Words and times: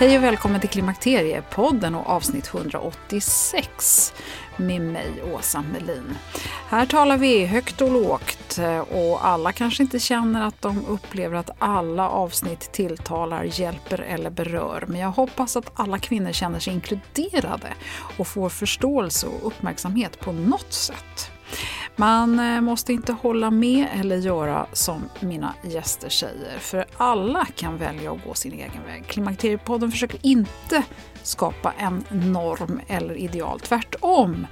Hej 0.00 0.18
och 0.18 0.24
välkommen 0.24 0.60
till 0.60 0.70
Klimakteriepodden 0.70 1.94
och 1.94 2.06
avsnitt 2.06 2.54
186 2.54 4.14
med 4.56 4.80
mig, 4.80 5.22
Åsa 5.34 5.64
Melin. 5.72 6.16
Här 6.68 6.86
talar 6.86 7.16
vi 7.18 7.46
högt 7.46 7.80
och 7.80 7.92
lågt 7.92 8.58
eh, 8.58 8.78
och 8.78 9.26
alla 9.26 9.52
kanske 9.52 9.82
inte 9.82 9.98
känner 9.98 10.46
att 10.46 10.62
de 10.62 10.86
upplever 10.86 11.36
att 11.36 11.50
alla 11.58 12.08
avsnitt 12.08 12.72
tilltalar, 12.72 13.44
hjälper 13.44 13.98
eller 13.98 14.30
berör. 14.30 14.84
Men 14.88 15.00
jag 15.00 15.10
hoppas 15.10 15.56
att 15.56 15.70
alla 15.74 15.98
kvinnor 15.98 16.32
känner 16.32 16.58
sig 16.58 16.72
inkluderade 16.72 17.68
och 18.18 18.26
får 18.26 18.48
förståelse 18.48 19.26
och 19.26 19.46
uppmärksamhet 19.46 20.20
på 20.20 20.32
något 20.32 20.72
sätt. 20.72 21.30
Man 21.96 22.38
eh, 22.38 22.60
måste 22.60 22.92
inte 22.92 23.12
hålla 23.12 23.50
med 23.50 23.86
eller 24.00 24.16
göra 24.16 24.66
som 24.72 25.04
mina 25.20 25.54
gäster 25.62 26.08
säger, 26.08 26.58
för 26.58 26.86
alla 26.96 27.44
kan 27.44 27.76
välja 27.76 28.12
att 28.12 28.24
gå 28.24 28.34
sin 28.34 28.52
egen 28.52 28.84
väg. 28.86 29.06
Klimakteriepodden 29.06 29.90
försöker 29.90 30.18
inte 30.22 30.82
skapa 31.22 31.72
en 31.78 32.04
norm 32.10 32.80
eller 32.88 33.14
ideal, 33.14 33.60
tvärtom. 33.60 34.46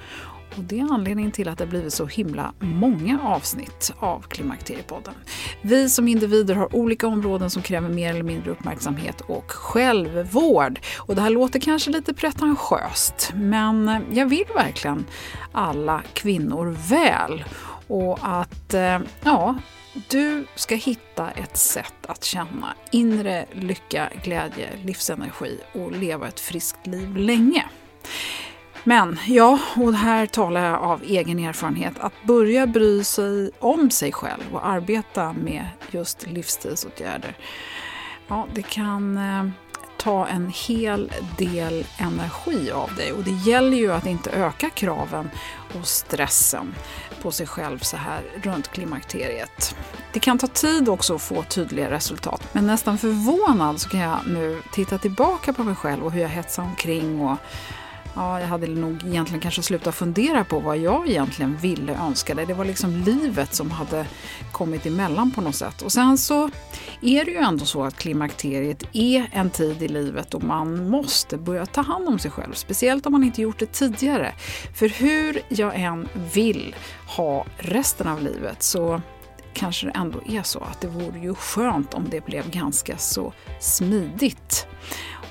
Och 0.58 0.64
det 0.64 0.80
är 0.80 0.92
anledningen 0.92 1.32
till 1.32 1.48
att 1.48 1.58
det 1.58 1.66
blivit 1.66 1.92
så 1.92 2.06
himla 2.06 2.52
många 2.58 3.20
avsnitt 3.22 3.92
av 3.98 4.20
Klimakteriepodden. 4.20 5.14
Vi 5.62 5.88
som 5.88 6.08
individer 6.08 6.54
har 6.54 6.76
olika 6.76 7.06
områden 7.06 7.50
som 7.50 7.62
kräver 7.62 7.88
mer 7.88 8.10
eller 8.10 8.22
mindre 8.22 8.50
uppmärksamhet 8.50 9.20
och 9.20 9.50
självvård. 9.50 10.80
Och 10.96 11.14
det 11.14 11.22
här 11.22 11.30
låter 11.30 11.60
kanske 11.60 11.90
lite 11.90 12.14
pretentiöst, 12.14 13.32
men 13.34 14.04
jag 14.12 14.26
vill 14.26 14.44
verkligen 14.54 15.06
alla 15.52 16.02
kvinnor 16.12 16.76
väl. 16.88 17.44
Och 17.86 18.18
att, 18.22 18.74
eh, 18.74 18.98
ja, 19.24 19.56
du 20.08 20.46
ska 20.54 20.74
hitta 20.74 21.30
ett 21.30 21.56
sätt 21.56 22.06
att 22.06 22.24
känna 22.24 22.74
inre 22.90 23.46
lycka, 23.52 24.08
glädje, 24.24 24.68
livsenergi 24.84 25.58
och 25.72 25.92
leva 25.92 26.28
ett 26.28 26.40
friskt 26.40 26.86
liv 26.86 27.16
länge. 27.16 27.64
Men 28.88 29.18
ja, 29.26 29.58
och 29.76 29.94
här 29.94 30.26
talar 30.26 30.64
jag 30.64 30.82
av 30.82 31.02
egen 31.02 31.38
erfarenhet, 31.38 31.98
att 31.98 32.12
börja 32.22 32.66
bry 32.66 33.04
sig 33.04 33.50
om 33.58 33.90
sig 33.90 34.12
själv 34.12 34.42
och 34.52 34.66
arbeta 34.66 35.32
med 35.32 35.66
just 35.90 36.26
livsstilsåtgärder, 36.26 37.36
ja, 38.28 38.46
det 38.54 38.62
kan 38.62 39.16
eh, 39.16 39.48
ta 39.96 40.26
en 40.26 40.52
hel 40.68 41.12
del 41.38 41.86
energi 41.98 42.70
av 42.70 42.94
dig. 42.96 43.12
Och 43.12 43.24
det 43.24 43.50
gäller 43.50 43.76
ju 43.76 43.92
att 43.92 44.06
inte 44.06 44.30
öka 44.30 44.70
kraven 44.70 45.30
och 45.78 45.86
stressen 45.86 46.74
på 47.22 47.30
sig 47.30 47.46
själv 47.46 47.78
så 47.78 47.96
här 47.96 48.22
runt 48.42 48.68
klimakteriet. 48.68 49.76
Det 50.12 50.20
kan 50.20 50.38
ta 50.38 50.46
tid 50.46 50.88
också 50.88 51.14
att 51.14 51.22
få 51.22 51.42
tydliga 51.42 51.90
resultat, 51.90 52.48
men 52.52 52.66
nästan 52.66 52.98
förvånad 52.98 53.80
så 53.80 53.88
kan 53.88 54.00
jag 54.00 54.18
nu 54.26 54.62
titta 54.72 54.98
tillbaka 54.98 55.52
på 55.52 55.64
mig 55.64 55.74
själv 55.74 56.04
och 56.04 56.12
hur 56.12 56.22
jag 56.22 56.28
hetsade 56.28 56.68
omkring 56.68 57.20
och 57.20 57.38
Ja, 58.18 58.40
jag 58.40 58.46
hade 58.46 58.66
nog 58.66 59.06
egentligen 59.06 59.40
kanske 59.40 59.62
slutat 59.62 59.94
fundera 59.94 60.44
på 60.44 60.58
vad 60.58 60.78
jag 60.78 61.08
egentligen 61.08 61.56
ville 61.56 61.94
önskade. 61.94 62.44
Det 62.44 62.54
var 62.54 62.64
liksom 62.64 62.90
livet 62.90 63.54
som 63.54 63.70
hade 63.70 64.06
kommit 64.52 64.86
emellan 64.86 65.30
på 65.30 65.40
något 65.40 65.54
sätt. 65.54 65.82
Och 65.82 65.92
sen 65.92 66.18
så 66.18 66.50
är 67.00 67.24
det 67.24 67.30
ju 67.30 67.36
ändå 67.36 67.64
så 67.64 67.84
att 67.84 67.96
klimakteriet 67.96 68.82
är 68.92 69.30
en 69.32 69.50
tid 69.50 69.82
i 69.82 69.88
livet 69.88 70.30
då 70.30 70.40
man 70.40 70.88
måste 70.88 71.36
börja 71.36 71.66
ta 71.66 71.80
hand 71.80 72.08
om 72.08 72.18
sig 72.18 72.30
själv. 72.30 72.52
Speciellt 72.52 73.06
om 73.06 73.12
man 73.12 73.24
inte 73.24 73.42
gjort 73.42 73.58
det 73.58 73.72
tidigare. 73.72 74.32
För 74.74 74.88
hur 74.88 75.42
jag 75.48 75.80
än 75.80 76.08
vill 76.34 76.76
ha 77.16 77.46
resten 77.58 78.08
av 78.08 78.22
livet 78.22 78.62
så 78.62 79.00
kanske 79.52 79.86
det 79.86 79.92
ändå 79.92 80.20
är 80.28 80.42
så 80.42 80.58
att 80.58 80.80
det 80.80 80.88
vore 80.88 81.18
ju 81.18 81.34
skönt 81.34 81.94
om 81.94 82.06
det 82.10 82.24
blev 82.24 82.50
ganska 82.50 82.98
så 82.98 83.32
smidigt. 83.60 84.66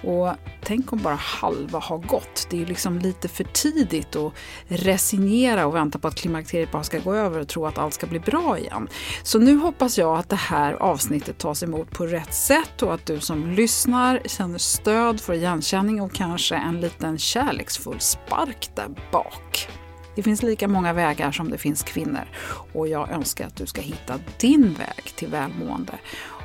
Och 0.03 0.29
tänk 0.63 0.93
om 0.93 0.99
bara 1.01 1.15
halva 1.15 1.79
har 1.79 1.97
gått. 1.97 2.47
Det 2.49 2.61
är 2.61 2.65
liksom 2.65 2.99
lite 2.99 3.27
för 3.27 3.43
tidigt 3.43 4.15
att 4.15 4.33
resignera 4.67 5.65
och 5.65 5.75
vänta 5.75 5.99
på 5.99 6.07
att 6.07 6.15
klimakteriet 6.15 6.71
bara 6.71 6.83
ska 6.83 6.99
gå 6.99 7.13
över 7.13 7.39
och 7.39 7.47
tro 7.47 7.65
att 7.65 7.77
allt 7.77 7.93
ska 7.93 8.07
bli 8.07 8.19
bra 8.19 8.59
igen. 8.59 8.87
Så 9.23 9.39
nu 9.39 9.57
hoppas 9.57 9.97
jag 9.97 10.17
att 10.17 10.29
det 10.29 10.35
här 10.35 10.73
avsnittet 10.73 11.37
tas 11.37 11.63
emot 11.63 11.91
på 11.91 12.05
rätt 12.05 12.33
sätt 12.33 12.81
och 12.81 12.93
att 12.93 13.05
du 13.05 13.19
som 13.19 13.51
lyssnar 13.51 14.21
känner 14.25 14.57
stöd, 14.57 15.21
får 15.21 15.35
igenkänning 15.35 16.01
och 16.01 16.13
kanske 16.13 16.55
en 16.55 16.81
liten 16.81 17.17
kärleksfull 17.17 17.99
spark 17.99 18.69
där 18.75 18.89
bak. 19.11 19.69
Det 20.15 20.23
finns 20.23 20.43
lika 20.43 20.67
många 20.67 20.93
vägar 20.93 21.31
som 21.31 21.49
det 21.49 21.57
finns 21.57 21.83
kvinnor 21.83 22.29
och 22.73 22.87
jag 22.87 23.11
önskar 23.11 23.47
att 23.47 23.55
du 23.55 23.65
ska 23.65 23.81
hitta 23.81 24.19
din 24.39 24.73
väg 24.73 25.03
till 25.15 25.27
välmående 25.27 25.93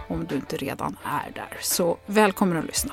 om 0.08 0.26
du 0.26 0.34
inte 0.34 0.56
redan 0.56 0.96
är 1.04 1.32
där. 1.34 1.58
Så 1.60 1.98
välkommen 2.06 2.56
att 2.58 2.64
lyssna! 2.64 2.92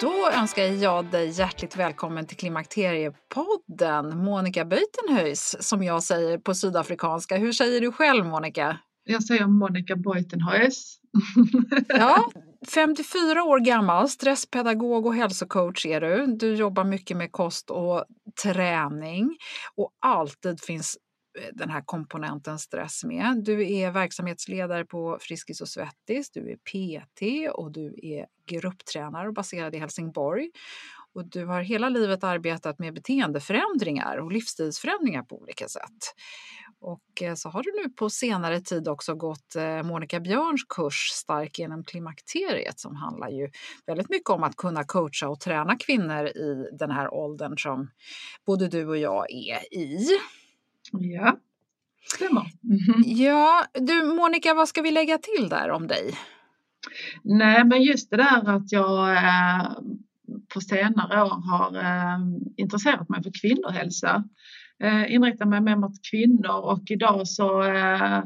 Då 0.00 0.30
önskar 0.30 0.62
jag 0.62 1.04
dig 1.04 1.28
hjärtligt 1.28 1.76
välkommen 1.76 2.26
till 2.26 2.36
Klimakteriepodden, 2.36 4.18
Monica 4.18 4.64
Beutenhuis, 4.64 5.56
som 5.60 5.82
jag 5.82 6.02
säger 6.02 6.38
på 6.38 6.54
sydafrikanska. 6.54 7.36
Hur 7.36 7.52
säger 7.52 7.80
du 7.80 7.92
själv, 7.92 8.26
Monica? 8.26 8.78
Jag 9.04 9.24
säger 9.24 9.46
Monica 9.46 9.96
Beutenhuis. 9.96 10.98
ja, 11.88 12.30
54 12.74 13.42
år 13.42 13.58
gammal, 13.58 14.08
stresspedagog 14.08 15.06
och 15.06 15.14
hälsocoach 15.14 15.86
är 15.86 16.00
du. 16.00 16.26
Du 16.26 16.54
jobbar 16.54 16.84
mycket 16.84 17.16
med 17.16 17.32
kost 17.32 17.70
och 17.70 18.04
träning 18.42 19.36
och 19.74 19.90
alltid 20.06 20.60
finns 20.60 20.98
den 21.52 21.70
här 21.70 21.82
komponenten 21.86 22.58
stress 22.58 23.04
med. 23.04 23.44
Du 23.44 23.72
är 23.72 23.90
verksamhetsledare 23.90 24.84
på 24.84 25.18
Friskis 25.20 25.60
och 25.60 25.68
Svettis, 25.68 26.30
du 26.30 26.50
är 26.50 26.56
PT 26.56 27.52
och 27.54 27.72
du 27.72 27.94
är 28.02 28.26
grupptränare 28.46 29.32
baserad 29.32 29.74
i 29.74 29.78
Helsingborg. 29.78 30.50
Och 31.14 31.24
du 31.30 31.44
har 31.44 31.60
hela 31.60 31.88
livet 31.88 32.24
arbetat 32.24 32.78
med 32.78 32.94
beteendeförändringar 32.94 34.16
och 34.16 34.32
livsstilsförändringar 34.32 35.22
på 35.22 35.40
olika 35.40 35.68
sätt. 35.68 36.14
Och 36.80 37.22
eh, 37.22 37.34
så 37.34 37.48
har 37.48 37.62
du 37.62 37.72
nu 37.82 37.88
på 37.88 38.10
senare 38.10 38.60
tid 38.60 38.88
också 38.88 39.14
gått 39.14 39.56
eh, 39.56 39.82
Monica 39.82 40.20
Björns 40.20 40.64
kurs 40.68 41.10
Stark 41.12 41.58
genom 41.58 41.84
klimakteriet 41.84 42.80
som 42.80 42.96
handlar 42.96 43.28
ju 43.28 43.50
väldigt 43.86 44.10
mycket 44.10 44.30
om 44.30 44.42
att 44.42 44.56
kunna 44.56 44.84
coacha 44.84 45.28
och 45.28 45.40
träna 45.40 45.76
kvinnor 45.76 46.26
i 46.26 46.68
den 46.72 46.90
här 46.90 47.14
åldern 47.14 47.58
som 47.58 47.90
både 48.46 48.68
du 48.68 48.86
och 48.86 48.98
jag 48.98 49.30
är 49.30 49.74
i. 49.74 50.08
Ja. 50.92 51.38
stämmer. 52.14 52.40
Mm. 52.40 53.02
Ja, 53.04 53.64
du 53.74 54.04
Monica, 54.04 54.54
vad 54.54 54.68
ska 54.68 54.82
vi 54.82 54.90
lägga 54.90 55.18
till 55.18 55.48
där 55.48 55.70
om 55.70 55.86
dig? 55.86 56.14
Nej, 57.24 57.64
men 57.64 57.82
just 57.82 58.10
det 58.10 58.16
där 58.16 58.48
att 58.48 58.72
jag 58.72 59.12
eh, 59.12 59.70
på 60.54 60.60
senare 60.60 61.22
år 61.22 61.42
har 61.50 61.76
eh, 61.76 62.18
intresserat 62.56 63.08
mig 63.08 63.22
för 63.22 63.32
kvinnohälsa. 63.40 64.24
Eh, 64.82 65.14
inriktar 65.14 65.46
mig 65.46 65.60
mer 65.60 65.76
mot 65.76 65.94
kvinnor 66.10 66.60
och 66.64 66.82
idag 66.86 67.28
så 67.28 67.62
eh, 67.62 68.22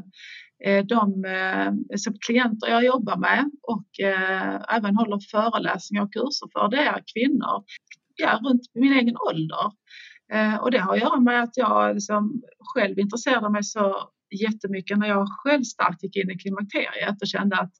de 0.85 1.25
eh, 1.25 1.97
som 1.97 2.13
klienter 2.27 2.67
jag 2.67 2.85
jobbar 2.85 3.17
med 3.17 3.51
och 3.61 4.05
eh, 4.05 4.75
även 4.75 4.95
håller 4.95 5.19
föreläsningar 5.31 6.03
och 6.03 6.13
kurser 6.13 6.47
för, 6.53 6.69
det 6.69 6.77
är 6.77 7.03
kvinnor 7.13 7.63
ja, 8.15 8.39
runt 8.43 8.61
min 8.73 8.93
egen 8.93 9.15
ålder. 9.29 9.71
Eh, 10.33 10.55
och 10.55 10.71
det 10.71 10.77
har 10.77 10.93
att 10.93 11.01
göra 11.01 11.19
med 11.19 11.43
att 11.43 11.57
jag 11.57 11.93
liksom 11.93 12.41
själv 12.59 12.99
intresserade 12.99 13.49
mig 13.49 13.63
så 13.63 14.09
jättemycket 14.41 14.97
när 14.97 15.07
jag 15.07 15.27
själv 15.29 15.63
starkt 15.63 16.03
gick 16.03 16.15
in 16.15 16.31
i 16.31 16.37
klimakteriet 16.37 17.21
och 17.21 17.27
kände 17.27 17.55
att 17.55 17.73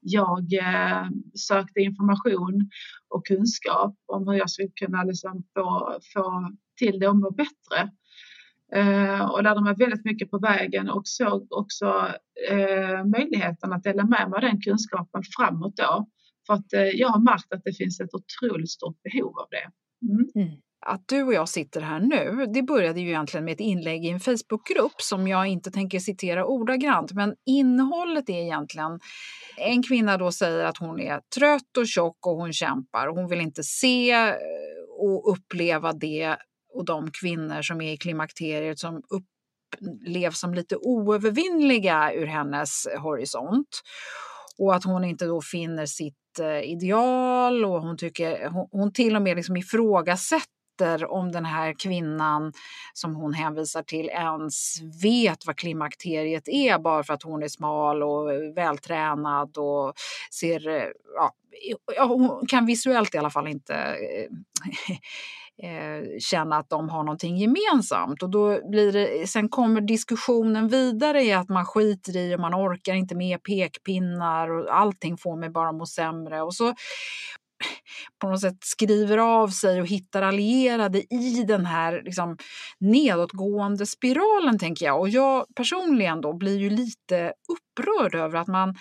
jag 0.00 0.52
eh, 0.52 1.08
sökte 1.34 1.80
information 1.80 2.70
och 3.08 3.26
kunskap 3.26 3.94
om 4.06 4.28
hur 4.28 4.34
jag 4.34 4.50
skulle 4.50 4.68
kunna 4.68 5.02
liksom 5.04 5.44
få, 5.54 5.98
få 6.14 6.50
till 6.76 6.98
det 6.98 7.08
och 7.08 7.16
må 7.16 7.30
bättre. 7.30 7.90
Eh, 8.72 9.30
och 9.30 9.42
lärde 9.42 9.62
mig 9.62 9.74
väldigt 9.78 10.04
mycket 10.04 10.30
på 10.30 10.38
vägen 10.38 10.90
och 10.90 11.02
såg 11.04 11.46
också 11.50 12.08
eh, 12.50 13.04
möjligheten 13.04 13.72
att 13.72 13.82
dela 13.82 14.04
med 14.04 14.30
mig 14.30 14.36
av 14.36 14.40
den 14.40 14.60
kunskapen 14.60 15.22
framåt 15.36 15.76
då. 15.76 16.06
För 16.46 16.54
att 16.54 16.72
eh, 16.72 16.82
jag 16.82 17.08
har 17.08 17.20
märkt 17.20 17.52
att 17.52 17.64
det 17.64 17.72
finns 17.72 18.00
ett 18.00 18.14
otroligt 18.14 18.70
stort 18.70 19.02
behov 19.02 19.38
av 19.38 19.46
det. 19.50 19.70
Mm. 20.06 20.28
Mm 20.34 20.56
att 20.86 21.02
du 21.06 21.22
och 21.22 21.34
jag 21.34 21.48
sitter 21.48 21.80
här 21.80 22.00
nu, 22.00 22.46
det 22.54 22.62
började 22.62 23.00
ju 23.00 23.08
egentligen 23.08 23.44
med 23.44 23.52
ett 23.52 23.60
inlägg 23.60 24.04
i 24.04 24.08
en 24.08 24.20
Facebookgrupp 24.20 25.02
som 25.02 25.28
jag 25.28 25.46
inte 25.46 25.70
tänker 25.70 25.98
citera 25.98 26.46
ordagrant, 26.46 27.12
men 27.12 27.34
innehållet 27.46 28.28
är 28.28 28.42
egentligen 28.42 29.00
en 29.56 29.82
kvinna 29.82 30.16
då 30.16 30.32
säger 30.32 30.64
att 30.64 30.78
hon 30.78 31.00
är 31.00 31.20
trött 31.38 31.76
och 31.78 31.86
tjock 31.86 32.26
och 32.26 32.36
hon 32.36 32.52
kämpar. 32.52 33.06
och 33.06 33.16
Hon 33.16 33.28
vill 33.28 33.40
inte 33.40 33.62
se 33.62 34.10
eh, 34.10 34.34
och 34.98 35.32
uppleva 35.32 35.92
det 35.92 36.36
och 36.74 36.84
de 36.84 37.10
kvinnor 37.10 37.62
som 37.62 37.80
är 37.80 37.92
i 37.92 37.96
klimakteriet 37.96 38.78
som 38.78 39.02
upplevs 39.10 40.40
som 40.40 40.54
lite 40.54 40.76
oövervinnliga 40.76 42.12
ur 42.14 42.26
hennes 42.26 42.86
horisont. 42.98 43.68
Och 44.58 44.74
att 44.74 44.84
hon 44.84 45.04
inte 45.04 45.26
då 45.26 45.40
finner 45.42 45.86
sitt 45.86 46.38
eh, 46.40 46.60
ideal 46.60 47.64
och 47.64 47.82
hon, 47.82 47.96
tycker, 47.96 48.48
hon, 48.48 48.68
hon 48.70 48.92
till 48.92 49.16
och 49.16 49.22
med 49.22 49.36
liksom 49.36 49.56
ifrågasätter 49.56 50.55
efter 50.76 51.10
om 51.10 51.32
den 51.32 51.44
här 51.44 51.74
kvinnan 51.78 52.52
som 52.92 53.14
hon 53.14 53.34
hänvisar 53.34 53.82
till 53.82 54.08
ens 54.08 54.80
vet 55.02 55.46
vad 55.46 55.56
klimakteriet 55.56 56.48
är 56.48 56.78
bara 56.78 57.04
för 57.04 57.14
att 57.14 57.22
hon 57.22 57.42
är 57.42 57.48
smal 57.48 58.02
och 58.02 58.32
eh, 58.32 58.54
vältränad 58.54 59.58
och 59.58 59.92
ser, 60.30 60.68
eh, 60.68 60.88
ja, 61.96 62.04
hon 62.04 62.46
kan 62.46 62.66
visuellt 62.66 63.14
i 63.14 63.18
alla 63.18 63.30
fall 63.30 63.48
inte 63.48 63.74
eh, 65.62 66.00
känna 66.18 66.56
att 66.56 66.70
de 66.70 66.88
har 66.88 67.04
någonting 67.04 67.36
gemensamt. 67.36 68.22
Och 68.22 68.30
då 68.30 68.70
blir 68.70 68.92
det, 68.92 69.26
sen 69.26 69.48
kommer 69.48 69.80
diskussionen 69.80 70.68
vidare 70.68 71.22
i 71.22 71.32
att 71.32 71.48
man 71.48 71.64
skiter 71.66 72.16
i 72.16 72.34
och 72.36 72.40
man 72.40 72.54
orkar 72.54 72.94
inte 72.94 73.14
med 73.14 73.42
pekpinnar 73.42 74.50
och 74.50 74.76
allting 74.76 75.16
får 75.16 75.36
mig 75.36 75.50
bara 75.50 75.72
må 75.72 75.86
sämre. 75.86 76.42
Och 76.42 76.54
så 76.54 76.74
på 78.20 78.28
något 78.28 78.40
sätt 78.40 78.58
skriver 78.60 79.18
av 79.18 79.48
sig 79.48 79.80
och 79.80 79.86
hittar 79.86 80.22
allierade 80.22 81.14
i 81.14 81.44
den 81.48 81.66
här 81.66 82.02
liksom, 82.04 82.36
nedåtgående 82.78 83.86
spiralen, 83.86 84.58
tänker 84.58 84.86
jag. 84.86 85.00
Och 85.00 85.08
jag 85.08 85.46
personligen 85.56 86.20
då 86.20 86.32
blir 86.32 86.58
ju 86.58 86.70
lite 86.70 87.32
upprörd 87.48 88.14
över 88.14 88.38
att 88.38 88.48
man 88.48 88.74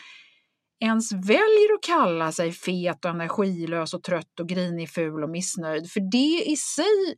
ens 0.79 1.11
väljer 1.11 1.73
att 1.73 1.83
kalla 1.87 2.31
sig 2.31 2.51
fet 2.51 3.05
och 3.05 3.11
energilös 3.11 3.93
och 3.93 4.03
trött 4.03 4.39
och 4.39 4.49
grinig, 4.49 4.89
ful 4.89 5.23
och 5.23 5.29
missnöjd. 5.29 5.91
För 5.91 6.11
det 6.11 6.51
i 6.51 6.55
sig 6.55 7.15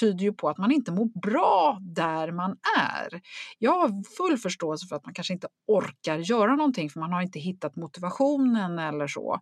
tyder 0.00 0.24
ju 0.24 0.32
på 0.32 0.48
att 0.48 0.58
man 0.58 0.72
inte 0.72 0.92
mår 0.92 1.20
bra 1.20 1.78
där 1.80 2.32
man 2.32 2.56
är. 2.78 3.20
Jag 3.58 3.72
har 3.72 4.16
full 4.16 4.38
förståelse 4.38 4.86
för 4.86 4.96
att 4.96 5.04
man 5.04 5.14
kanske 5.14 5.34
inte 5.34 5.48
orkar 5.66 6.18
göra 6.18 6.56
någonting 6.56 6.90
för 6.90 7.00
man 7.00 7.12
har 7.12 7.22
inte 7.22 7.38
hittat 7.38 7.76
motivationen 7.76 8.78
eller 8.78 9.06
så. 9.06 9.40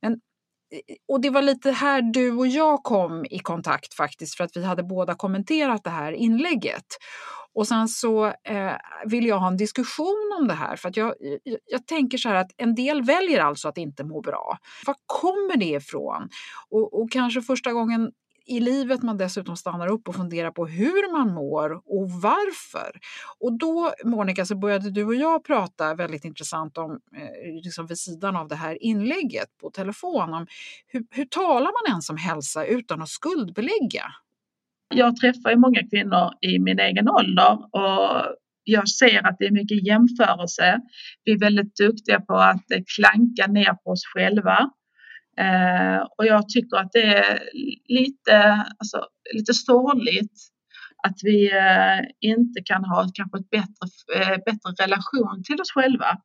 Men 0.00 0.20
och 1.08 1.20
det 1.20 1.30
var 1.30 1.42
lite 1.42 1.70
här 1.70 2.02
du 2.02 2.32
och 2.32 2.46
jag 2.46 2.82
kom 2.82 3.24
i 3.30 3.38
kontakt 3.38 3.94
faktiskt 3.94 4.36
för 4.36 4.44
att 4.44 4.56
vi 4.56 4.64
hade 4.64 4.82
båda 4.82 5.14
kommenterat 5.14 5.84
det 5.84 5.90
här 5.90 6.12
inlägget. 6.12 6.86
Och 7.54 7.68
sen 7.68 7.88
så 7.88 8.26
eh, 8.26 8.72
vill 9.04 9.26
jag 9.26 9.38
ha 9.38 9.48
en 9.48 9.56
diskussion 9.56 10.32
om 10.40 10.48
det 10.48 10.54
här 10.54 10.76
för 10.76 10.88
att 10.88 10.96
jag, 10.96 11.14
jag, 11.20 11.58
jag, 11.66 11.86
tänker 11.86 12.18
så 12.18 12.28
här 12.28 12.36
att 12.36 12.50
en 12.56 12.74
del 12.74 13.02
väljer 13.02 13.40
alltså 13.40 13.68
att 13.68 13.78
inte 13.78 14.04
må 14.04 14.20
bra. 14.20 14.58
Var 14.86 14.94
kommer 15.06 15.56
det 15.56 15.64
ifrån? 15.64 16.28
Och, 16.70 17.00
och 17.00 17.10
kanske 17.10 17.42
första 17.42 17.72
gången 17.72 18.10
i 18.46 18.60
livet 18.60 19.02
man 19.02 19.16
dessutom 19.16 19.56
stannar 19.56 19.88
upp 19.88 20.08
och 20.08 20.14
funderar 20.14 20.50
på 20.50 20.66
hur 20.66 21.12
man 21.12 21.34
mår 21.34 21.72
och 21.72 22.10
varför. 22.10 22.90
Och 23.38 23.58
då, 23.58 23.92
Monica, 24.04 24.44
så 24.44 24.56
började 24.56 24.90
du 24.90 25.04
och 25.04 25.14
jag 25.14 25.44
prata 25.44 25.94
väldigt 25.94 26.24
intressant 26.24 26.78
om, 26.78 26.90
eh, 26.92 27.62
liksom 27.64 27.86
vid 27.86 27.98
sidan 27.98 28.36
av 28.36 28.48
det 28.48 28.56
här 28.56 28.82
inlägget 28.82 29.48
på 29.60 29.70
telefon, 29.70 30.34
om 30.34 30.46
hur, 30.86 31.04
hur 31.10 31.24
talar 31.24 31.70
man 31.84 31.92
ens 31.92 32.10
om 32.10 32.16
hälsa 32.16 32.64
utan 32.64 33.02
att 33.02 33.08
skuldbelägga? 33.08 34.04
Jag 34.94 35.16
träffar 35.16 35.50
ju 35.50 35.56
många 35.56 35.80
kvinnor 35.90 36.30
i 36.40 36.58
min 36.58 36.78
egen 36.78 37.08
ålder 37.08 37.58
och 37.72 38.36
jag 38.64 38.88
ser 38.88 39.26
att 39.26 39.36
det 39.38 39.46
är 39.46 39.50
mycket 39.50 39.86
jämförelse. 39.86 40.80
Vi 41.24 41.32
är 41.32 41.38
väldigt 41.38 41.76
duktiga 41.76 42.20
på 42.20 42.34
att 42.34 42.64
klanka 42.96 43.52
ner 43.52 43.72
på 43.84 43.90
oss 43.90 44.04
själva 44.14 44.70
Eh, 45.40 46.06
och 46.18 46.26
jag 46.26 46.48
tycker 46.48 46.76
att 46.76 46.92
det 46.92 47.02
är 47.02 47.42
lite, 47.88 48.66
alltså, 48.78 49.06
lite 49.34 49.54
sorgligt 49.54 50.36
att 51.02 51.16
vi 51.22 51.52
eh, 51.52 52.00
inte 52.20 52.62
kan 52.64 52.84
ha 52.84 53.08
kanske 53.14 53.38
ett 53.38 53.50
bättre, 53.50 53.86
eh, 54.16 54.36
bättre 54.46 54.84
relation 54.84 55.42
till 55.46 55.60
oss 55.60 55.70
själva. 55.74 56.18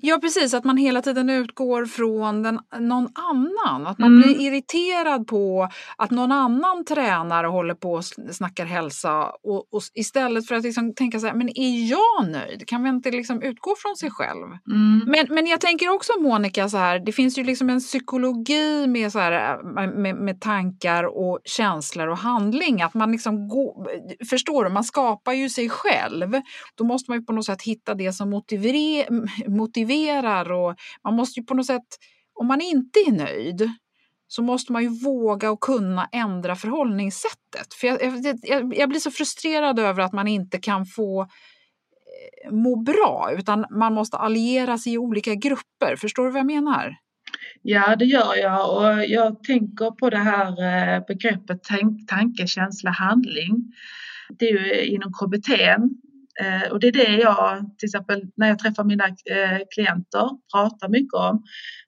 Ja 0.00 0.18
precis, 0.18 0.54
att 0.54 0.64
man 0.64 0.76
hela 0.76 1.02
tiden 1.02 1.30
utgår 1.30 1.86
från 1.86 2.42
den, 2.42 2.60
någon 2.80 3.08
annan. 3.14 3.86
Att 3.86 3.98
man 3.98 4.16
mm. 4.16 4.22
blir 4.22 4.40
irriterad 4.40 5.26
på 5.26 5.68
att 5.96 6.10
någon 6.10 6.32
annan 6.32 6.84
tränar 6.84 7.44
och 7.44 7.52
håller 7.52 7.74
på 7.74 7.92
och 7.92 8.04
snackar 8.30 8.64
hälsa. 8.64 9.24
Och, 9.24 9.74
och 9.74 9.82
istället 9.94 10.48
för 10.48 10.54
att 10.54 10.62
liksom 10.62 10.94
tänka 10.94 11.20
så 11.20 11.26
här, 11.26 11.34
men 11.34 11.48
är 11.48 11.90
jag 11.90 12.32
nöjd? 12.32 12.68
Kan 12.68 12.82
man 12.82 12.94
inte 12.94 13.10
liksom 13.10 13.42
utgå 13.42 13.74
från 13.78 13.96
sig 13.96 14.10
själv? 14.10 14.46
Mm. 14.70 15.02
Men, 15.06 15.26
men 15.34 15.46
jag 15.46 15.60
tänker 15.60 15.88
också 15.88 16.12
Monica, 16.20 16.68
så 16.68 16.76
här, 16.76 16.98
det 16.98 17.12
finns 17.12 17.38
ju 17.38 17.44
liksom 17.44 17.70
en 17.70 17.80
psykologi 17.80 18.86
med, 18.86 19.12
så 19.12 19.18
här, 19.18 19.62
med, 19.86 20.16
med 20.16 20.40
tankar 20.40 21.04
och 21.04 21.38
känslor 21.44 22.08
och 22.08 22.18
handling. 22.18 22.82
Att 22.82 22.94
man 22.94 23.12
liksom 23.12 23.48
går, 23.48 23.88
förstår 24.24 24.64
du, 24.64 24.70
man 24.70 24.84
skapar 24.84 25.32
ju 25.32 25.48
sig 25.48 25.68
själv. 25.68 26.40
Då 26.74 26.84
måste 26.84 27.10
man 27.10 27.18
ju 27.18 27.24
på 27.24 27.32
något 27.32 27.46
sätt 27.46 27.62
hitta 27.62 27.94
det 27.94 28.12
som 28.12 28.30
motiverar 28.30 29.71
motiverar 29.72 30.52
och 30.52 30.74
man 31.04 31.14
måste 31.14 31.40
ju 31.40 31.46
på 31.46 31.54
något 31.54 31.66
sätt, 31.66 31.98
om 32.34 32.46
man 32.46 32.60
inte 32.60 32.98
är 32.98 33.12
nöjd 33.12 33.70
så 34.28 34.42
måste 34.42 34.72
man 34.72 34.82
ju 34.82 34.88
våga 34.88 35.50
och 35.50 35.60
kunna 35.60 36.08
ändra 36.12 36.56
förhållningssättet. 36.56 37.74
För 37.80 37.86
jag, 37.86 37.98
jag, 38.42 38.76
jag 38.76 38.88
blir 38.88 39.00
så 39.00 39.10
frustrerad 39.10 39.78
över 39.78 40.02
att 40.02 40.12
man 40.12 40.28
inte 40.28 40.58
kan 40.58 40.86
få 40.86 41.22
eh, 41.22 42.52
må 42.52 42.76
bra 42.76 43.30
utan 43.38 43.66
man 43.70 43.94
måste 43.94 44.16
alliera 44.16 44.78
sig 44.78 44.92
i 44.92 44.98
olika 44.98 45.34
grupper. 45.34 45.96
Förstår 45.96 46.24
du 46.24 46.30
vad 46.30 46.38
jag 46.38 46.46
menar? 46.46 46.96
Ja, 47.62 47.96
det 47.96 48.04
gör 48.04 48.36
jag 48.36 48.76
och 48.76 49.04
jag 49.04 49.42
tänker 49.42 49.90
på 49.90 50.10
det 50.10 50.18
här 50.18 50.48
eh, 50.48 51.04
begreppet 51.06 51.64
tank, 51.64 52.08
tanke, 52.08 52.46
känsla, 52.46 52.90
handling. 52.90 53.72
Det 54.38 54.48
är 54.48 54.52
ju 54.52 54.84
inom 54.84 55.12
KBT 55.12 55.48
Eh, 56.40 56.70
och 56.72 56.80
det 56.80 56.86
är 56.86 56.92
det 56.92 57.16
jag, 57.16 57.74
till 57.78 57.86
exempel 57.86 58.22
när 58.36 58.48
jag 58.48 58.58
träffar 58.58 58.84
mina 58.84 59.06
eh, 59.06 59.60
klienter, 59.74 60.28
pratar 60.54 60.88
mycket 60.88 61.14
om. 61.14 61.44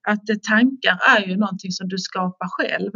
Att 0.09 0.29
eh, 0.31 0.37
tankar 0.37 0.99
är 1.17 1.27
ju 1.29 1.37
någonting 1.37 1.71
som 1.71 1.89
du 1.89 1.99
skapar 1.99 2.49
själv. 2.49 2.93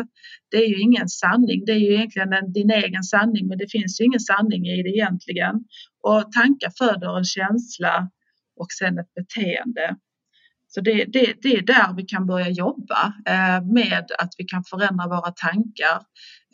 Det 0.50 0.56
är 0.56 0.68
ju 0.68 0.80
ingen 0.80 1.08
sanning, 1.08 1.64
det 1.66 1.72
är 1.72 1.78
ju 1.78 1.94
egentligen 1.94 2.32
en, 2.32 2.52
din 2.52 2.70
egen 2.70 3.02
sanning 3.02 3.48
men 3.48 3.58
det 3.58 3.70
finns 3.70 4.00
ju 4.00 4.04
ingen 4.04 4.20
sanning 4.20 4.66
i 4.66 4.82
det 4.82 4.88
egentligen. 4.88 5.54
Och 6.02 6.32
tankar 6.32 6.70
föder 6.78 7.18
en 7.18 7.24
känsla 7.24 8.10
och 8.56 8.72
sen 8.78 8.98
ett 8.98 9.14
beteende. 9.14 9.96
Så 10.68 10.80
det, 10.80 11.04
det, 11.04 11.34
det 11.42 11.56
är 11.56 11.62
där 11.62 11.94
vi 11.96 12.02
kan 12.02 12.26
börja 12.26 12.48
jobba 12.48 13.14
eh, 13.26 13.64
med 13.64 14.06
att 14.18 14.30
vi 14.38 14.44
kan 14.44 14.64
förändra 14.64 15.06
våra 15.08 15.32
tankar. 15.32 16.02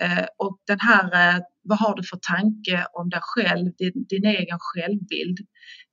Eh, 0.01 0.27
och 0.39 0.59
den 0.67 0.81
här, 0.81 1.05
eh, 1.05 1.41
vad 1.63 1.79
har 1.79 1.97
du 1.97 2.03
för 2.03 2.19
tanke 2.29 2.87
om 2.93 3.11
dig 3.11 3.21
själv, 3.23 3.73
din, 3.79 4.07
din 4.09 4.25
egen 4.25 4.59
självbild? 4.61 5.39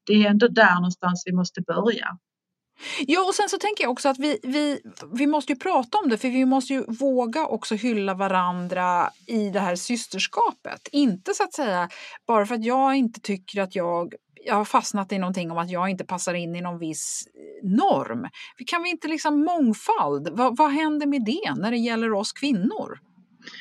Det 0.07 0.13
är 0.13 0.29
ändå 0.29 0.47
där 0.47 0.75
någonstans 0.75 1.23
vi 1.25 1.33
måste 1.33 1.61
börja. 1.61 2.07
Ja, 3.07 3.27
och 3.27 3.35
sen 3.35 3.49
så 3.49 3.57
tänker 3.57 3.83
jag 3.83 3.91
också 3.91 4.09
att 4.09 4.19
vi, 4.19 4.39
vi, 4.43 4.79
vi 5.13 5.27
måste 5.27 5.53
ju 5.53 5.59
prata 5.59 5.97
om 5.97 6.09
det 6.09 6.17
för 6.17 6.29
vi 6.29 6.45
måste 6.45 6.73
ju 6.73 6.83
våga 6.87 7.45
också 7.45 7.75
hylla 7.75 8.13
varandra 8.13 9.09
i 9.27 9.49
det 9.49 9.59
här 9.59 9.75
systerskapet. 9.75 10.87
Inte 10.91 11.33
så 11.33 11.43
att 11.43 11.53
säga 11.53 11.89
bara 12.27 12.45
för 12.45 12.55
att 12.55 12.65
jag 12.65 12.95
inte 12.95 13.21
tycker 13.21 13.61
att 13.61 13.75
jag 13.75 14.13
jag 14.45 14.55
har 14.55 14.65
fastnat 14.65 15.11
i 15.11 15.17
någonting 15.17 15.51
om 15.51 15.57
att 15.57 15.71
jag 15.71 15.89
inte 15.89 16.05
passar 16.05 16.33
in 16.33 16.55
i 16.55 16.61
någon 16.61 16.79
viss 16.79 17.27
eh, 17.35 17.69
norm. 17.69 18.27
Kan 18.67 18.83
vi 18.83 18.89
inte 18.89 19.07
liksom 19.07 19.43
mångfald? 19.43 20.29
Vad, 20.31 20.57
vad 20.57 20.71
händer 20.71 21.07
med 21.07 21.25
det 21.25 21.61
när 21.61 21.71
det 21.71 21.77
gäller 21.77 22.13
oss 22.13 22.31
kvinnor? 22.31 22.99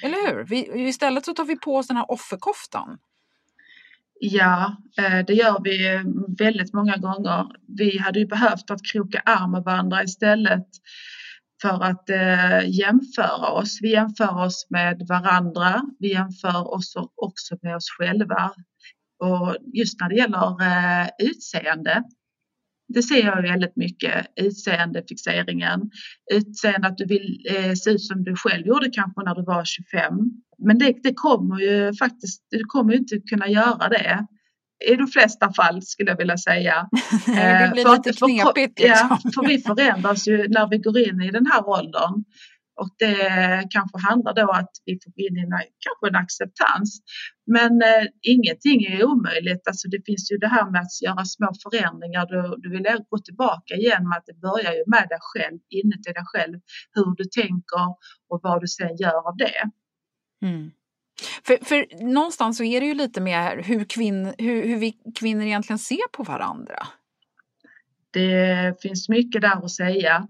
Eller 0.02 0.28
hur? 0.28 0.44
Vi, 0.44 0.88
istället 0.88 1.24
så 1.24 1.34
tar 1.34 1.44
vi 1.44 1.56
på 1.56 1.76
oss 1.76 1.88
den 1.88 1.96
här 1.96 2.10
offerkoftan. 2.10 2.98
Ja, 4.20 4.76
eh, 4.98 5.24
det 5.26 5.34
gör 5.34 5.60
vi 5.64 6.04
väldigt 6.38 6.72
många 6.72 6.96
gånger. 6.96 7.46
Vi 7.78 7.98
hade 7.98 8.18
ju 8.18 8.26
behövt 8.26 8.70
att 8.70 8.80
kroka 8.92 9.22
arm 9.26 9.50
med 9.50 9.62
varandra 9.62 10.02
istället 10.02 10.66
för 11.62 11.84
att 11.84 12.10
eh, 12.10 12.68
jämföra 12.68 13.50
oss. 13.52 13.78
Vi 13.82 13.92
jämför 13.92 14.44
oss 14.44 14.66
med 14.70 15.06
varandra. 15.08 15.82
Vi 15.98 16.12
jämför 16.12 16.74
oss 16.74 16.96
också 17.16 17.56
med 17.62 17.76
oss 17.76 17.90
själva. 17.98 18.52
Och 19.20 19.56
just 19.72 20.00
när 20.00 20.08
det 20.08 20.14
gäller 20.14 20.62
eh, 20.62 21.08
utseende, 21.18 22.02
det 22.94 23.02
ser 23.02 23.26
jag 23.26 23.42
väldigt 23.42 23.76
mycket, 23.76 24.26
utseendefixeringen. 24.36 25.90
Utseende 26.32 26.88
att 26.88 26.98
du 26.98 27.06
vill 27.06 27.46
eh, 27.50 27.72
se 27.72 27.90
ut 27.90 28.02
som 28.02 28.24
du 28.24 28.36
själv 28.36 28.66
gjorde 28.66 28.90
kanske 28.90 29.22
när 29.24 29.34
du 29.34 29.42
var 29.44 29.64
25. 29.64 30.14
Men 30.58 30.78
det, 30.78 30.94
det 31.02 31.14
kommer 31.14 31.60
ju 31.60 31.94
faktiskt, 31.94 32.46
du 32.50 32.64
kommer 32.64 32.92
ju 32.92 32.98
inte 32.98 33.20
kunna 33.20 33.48
göra 33.48 33.88
det 33.88 34.26
i 34.86 34.96
de 34.96 35.06
flesta 35.06 35.52
fall 35.52 35.82
skulle 35.82 36.10
jag 36.10 36.18
vilja 36.18 36.36
säga. 36.36 36.88
det 37.26 37.70
blir 37.72 37.84
för 37.84 37.96
lite 37.96 38.12
knepigt. 38.12 38.80
Liksom. 38.80 39.18
Ja, 39.24 39.30
för 39.34 39.48
vi 39.48 39.58
förändras 39.58 40.28
ju 40.28 40.48
när 40.48 40.68
vi 40.68 40.78
går 40.78 40.98
in 40.98 41.20
i 41.20 41.30
den 41.30 41.46
här 41.46 41.68
åldern. 41.68 42.24
Och 42.80 42.88
det 42.98 43.16
kanske 43.70 43.98
handlar 44.08 44.34
då 44.34 44.50
att 44.50 44.70
vi 44.84 44.98
får 45.04 45.12
in 45.16 45.36
en, 45.38 45.52
kanske 45.86 46.08
en 46.08 46.16
acceptans. 46.24 47.00
Men 47.46 47.82
eh, 47.82 48.06
ingenting 48.22 48.84
är 48.84 49.04
omöjligt. 49.04 49.68
Alltså 49.68 49.88
det 49.88 50.02
finns 50.06 50.32
ju 50.32 50.36
det 50.36 50.48
här 50.48 50.70
med 50.70 50.80
att 50.80 51.02
göra 51.02 51.24
små 51.24 51.52
förändringar. 51.62 52.26
Du, 52.26 52.54
du 52.62 52.70
vill 52.70 52.86
gå 53.08 53.18
tillbaka 53.18 53.74
igen 53.74 54.08
med 54.08 54.18
att 54.18 54.26
det 54.26 54.40
börjar 54.48 54.72
ju 54.72 54.84
med 54.86 55.06
dig 55.08 55.18
själv, 55.20 55.58
inuti 55.68 56.12
dig 56.12 56.26
själv. 56.32 56.60
Hur 56.94 57.14
du 57.16 57.24
tänker 57.24 57.86
och 58.28 58.40
vad 58.42 58.60
du 58.60 58.68
sen 58.68 58.96
gör 58.96 59.28
av 59.28 59.36
det. 59.36 59.60
Mm. 60.46 60.70
För, 61.46 61.64
för 61.64 62.04
någonstans 62.04 62.56
så 62.56 62.64
är 62.64 62.80
det 62.80 62.86
ju 62.86 62.94
lite 62.94 63.20
mer 63.20 63.62
hur, 63.62 63.84
kvinn, 63.84 64.34
hur, 64.38 64.66
hur 64.66 64.76
vi 64.76 64.94
kvinnor 65.14 65.42
egentligen 65.42 65.78
ser 65.78 66.08
på 66.12 66.22
varandra. 66.22 66.86
Det 68.12 68.82
finns 68.82 69.08
mycket 69.08 69.42
där 69.42 69.64
att 69.64 69.70
säga 69.70 70.28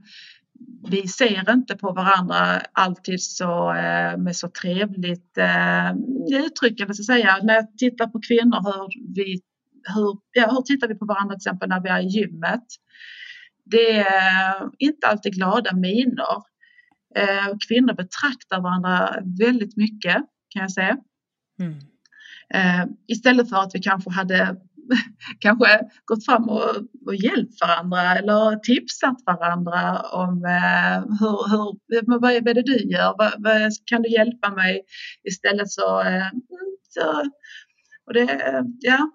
vi 0.90 1.08
ser 1.08 1.52
inte 1.52 1.76
på 1.76 1.92
varandra 1.92 2.60
alltid 2.72 3.22
så, 3.22 3.74
eh, 3.74 4.16
med 4.18 4.36
så 4.36 4.48
trevligt 4.48 5.38
eh, 5.38 5.90
uttryckande 6.46 6.94
så 6.94 7.02
att 7.02 7.06
säga. 7.06 7.38
När 7.42 7.54
jag 7.54 7.78
tittar 7.78 8.06
på 8.06 8.20
kvinnor, 8.28 8.60
hur, 8.64 9.14
vi, 9.14 9.40
hur, 9.94 10.18
ja, 10.32 10.50
hur 10.50 10.62
tittar 10.62 10.88
vi 10.88 10.94
på 10.94 11.04
varandra 11.04 11.34
till 11.34 11.48
exempel 11.48 11.68
när 11.68 11.80
vi 11.80 11.88
är 11.88 12.00
i 12.00 12.06
gymmet? 12.06 12.64
Det 13.64 13.98
är 13.98 14.70
inte 14.78 15.06
alltid 15.06 15.34
glada 15.34 15.74
miner. 15.76 16.36
Eh, 17.16 17.56
kvinnor 17.68 17.94
betraktar 17.94 18.60
varandra 18.60 19.22
väldigt 19.38 19.76
mycket 19.76 20.16
kan 20.48 20.62
jag 20.62 20.72
säga. 20.72 20.96
Mm. 21.60 21.78
Istället 23.08 23.48
för 23.48 23.56
att 23.56 23.74
vi 23.74 23.82
kanske 23.82 24.10
hade 24.10 24.56
kanske 25.38 25.80
gått 26.04 26.24
fram 26.24 26.48
och, 26.48 26.76
och 27.06 27.14
hjälpt 27.14 27.60
varandra 27.60 28.14
eller 28.18 28.56
tipsat 28.56 29.16
varandra 29.26 30.00
om 30.00 30.44
eh, 30.44 31.00
hur, 31.20 31.50
hur, 31.50 32.20
vad 32.20 32.32
är 32.32 32.40
det 32.40 32.62
du 32.62 32.76
gör, 32.76 33.14
vad, 33.18 33.32
vad, 33.38 33.72
kan 33.84 34.02
du 34.02 34.08
hjälpa 34.08 34.50
mig? 34.50 34.82
Istället 35.24 35.70
så, 35.70 36.00
eh, 36.00 36.28
så 36.88 37.30
och 38.06 38.14
det, 38.14 38.20
eh, 38.20 38.62
ja, 38.80 39.10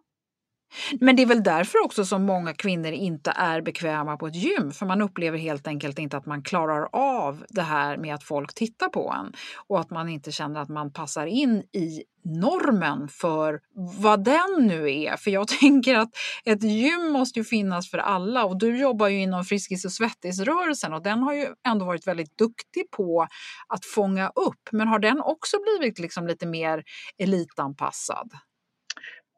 men 1.00 1.16
det 1.16 1.22
är 1.22 1.28
väl 1.28 1.44
därför 1.44 1.84
också 1.86 2.06
som 2.06 2.24
många 2.24 2.54
kvinnor 2.54 2.92
inte 2.92 3.34
är 3.36 3.62
bekväma 3.62 4.18
på 4.18 4.28
ett 4.28 4.36
gym, 4.36 4.72
för 4.72 4.86
man 4.86 5.02
upplever 5.02 5.38
helt 5.38 5.68
enkelt 5.68 6.00
inte 6.00 6.18
att 6.18 6.26
man 6.26 6.44
klarar 6.44 6.90
av 6.92 7.46
det 7.50 7.62
här 7.62 7.98
med 7.98 8.16
att 8.16 8.24
folk 8.24 8.54
tittar 8.54 8.90
på 8.90 9.14
en 9.20 9.34
och 9.68 9.80
att 9.80 9.90
man 9.90 10.10
inte 10.10 10.32
känner 10.32 10.60
att 10.60 10.70
man 10.70 10.94
passar 10.94 11.26
in 11.26 11.64
i 11.74 12.04
normen 12.26 13.08
för 13.08 13.60
vad 14.00 14.24
den 14.24 14.68
nu 14.68 14.94
är. 14.94 15.18
För 15.18 15.32
jag 15.32 15.48
tänker 15.60 15.96
att 15.96 16.10
ett 16.46 16.64
gym 16.64 17.12
måste 17.12 17.40
ju 17.40 17.46
finnas 17.46 17.92
för 17.92 17.98
alla 17.98 18.46
och 18.46 18.60
du 18.60 18.78
jobbar 18.78 19.08
ju 19.08 19.22
inom 19.22 19.46
Friskis 19.46 19.86
och 19.86 19.92
svettisrörelsen 19.92 20.94
och 20.94 21.04
den 21.04 21.24
har 21.24 21.34
ju 21.34 21.48
ändå 21.68 21.86
varit 21.86 22.08
väldigt 22.08 22.38
duktig 22.38 22.92
på 22.92 23.28
att 23.68 23.86
fånga 23.86 24.28
upp. 24.28 24.70
Men 24.72 24.88
har 24.88 25.00
den 25.00 25.22
också 25.22 25.58
blivit 25.64 26.00
liksom 26.00 26.28
lite 26.28 26.46
mer 26.46 26.84
elitanpassad? 27.18 28.32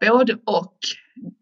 Både 0.02 0.34
och 0.46 0.78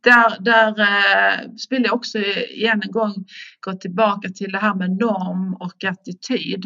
där, 0.04 0.40
där 0.40 0.80
eh, 0.80 1.50
vill 1.70 1.84
jag 1.84 1.94
också 1.94 2.18
igen 2.18 2.82
en 2.84 2.92
gång 2.92 3.14
gå 3.60 3.74
tillbaka 3.74 4.30
till 4.30 4.52
det 4.52 4.58
här 4.58 4.76
med 4.76 4.92
norm 4.92 5.54
och 5.60 5.84
attityd. 5.84 6.66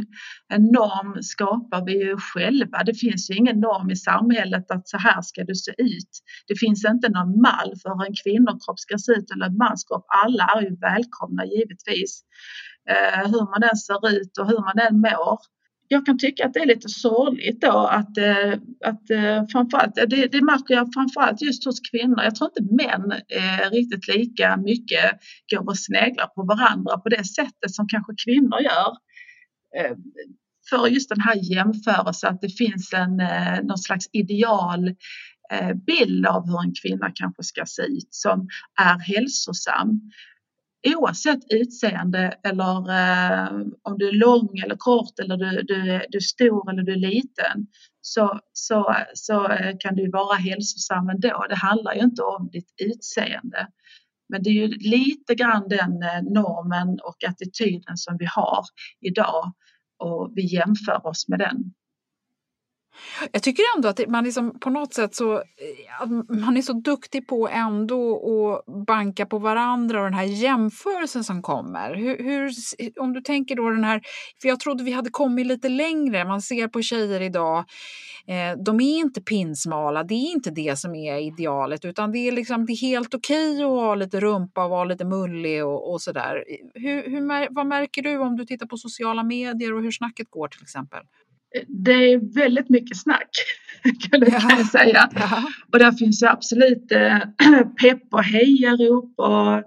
En 0.53 0.63
norm 0.63 1.23
skapar 1.23 1.85
vi 1.85 2.05
ju 2.05 2.17
själva. 2.17 2.83
Det 2.83 2.93
finns 2.93 3.29
ju 3.29 3.35
ingen 3.35 3.59
norm 3.59 3.89
i 3.89 3.95
samhället 3.95 4.71
att 4.71 4.89
så 4.89 4.97
här 4.97 5.21
ska 5.21 5.43
du 5.43 5.55
se 5.55 5.71
ut. 5.77 6.13
Det 6.47 6.59
finns 6.59 6.85
inte 6.85 7.09
någon 7.09 7.41
mall 7.41 7.73
för 7.81 7.89
hur 7.89 8.05
en 8.07 8.15
kvinnokropp 8.23 8.79
ska 8.79 8.97
se 8.97 9.11
ut 9.11 9.31
eller 9.31 9.45
en 9.45 9.57
manskropp. 9.57 10.05
Alla 10.25 10.43
är 10.55 10.61
ju 10.61 10.75
välkomna 10.75 11.45
givetvis. 11.45 12.23
Eh, 12.89 13.21
hur 13.31 13.45
man 13.51 13.63
än 13.69 13.77
ser 13.77 14.09
ut 14.17 14.37
och 14.39 14.47
hur 14.47 14.61
man 14.67 14.79
än 14.87 15.01
mår 15.01 15.39
jag 15.91 16.05
kan 16.05 16.17
tycka 16.17 16.45
att 16.45 16.53
det 16.53 16.59
är 16.59 16.65
lite 16.65 16.89
sorgligt 16.89 17.61
då 17.61 17.77
att, 17.77 18.17
eh, 18.17 18.53
att 18.85 19.09
eh, 19.09 19.47
framförallt, 19.51 19.95
det, 19.95 20.27
det 20.31 20.41
märker 20.41 20.73
jag 20.73 20.93
framförallt 20.93 21.41
just 21.41 21.65
hos 21.65 21.79
kvinnor. 21.91 22.23
Jag 22.23 22.35
tror 22.35 22.49
inte 22.49 22.75
män 22.75 23.11
eh, 23.11 23.69
riktigt 23.71 24.07
lika 24.07 24.57
mycket 24.57 25.11
går 25.55 25.67
och 25.67 25.79
sneglar 25.79 26.27
på 26.27 26.43
varandra 26.43 26.97
på 26.97 27.09
det 27.09 27.23
sättet 27.23 27.71
som 27.71 27.87
kanske 27.87 28.13
kvinnor 28.25 28.59
gör. 28.59 28.97
För 30.69 30.87
just 30.87 31.09
den 31.09 31.21
här 31.21 31.35
jämförelsen 31.35 32.33
att 32.33 32.41
det 32.41 32.49
finns 32.49 32.93
en 32.93 33.21
någon 33.67 33.77
slags 33.77 34.05
ideal 34.13 34.95
bild 35.87 36.25
av 36.25 36.45
hur 36.47 36.63
en 36.63 36.73
kvinna 36.81 37.11
kanske 37.15 37.43
ska 37.43 37.65
se 37.65 37.81
ut 37.81 38.07
som 38.09 38.47
är 38.81 38.99
hälsosam 38.99 40.01
oavsett 40.87 41.39
utseende 41.49 42.33
eller 42.43 42.89
eh, 42.89 43.51
om 43.83 43.97
du 43.97 44.07
är 44.07 44.13
lång 44.13 44.59
eller 44.59 44.75
kort 44.75 45.19
eller 45.19 45.37
du, 45.37 45.61
du, 45.61 45.83
du 46.09 46.17
är 46.17 46.21
stor 46.21 46.71
eller 46.71 46.83
du 46.83 46.91
är 46.91 46.97
liten 46.97 47.67
så, 48.01 48.39
så, 48.53 48.95
så 49.13 49.47
eh, 49.51 49.75
kan 49.79 49.95
du 49.95 50.09
vara 50.09 50.35
hälsosam 50.35 51.09
ändå. 51.09 51.45
Det 51.49 51.55
handlar 51.55 51.93
ju 51.93 52.01
inte 52.01 52.21
om 52.21 52.49
ditt 52.51 52.73
utseende. 52.81 53.67
Men 54.29 54.43
det 54.43 54.49
är 54.49 54.53
ju 54.53 54.67
lite 54.67 55.35
grann 55.35 55.67
den 55.69 56.03
eh, 56.03 56.21
normen 56.21 56.99
och 57.03 57.23
attityden 57.27 57.97
som 57.97 58.17
vi 58.19 58.25
har 58.25 58.63
idag 59.01 59.53
och 59.99 60.31
vi 60.35 60.53
jämför 60.53 61.07
oss 61.07 61.27
med 61.27 61.39
den. 61.39 61.73
Jag 63.31 63.43
tycker 63.43 63.63
ändå 63.75 63.89
att 63.89 64.07
man 64.07 64.23
liksom 64.23 64.59
på 64.59 64.69
något 64.69 64.93
sätt 64.93 65.15
så, 65.15 65.33
eh, 65.33 66.07
man 66.29 66.57
är 66.57 66.61
så 66.61 66.73
duktig 66.73 67.27
på 67.27 67.49
ändå 67.49 68.15
att 68.15 68.85
banka 68.87 69.25
på 69.25 69.39
varandra 69.39 69.99
och 69.99 70.05
den 70.05 70.13
här 70.13 70.23
jämförelsen 70.23 71.23
som 71.23 71.41
kommer. 71.41 71.95
Hur, 71.95 72.17
hur, 72.17 72.51
om 72.99 73.13
du 73.13 73.21
tänker 73.21 73.55
då 73.55 73.69
den 73.69 73.83
här, 73.83 74.01
för 74.41 74.49
jag 74.49 74.59
trodde 74.59 74.83
vi 74.83 74.91
hade 74.91 75.09
kommit 75.09 75.47
lite 75.47 75.69
längre, 75.69 76.25
man 76.25 76.41
ser 76.41 76.67
på 76.67 76.81
tjejer 76.81 77.21
idag, 77.21 77.57
eh, 78.27 78.63
de 78.65 78.79
är 78.79 78.99
inte 78.99 79.21
pinsmala, 79.21 80.03
det 80.03 80.13
är 80.13 80.31
inte 80.31 80.51
det 80.51 80.79
som 80.79 80.95
är 80.95 81.17
idealet 81.17 81.85
utan 81.85 82.11
det 82.11 82.27
är, 82.27 82.31
liksom, 82.31 82.65
det 82.65 82.73
är 82.73 82.81
helt 82.81 83.13
okej 83.13 83.51
okay 83.51 83.63
att 83.63 83.69
ha 83.69 83.95
lite 83.95 84.19
rumpa 84.19 84.63
och 84.63 84.69
vara 84.69 84.83
lite 84.83 85.05
mullig 85.05 85.65
och, 85.65 85.91
och 85.91 86.01
sådär. 86.01 86.43
Hur, 86.73 87.09
hur, 87.09 87.55
vad 87.55 87.67
märker 87.67 88.01
du 88.01 88.17
om 88.17 88.35
du 88.37 88.45
tittar 88.45 88.65
på 88.65 88.77
sociala 88.77 89.23
medier 89.23 89.73
och 89.73 89.81
hur 89.81 89.91
snacket 89.91 90.29
går 90.29 90.47
till 90.47 90.61
exempel? 90.61 90.99
Det 91.67 91.91
är 91.91 92.33
väldigt 92.35 92.69
mycket 92.69 92.97
snack 92.97 93.29
kan 94.11 94.21
jag 94.49 94.65
säga. 94.65 95.09
Ja. 95.15 95.43
Och 95.73 95.79
där 95.79 95.91
finns 95.91 96.23
ju 96.23 96.27
absolut 96.27 96.91
eh, 96.91 97.17
pepp 97.81 98.13
och 98.13 98.23
hejarop 98.23 99.13
och, 99.17 99.63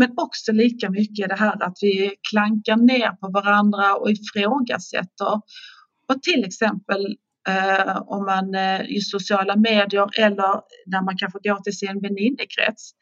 men 0.00 0.12
också 0.16 0.52
lika 0.52 0.90
mycket 0.90 1.28
det 1.28 1.36
här 1.36 1.62
att 1.62 1.78
vi 1.80 2.14
klankar 2.30 2.76
ner 2.76 3.10
på 3.10 3.28
varandra 3.28 3.94
och 3.94 4.10
ifrågasätter. 4.10 5.34
Och 6.08 6.22
till 6.22 6.44
exempel 6.44 7.16
eh, 7.48 7.96
om 8.06 8.24
man 8.24 8.54
eh, 8.54 8.80
i 8.80 9.00
sociala 9.00 9.56
medier 9.56 10.20
eller 10.20 10.60
när 10.86 11.04
man 11.04 11.16
kanske 11.16 11.38
går 11.48 11.60
till 11.60 11.78
sin 11.78 12.00
väninnekrets 12.00 12.92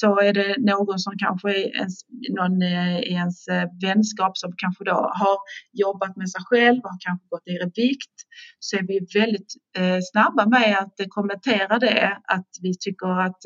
så 0.00 0.20
är 0.20 0.32
det 0.32 0.56
någon 0.58 0.98
som 0.98 1.12
kanske 1.18 1.48
är 1.50 1.76
ens, 1.76 1.94
någon 2.38 2.62
eh, 2.62 2.98
i 2.98 3.12
ens 3.12 3.48
eh, 3.48 3.66
vänskap 3.82 4.38
som 4.38 4.52
kanske 4.56 4.84
då 4.84 4.98
har 5.20 5.38
jobbat 5.72 6.16
med 6.16 6.30
sig 6.30 6.42
själv, 6.44 6.80
har 6.82 6.98
kanske 7.06 7.26
gått 7.28 7.46
ner 7.46 7.62
i 7.66 7.70
vikt, 7.82 8.16
så 8.58 8.76
är 8.76 8.82
vi 8.82 9.20
väldigt 9.20 9.52
eh, 9.78 9.98
snabba 10.12 10.46
med 10.46 10.78
att 10.78 11.00
eh, 11.00 11.06
kommentera 11.08 11.78
det, 11.78 12.18
att 12.24 12.50
vi 12.62 12.78
tycker 12.78 13.20
att 13.26 13.42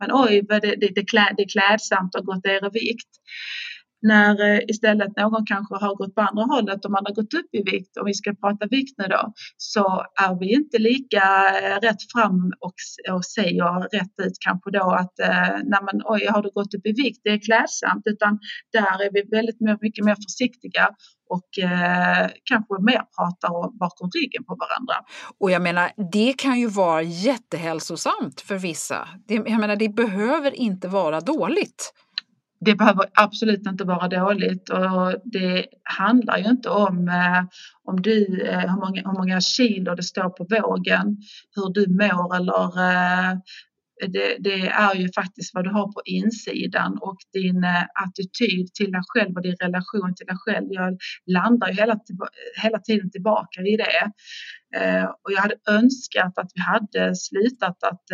men 0.00 0.10
oj, 0.12 0.42
det, 0.48 0.60
det, 0.60 0.90
det, 0.94 1.04
klä, 1.10 1.34
det 1.36 1.42
är 1.42 1.52
klädsamt 1.56 2.14
att 2.14 2.24
ha 2.24 2.32
gått 2.32 2.44
ner 2.44 2.66
i 2.66 2.70
vikt 2.72 3.12
när 4.02 4.40
eh, 4.40 4.60
istället 4.68 5.16
någon 5.16 5.46
kanske 5.46 5.74
har 5.74 5.94
gått 5.94 6.14
på 6.14 6.20
andra 6.20 6.42
hållet 6.42 6.84
och 6.84 6.90
man 6.90 7.04
har 7.06 7.14
gått 7.14 7.34
upp 7.34 7.50
i 7.52 7.62
vikt, 7.62 7.96
om 7.96 8.06
vi 8.06 8.14
ska 8.14 8.34
prata 8.34 8.66
vikt 8.70 8.94
nu 8.98 9.04
då, 9.04 9.32
så 9.56 10.04
är 10.20 10.38
vi 10.40 10.54
inte 10.54 10.78
lika 10.78 11.24
eh, 11.62 11.80
rätt 11.80 12.02
fram 12.12 12.52
och, 12.60 12.74
och 13.16 13.24
säger 13.24 13.80
rätt 13.98 14.26
ut 14.26 14.36
kanske 14.40 14.70
då 14.70 14.90
att 14.90 15.14
när 15.18 15.62
nej 15.64 15.80
men, 15.92 16.02
oj, 16.04 16.26
har 16.26 16.42
du 16.42 16.50
gått 16.50 16.74
upp 16.74 16.86
i 16.86 16.92
vikt, 16.92 17.20
det 17.24 17.30
är 17.30 17.40
klädsamt, 17.40 18.02
utan 18.04 18.38
där 18.72 19.04
är 19.04 19.10
vi 19.12 19.22
väldigt 19.36 19.60
mycket 19.80 20.04
mer 20.04 20.14
försiktiga 20.14 20.88
och 21.28 21.64
eh, 21.64 22.30
kanske 22.44 22.74
mer 22.80 23.02
pratar 23.16 23.78
bakom 23.78 24.10
ryggen 24.10 24.44
på 24.44 24.54
varandra. 24.54 24.94
Och 25.40 25.50
jag 25.50 25.62
menar, 25.62 25.90
det 26.12 26.32
kan 26.32 26.60
ju 26.60 26.66
vara 26.66 27.02
jättehälsosamt 27.02 28.40
för 28.40 28.58
vissa. 28.58 29.08
Det, 29.28 29.34
jag 29.34 29.60
menar, 29.60 29.76
det 29.76 29.88
behöver 29.88 30.54
inte 30.54 30.88
vara 30.88 31.20
dåligt 31.20 31.92
det 32.60 32.74
behöver 32.74 33.04
absolut 33.14 33.66
inte 33.66 33.84
vara 33.84 34.08
dåligt 34.08 34.68
och 34.68 35.14
det 35.24 35.66
handlar 35.82 36.38
ju 36.38 36.44
inte 36.44 36.68
om 36.68 37.08
eh, 37.08 37.44
om 37.84 38.02
du, 38.02 38.42
eh, 38.46 38.60
hur, 38.60 38.80
många, 38.80 39.02
hur 39.04 39.18
många 39.18 39.40
kilo 39.40 39.94
det 39.94 40.02
står 40.02 40.28
på 40.28 40.44
vågen, 40.44 41.16
hur 41.56 41.72
du 41.72 41.86
mår 41.88 42.36
eller 42.36 42.64
eh, 42.64 43.38
det, 44.08 44.36
det, 44.40 44.68
är 44.68 44.94
ju 44.94 45.08
faktiskt 45.12 45.54
vad 45.54 45.64
du 45.64 45.70
har 45.70 45.92
på 45.92 46.02
insidan 46.04 46.98
och 47.00 47.16
din 47.32 47.64
attityd 48.04 48.74
till 48.74 48.92
dig 48.92 49.00
själv 49.06 49.36
och 49.36 49.42
din 49.42 49.56
relation 49.60 50.14
till 50.14 50.26
dig 50.26 50.36
själv. 50.38 50.66
Jag 50.70 50.98
landar 51.26 51.68
ju 51.68 51.74
hela, 51.74 51.98
hela 52.62 52.78
tiden 52.78 53.10
tillbaka 53.10 53.60
i 53.60 53.76
det. 53.76 54.12
Och 55.24 55.32
jag 55.32 55.40
hade 55.40 55.54
önskat 55.68 56.38
att 56.38 56.50
vi 56.54 56.60
hade 56.60 57.16
slutat 57.16 57.82
att 57.82 58.04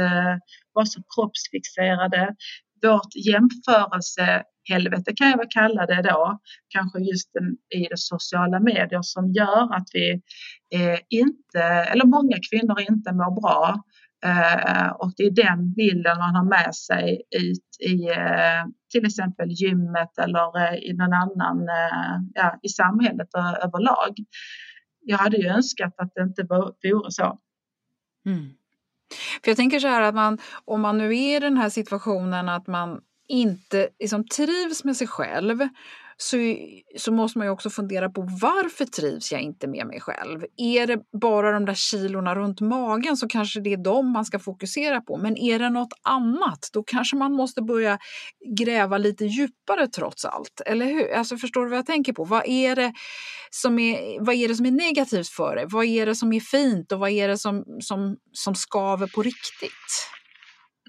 vara 0.73 0.87
så 0.87 1.03
kroppsfixerade 1.15 2.35
vårt 2.85 3.15
jämförelsehelvete 3.27 5.13
kan 5.17 5.31
jag 5.31 5.37
väl 5.37 5.47
kalla 5.51 5.87
det 5.87 6.03
då, 6.03 6.39
kanske 6.69 6.99
just 6.99 7.31
i 7.75 7.87
de 7.91 7.97
sociala 7.97 8.61
medier 8.61 9.03
som 9.03 9.33
gör 9.33 9.75
att 9.75 9.89
vi 9.93 10.13
eh, 10.75 10.99
inte, 11.09 11.63
eller 11.63 12.05
många 12.05 12.37
kvinnor 12.51 12.81
inte 12.81 13.13
mår 13.13 13.41
bra. 13.41 13.83
Eh, 14.25 14.89
och 14.89 15.13
det 15.17 15.23
är 15.23 15.31
den 15.31 15.73
bilden 15.73 16.19
man 16.19 16.35
har 16.35 16.45
med 16.45 16.75
sig 16.75 17.23
ut 17.37 17.91
i 17.91 18.11
eh, 18.11 18.65
till 18.93 19.07
exempel 19.07 19.49
gymmet 19.51 20.19
eller 20.19 20.59
eh, 20.63 20.75
i 20.75 20.93
någon 20.93 21.13
annan, 21.13 21.69
eh, 21.69 22.17
ja, 22.35 22.59
i 22.63 22.69
samhället 22.69 23.29
överlag. 23.63 24.15
Jag 25.01 25.19
hade 25.19 25.37
ju 25.37 25.49
önskat 25.49 25.95
att 25.97 26.13
det 26.15 26.23
inte 26.23 26.43
vore 26.43 27.11
så. 27.11 27.39
Mm. 28.27 28.51
För 29.45 29.51
jag 29.51 29.57
tänker 29.57 29.81
så 29.81 29.89
här 29.89 30.03
att 30.03 30.15
man, 30.15 30.39
om 30.65 30.81
man 30.81 30.99
nu 30.99 31.17
är 31.19 31.37
i 31.37 31.41
den 31.41 31.57
här 31.57 31.69
situationen 31.69 32.49
att 32.49 32.67
man 32.67 33.01
inte 33.29 33.89
liksom 33.99 34.27
trivs 34.29 34.85
med 34.85 34.97
sig 34.97 35.07
själv 35.07 35.69
så, 36.17 36.37
så 36.99 37.13
måste 37.13 37.39
man 37.39 37.47
ju 37.47 37.51
också 37.51 37.71
fundera 37.71 38.11
på 38.11 38.23
varför 38.41 38.85
trivs 38.85 39.33
jag 39.33 39.41
inte 39.41 39.67
med 39.67 39.87
mig 39.87 40.01
själv? 40.01 40.45
Är 40.57 40.87
det 40.87 40.99
bara 41.21 41.53
de 41.53 41.65
där 41.65 41.75
kilorna 41.75 42.35
runt 42.35 42.61
magen 42.61 43.17
så 43.17 43.29
kanske 43.29 43.61
det 43.61 43.73
är 43.73 43.77
dem 43.77 44.13
man 44.13 44.25
ska 44.25 44.39
fokusera 44.39 45.01
på. 45.01 45.17
Men 45.17 45.37
är 45.37 45.59
det 45.59 45.71
något 45.71 45.93
annat, 46.03 46.69
då 46.73 46.83
kanske 46.83 47.17
man 47.17 47.33
måste 47.33 47.63
börja 47.63 47.99
gräva 48.59 48.99
lite 48.99 49.25
djupare 49.25 49.89
trots 49.89 50.25
allt. 50.25 50.61
Eller 50.67 50.87
hur? 50.87 51.13
Alltså 51.15 51.37
förstår 51.37 51.65
du 51.65 51.71
vad 51.71 51.79
jag 51.79 51.87
tänker 51.87 52.13
på? 52.13 52.25
Vad 52.25 52.49
är 52.49 52.77
det 52.77 52.93
som 53.51 53.79
är, 53.79 54.25
vad 54.25 54.35
är, 54.35 54.49
det 54.49 54.55
som 54.55 54.67
är 54.67 54.71
negativt 54.71 55.29
för 55.29 55.57
dig? 55.57 55.65
Vad 55.69 55.85
är 55.85 56.07
det 56.07 56.15
som 56.15 56.33
är 56.33 56.41
fint 56.41 56.93
och 56.93 56.99
vad 56.99 57.11
är 57.11 57.29
det 57.29 57.39
som, 57.39 57.65
som, 57.81 58.17
som 58.33 58.55
skaver 58.55 59.07
på 59.07 59.23
riktigt? 59.23 60.09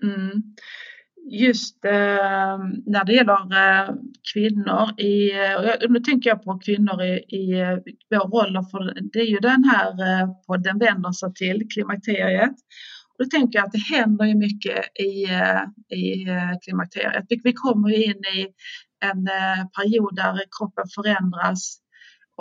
Mm 0.04 0.32
just 1.32 1.86
eh, 1.86 2.58
när 2.86 3.04
det 3.06 3.14
gäller 3.14 3.34
eh, 3.34 3.90
kvinnor 4.34 5.00
i, 5.00 5.32
eh, 5.32 5.56
och 5.86 5.92
nu 5.92 6.00
tänker 6.00 6.30
jag 6.30 6.44
på 6.44 6.60
kvinnor 6.60 7.02
i, 7.02 7.36
i 7.36 7.62
eh, 7.62 7.78
vår 8.10 8.30
roll, 8.30 8.66
för 8.72 9.02
det 9.14 9.20
är 9.20 9.26
ju 9.26 9.40
den 9.40 9.64
här 9.64 9.92
eh, 9.92 10.30
podden 10.48 10.80
vänder 10.80 11.12
sig 11.12 11.34
till, 11.34 11.68
klimakteriet. 11.74 12.56
Och 13.10 13.26
då 13.26 13.26
tänker 13.26 13.60
jag 13.60 13.66
att 13.66 13.72
det 13.72 13.96
händer 13.96 14.26
ju 14.26 14.36
mycket 14.36 15.00
i, 15.00 15.24
eh, 15.24 15.98
i 16.00 16.30
eh, 16.30 16.54
klimakteriet. 16.62 17.26
Vi 17.44 17.54
kommer 17.54 17.90
in 17.90 18.22
i 18.36 18.48
en 19.06 19.28
period 19.78 20.16
där 20.16 20.42
kroppen 20.60 20.86
förändras 20.96 21.80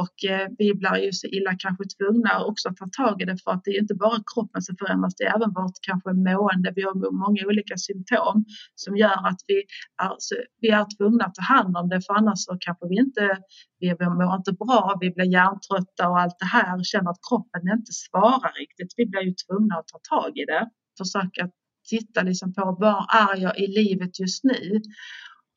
och 0.03 0.17
eh, 0.31 0.47
vi 0.59 0.75
blir 0.75 0.97
ju 1.07 1.13
så 1.13 1.27
illa 1.27 1.53
kanske 1.65 1.85
tvungna 1.97 2.45
också 2.51 2.69
att 2.69 2.77
ta 2.77 2.89
tag 3.03 3.23
i 3.23 3.25
det 3.25 3.39
för 3.45 3.51
att 3.51 3.65
det 3.65 3.71
är 3.71 3.81
inte 3.81 3.95
bara 3.95 4.19
kroppen 4.35 4.63
som 4.63 4.77
förändras, 4.77 5.15
det 5.17 5.25
är 5.25 5.37
även 5.37 5.53
vårt 5.59 5.79
kanske 5.89 6.11
mående. 6.29 6.73
Vi 6.77 6.83
har 6.83 6.95
många 7.25 7.43
olika 7.51 7.77
symptom 7.77 8.45
som 8.75 8.97
gör 8.97 9.21
att 9.31 9.41
vi 9.51 9.59
är, 10.07 10.13
vi 10.61 10.69
är 10.69 10.87
tvungna 10.97 11.25
att 11.25 11.35
ta 11.35 11.45
hand 11.55 11.77
om 11.77 11.89
det 11.89 12.01
för 12.07 12.15
annars 12.15 12.41
så 12.47 12.57
kanske 12.67 12.85
vi 12.91 12.97
inte, 13.07 13.25
vi 13.81 13.89
mår 14.21 14.35
inte 14.41 14.53
bra, 14.53 14.99
vi 15.01 15.11
blir 15.11 15.29
hjärntrötta 15.37 16.03
och 16.11 16.19
allt 16.21 16.39
det 16.39 16.51
här, 16.57 16.83
känner 16.93 17.11
att 17.11 17.23
kroppen 17.29 17.63
inte 17.77 17.93
svarar 18.05 18.53
riktigt. 18.63 18.91
Vi 18.97 19.05
blir 19.07 19.25
ju 19.29 19.35
tvungna 19.45 19.75
att 19.79 19.89
ta 19.93 19.99
tag 20.15 20.33
i 20.43 20.45
det, 20.53 20.63
försöka 21.01 21.43
titta 21.91 22.23
liksom 22.23 22.55
på 22.55 22.77
var 22.81 23.01
är 23.23 23.37
jag 23.37 23.59
i 23.59 23.67
livet 23.67 24.21
just 24.21 24.45
nu 24.45 24.81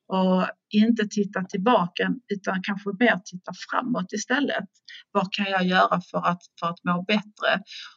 och 0.07 0.47
inte 0.69 1.07
titta 1.07 1.43
tillbaka 1.43 2.13
utan 2.33 2.61
kanske 2.63 2.89
mer 2.99 3.19
titta 3.25 3.51
framåt 3.69 4.13
istället. 4.13 4.69
Vad 5.11 5.33
kan 5.33 5.45
jag 5.45 5.65
göra 5.65 6.01
för 6.11 6.17
att, 6.17 6.41
för 6.59 6.67
att 6.67 6.83
må 6.83 7.03
bättre? 7.03 7.51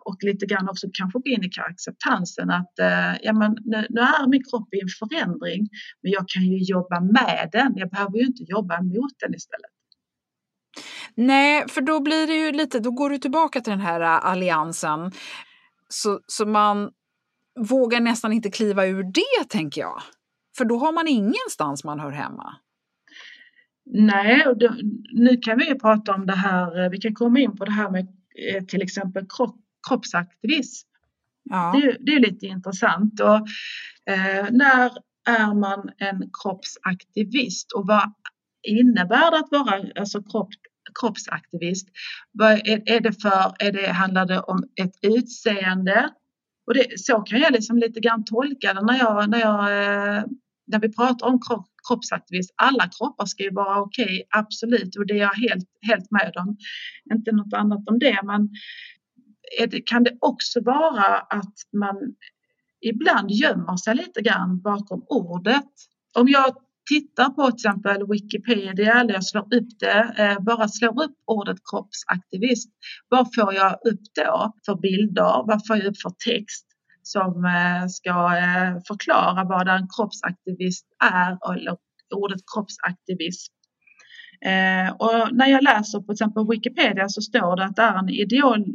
Och 0.05 0.17
lite 0.21 0.47
grann 0.47 0.69
också 0.69 0.87
kanske 0.93 1.19
gå 1.19 1.29
in 1.29 1.45
i 1.45 1.51
acceptansen 1.71 2.51
att 2.51 2.79
eh, 2.79 3.13
ja, 3.23 3.33
men 3.33 3.57
nu, 3.65 3.87
nu, 3.91 4.01
är 4.01 4.29
min 4.29 4.45
kropp 4.51 4.75
i 4.75 4.81
en 4.81 4.89
förändring 4.99 5.69
men 6.03 6.13
jag 6.13 6.25
kan 6.29 6.43
ju 6.43 6.59
jobba 6.59 7.01
med 7.01 7.49
den. 7.53 7.73
Jag 7.77 7.91
behöver 7.91 8.19
ju 8.19 8.27
inte 8.27 8.43
jobba 8.43 8.83
mot 8.83 9.15
den 9.21 9.35
istället. 9.35 9.71
Nej, 11.15 11.69
för 11.69 11.81
då 11.81 12.01
blir 12.01 12.27
det 12.27 12.35
ju 12.35 12.53
lite, 12.53 12.81
då 12.81 12.91
går 12.91 13.11
du 13.11 13.19
tillbaka 13.19 13.61
till 13.61 13.71
den 13.71 13.81
här 13.81 14.01
eh, 14.01 14.27
alliansen. 14.27 15.13
Så, 15.89 16.21
så 16.27 16.47
man 16.47 16.91
vågar 17.69 18.01
nästan 18.01 18.33
inte 18.33 18.51
kliva 18.51 18.87
ur 18.87 19.03
det, 19.03 19.49
tänker 19.49 19.81
jag. 19.81 20.03
För 20.57 20.65
då 20.65 20.79
har 20.79 20.93
man 20.93 21.09
ingenstans 21.09 21.85
man 21.85 22.01
hör 22.01 22.11
hemma. 22.11 22.57
Nej, 23.93 24.45
då, 24.57 24.75
nu 25.13 25.37
kan 25.37 25.59
vi 25.59 25.69
ju 25.69 25.79
prata 25.79 26.15
om 26.15 26.27
det 26.27 26.37
här, 26.37 26.85
eh, 26.85 26.91
vi 26.91 26.99
kan 26.99 27.15
komma 27.15 27.39
in 27.39 27.57
på 27.57 27.65
det 27.65 27.73
här 27.73 27.91
med 27.91 28.07
eh, 28.55 28.65
till 28.65 28.83
exempel 28.83 29.27
kropp, 29.37 29.57
kroppsaktivism. 29.89 30.89
Ja. 31.51 31.73
Det, 31.75 31.97
det, 32.01 32.13
är 32.13 32.21
lite 32.21 32.47
intressant. 32.47 33.21
Och, 33.21 33.37
eh, 34.13 34.47
när 34.51 34.91
är 35.29 35.55
man 35.55 35.91
en 35.99 36.31
kroppsaktivist 36.43 37.73
och 37.73 37.87
vad 37.87 38.13
innebär 38.69 39.31
det 39.31 39.39
att 39.39 39.51
vara 39.51 39.85
alltså, 40.01 40.23
kropp, 40.23 40.49
kroppsaktivist? 41.01 41.89
Vad 42.33 42.53
är, 42.53 42.83
är, 42.91 43.01
det 43.01 43.23
för, 43.23 43.55
är 43.59 43.73
det, 43.73 43.93
handlar 43.93 44.27
det 44.27 44.41
om 44.41 44.65
ett 44.81 44.95
utseende? 45.03 46.11
Och 46.71 46.75
det, 46.75 47.01
så 47.01 47.21
kan 47.21 47.41
jag 47.41 47.53
liksom 47.53 47.79
lite 47.79 48.01
grann 48.01 48.25
tolka 48.25 48.75
det 48.75 48.87
när 48.87 48.99
jag, 48.99 49.31
när 49.31 49.41
jag 49.41 49.61
eh, 49.61 50.25
när 50.67 50.81
vi 50.81 50.93
pratar 50.93 51.27
om 51.27 51.39
kroppsaktivism, 51.89 52.55
alla 52.57 52.89
kroppar 52.99 53.27
ska 53.27 53.43
ju 53.43 53.51
vara 53.51 53.81
okej, 53.81 54.05
okay, 54.05 54.23
absolut, 54.31 54.97
och 54.97 55.07
det 55.07 55.15
är 55.15 55.19
jag 55.19 55.35
helt, 55.35 55.69
helt 55.87 56.11
med 56.11 56.33
om. 56.37 56.57
Inte 57.13 57.33
något 57.33 57.53
annat 57.53 57.89
om 57.89 57.99
det, 57.99 58.21
men 58.25 58.49
det, 59.71 59.81
kan 59.81 60.03
det 60.03 60.17
också 60.21 60.61
vara 60.61 61.17
att 61.17 61.55
man 61.73 61.97
ibland 62.81 63.31
gömmer 63.31 63.77
sig 63.77 63.95
lite 63.95 64.23
grann 64.23 64.61
bakom 64.61 65.05
ordet. 65.09 65.71
Om 66.15 66.29
jag 66.29 66.57
tittar 66.95 67.29
på 67.37 67.43
till 67.51 67.55
exempel 67.55 68.07
Wikipedia 68.13 68.93
eller 69.01 69.13
jag 69.15 69.25
slår 69.25 69.47
upp 69.59 69.71
det, 69.79 70.01
eh, 70.19 70.39
bara 70.49 70.69
slår 70.69 71.05
upp 71.05 71.17
ordet 71.27 71.59
kroppsaktivist, 71.71 72.71
vad 73.09 73.35
får 73.35 73.55
jag 73.55 73.73
upp 73.73 74.05
då 74.15 74.53
för 74.67 74.75
bilder? 74.75 75.47
Vad 75.49 75.67
får 75.67 75.77
jag 75.77 75.87
upp 75.87 76.01
för 76.05 76.15
text? 76.31 76.67
som 77.03 77.45
eh, 77.45 77.87
ska 77.89 78.37
eh, 78.37 78.73
förklara 78.89 79.45
vad 79.45 79.69
en 79.69 79.89
kroppsaktivist 79.97 80.87
är 81.05 81.53
eller 81.53 81.77
ordet 82.15 82.41
kroppsaktivism. 82.55 83.53
Eh, 84.45 84.91
och 84.93 85.37
när 85.37 85.47
jag 85.47 85.63
läser 85.63 85.99
på 85.99 86.05
till 86.05 86.13
exempel 86.13 86.47
Wikipedia 86.51 87.09
så 87.09 87.21
står 87.23 87.57
det 87.57 87.65
att 87.65 87.77
det 87.77 87.83
är 87.83 87.99
en 87.99 88.09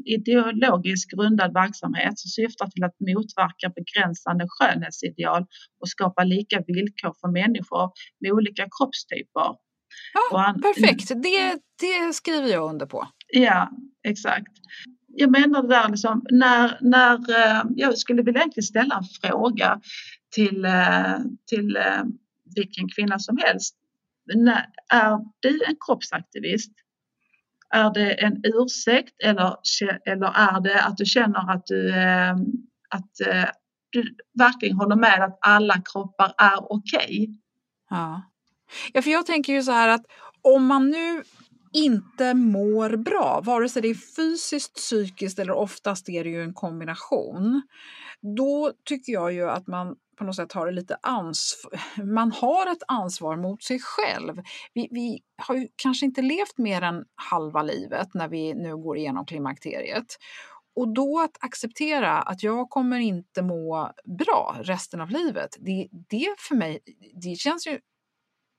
ideologiskt 0.05 1.11
grundad 1.11 1.53
verksamhet 1.53 2.19
som 2.19 2.29
syftar 2.29 2.67
till 2.67 2.83
att 2.83 2.95
motverka 2.99 3.67
begränsande 3.79 4.45
skönhetsideal 4.47 5.45
och 5.81 5.89
skapa 5.89 6.23
lika 6.23 6.63
villkor 6.67 7.13
för 7.21 7.31
människor 7.31 7.91
med 8.21 8.31
olika 8.31 8.63
kroppstyper. 8.77 9.49
Ja, 10.13 10.37
han, 10.37 10.61
perfekt, 10.61 11.07
det, 11.07 11.59
det 11.79 12.13
skriver 12.13 12.47
jag 12.47 12.69
under 12.69 12.85
på. 12.85 13.07
Ja, 13.33 13.69
exakt 14.07 14.51
jag 15.15 15.31
menar 15.31 15.61
det 15.61 15.67
där 15.67 15.89
liksom, 15.89 16.25
när, 16.31 16.77
när 16.81 17.13
eh, 17.13 17.63
jag 17.75 17.97
skulle 17.97 18.21
vilja 18.21 18.41
egentligen 18.41 18.65
ställa 18.65 18.95
en 18.95 19.03
fråga 19.21 19.79
till, 20.35 20.65
eh, 20.65 21.17
till 21.49 21.75
eh, 21.75 22.03
vilken 22.55 22.89
kvinna 22.95 23.19
som 23.19 23.37
helst. 23.37 23.75
När, 24.33 24.65
är 24.93 25.19
du 25.39 25.63
en 25.63 25.75
kroppsaktivist? 25.85 26.71
Är 27.69 27.93
det 27.93 28.23
en 28.23 28.41
ursäkt 28.43 29.13
eller, 29.23 29.55
eller 30.05 30.27
är 30.27 30.61
det 30.61 30.83
att 30.83 30.97
du 30.97 31.05
känner 31.05 31.51
att 31.51 31.65
du, 31.65 31.93
ehm, 31.93 32.45
att 32.89 33.27
eh, 33.27 33.49
du 33.89 34.15
verkligen 34.39 34.75
håller 34.75 34.95
med 34.95 35.23
att 35.23 35.37
alla 35.41 35.81
kroppar 35.93 36.33
är 36.37 36.71
okej? 36.71 37.05
Okay? 37.05 37.27
Ja. 37.89 38.21
ja, 38.93 39.01
för 39.01 39.11
jag 39.11 39.25
tänker 39.25 39.53
ju 39.53 39.63
så 39.63 39.71
här 39.71 39.89
att 39.89 40.05
om 40.41 40.65
man 40.65 40.89
nu 40.89 41.23
inte 41.73 42.33
mår 42.33 42.97
bra, 42.97 43.41
vare 43.43 43.69
sig 43.69 43.81
det 43.81 43.87
är 43.87 44.15
fysiskt, 44.15 44.75
psykiskt 44.75 45.39
eller 45.39 45.53
oftast 45.53 46.09
är 46.09 46.23
det 46.23 46.29
ju 46.29 46.43
en 46.43 46.53
kombination, 46.53 47.61
då 48.37 48.71
tycker 48.85 49.13
jag 49.13 49.33
ju 49.33 49.49
att 49.49 49.67
man 49.67 49.95
på 50.17 50.23
något 50.23 50.35
sätt 50.35 50.51
har 50.53 50.71
lite 50.71 50.97
ansvar. 51.01 51.81
Man 52.03 52.31
har 52.31 52.71
ett 52.71 52.83
ansvar 52.87 53.37
mot 53.37 53.63
sig 53.63 53.79
själv. 53.79 54.41
Vi, 54.73 54.87
vi 54.91 55.19
har 55.37 55.55
ju 55.55 55.67
kanske 55.75 56.05
inte 56.05 56.21
levt 56.21 56.57
mer 56.57 56.81
än 56.81 57.05
halva 57.15 57.63
livet 57.63 58.13
när 58.13 58.27
vi 58.27 58.53
nu 58.53 58.77
går 58.77 58.97
igenom 58.97 59.25
klimakteriet. 59.25 60.05
Och 60.75 60.93
då 60.93 61.19
att 61.19 61.43
acceptera 61.43 62.21
att 62.21 62.43
jag 62.43 62.69
kommer 62.69 62.99
inte 62.99 63.41
må 63.41 63.91
bra 64.19 64.55
resten 64.61 65.01
av 65.01 65.09
livet, 65.09 65.57
det, 65.59 65.87
det 65.91 66.35
för 66.37 66.55
mig, 66.55 66.79
det 67.23 67.35
känns 67.35 67.67
ju 67.67 67.79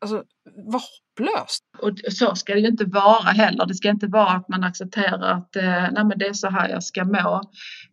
alltså, 0.01 0.25
vad 0.57 0.83
hopplöst. 0.83 1.65
Och 1.79 2.13
så 2.13 2.35
ska 2.35 2.55
det 2.55 2.61
ju 2.61 2.69
inte 2.69 2.85
vara 2.85 3.31
heller. 3.31 3.67
Det 3.67 3.75
ska 3.75 3.89
inte 3.89 4.07
vara 4.07 4.31
att 4.31 4.49
man 4.49 4.65
accepterar 4.65 5.33
att 5.33 5.57
eh, 5.57 5.93
nej 5.93 6.05
men 6.05 6.19
det 6.19 6.27
är 6.27 6.33
så 6.33 6.51
här 6.51 6.69
jag 6.69 6.85
ska 6.85 7.05
må. 7.05 7.41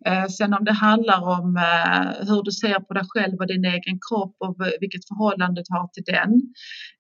Eh, 0.06 0.26
sen 0.26 0.54
om 0.54 0.66
det 0.66 0.74
handlar 0.74 1.22
om 1.40 1.58
eh, 1.58 2.28
hur 2.28 2.44
du 2.44 2.52
ser 2.52 2.80
på 2.80 2.94
dig 2.94 3.04
själv 3.08 3.38
och 3.40 3.48
din 3.48 3.66
egen 3.66 4.00
kropp 4.10 4.36
och 4.40 4.56
vilket 4.80 5.08
förhållande 5.08 5.62
du 5.62 5.74
har 5.76 5.88
till 5.88 6.04
den. 6.04 6.42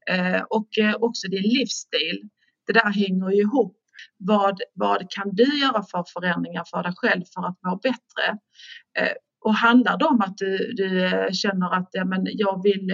Eh, 0.09 0.41
och 0.41 0.69
eh, 0.79 0.95
också 0.99 1.27
din 1.27 1.43
livsstil. 1.43 2.29
Det 2.67 2.73
där 2.73 2.91
hänger 2.91 3.29
ju 3.29 3.41
ihop. 3.41 3.77
Vad, 4.17 4.59
vad 4.73 5.11
kan 5.11 5.35
du 5.35 5.59
göra 5.59 5.83
för 5.91 6.03
förändringar 6.13 6.63
för 6.71 6.83
dig 6.83 6.93
själv 6.95 7.23
för 7.33 7.47
att 7.47 7.57
må 7.65 7.75
bättre? 7.75 8.25
Eh, 8.99 9.13
och 9.45 9.55
handlar 9.55 9.97
det 9.97 10.05
om 10.05 10.21
att 10.21 10.37
du, 10.37 10.73
du 10.73 11.05
eh, 11.05 11.31
känner 11.31 11.75
att 11.75 11.89
ja, 11.91 12.05
men 12.05 12.21
jag 12.25 12.63
vill 12.63 12.91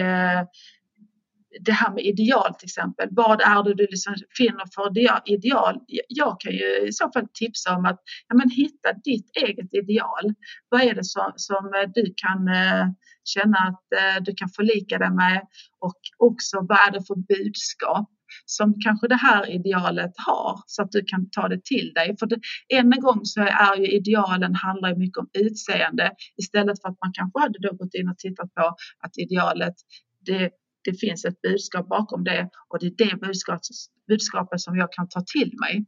det 1.60 1.72
här 1.72 1.94
med 1.94 2.04
ideal 2.04 2.54
till 2.54 2.66
exempel. 2.66 3.08
Vad 3.10 3.40
är 3.40 3.64
det 3.64 3.74
du 3.74 3.86
liksom 3.90 4.14
finner 4.36 4.64
för 4.74 4.98
ideal? 5.32 5.78
Jag 6.08 6.40
kan 6.40 6.52
ju 6.52 6.88
i 6.88 6.92
så 6.92 7.10
fall 7.12 7.26
tipsa 7.34 7.76
om 7.76 7.84
att 7.84 8.00
ja, 8.28 8.36
men 8.36 8.50
hitta 8.50 8.92
ditt 9.04 9.30
eget 9.36 9.74
ideal. 9.74 10.34
Vad 10.68 10.80
är 10.80 10.94
det 10.94 11.04
som, 11.04 11.32
som 11.36 11.70
du 11.94 12.14
kan 12.16 12.48
eh, 12.48 12.86
känna 13.24 13.58
att 13.58 13.84
eh, 14.00 14.22
du 14.22 14.34
kan 14.34 14.48
förlika 14.48 14.98
dig 14.98 15.10
med 15.10 15.42
och 15.80 16.00
också 16.18 16.56
vad 16.68 16.78
är 16.88 16.90
det 16.92 17.06
för 17.06 17.16
budskap 17.34 18.08
som 18.46 18.74
kanske 18.84 19.08
det 19.08 19.16
här 19.16 19.50
idealet 19.50 20.12
har 20.26 20.62
så 20.66 20.82
att 20.82 20.90
du 20.90 21.04
kan 21.04 21.30
ta 21.30 21.48
det 21.48 21.64
till 21.64 21.92
dig. 21.94 22.16
För 22.18 22.26
det, 22.26 22.40
än 22.74 22.92
en 22.92 23.00
gång 23.00 23.20
så 23.24 23.40
är 23.40 23.76
ju 23.76 23.86
idealen 23.86 24.54
handlar 24.54 24.94
mycket 24.94 25.18
om 25.18 25.28
utseende 25.32 26.10
istället 26.42 26.82
för 26.82 26.88
att 26.88 26.98
man 27.04 27.12
kanske 27.12 27.40
hade 27.40 27.58
då 27.58 27.72
gått 27.72 27.94
in 27.94 28.08
och 28.08 28.18
tittat 28.18 28.54
på 28.54 28.76
att 29.00 29.18
idealet 29.18 29.74
det 30.26 30.50
det 30.84 30.94
finns 31.00 31.24
ett 31.24 31.40
budskap 31.42 31.88
bakom 31.88 32.24
det 32.24 32.48
och 32.68 32.78
det 32.80 32.86
är 32.86 33.10
det 33.10 33.16
budskapet, 33.20 33.76
budskapet 34.08 34.60
som 34.60 34.76
jag 34.76 34.92
kan 34.92 35.08
ta 35.08 35.20
till 35.20 35.52
mig. 35.60 35.84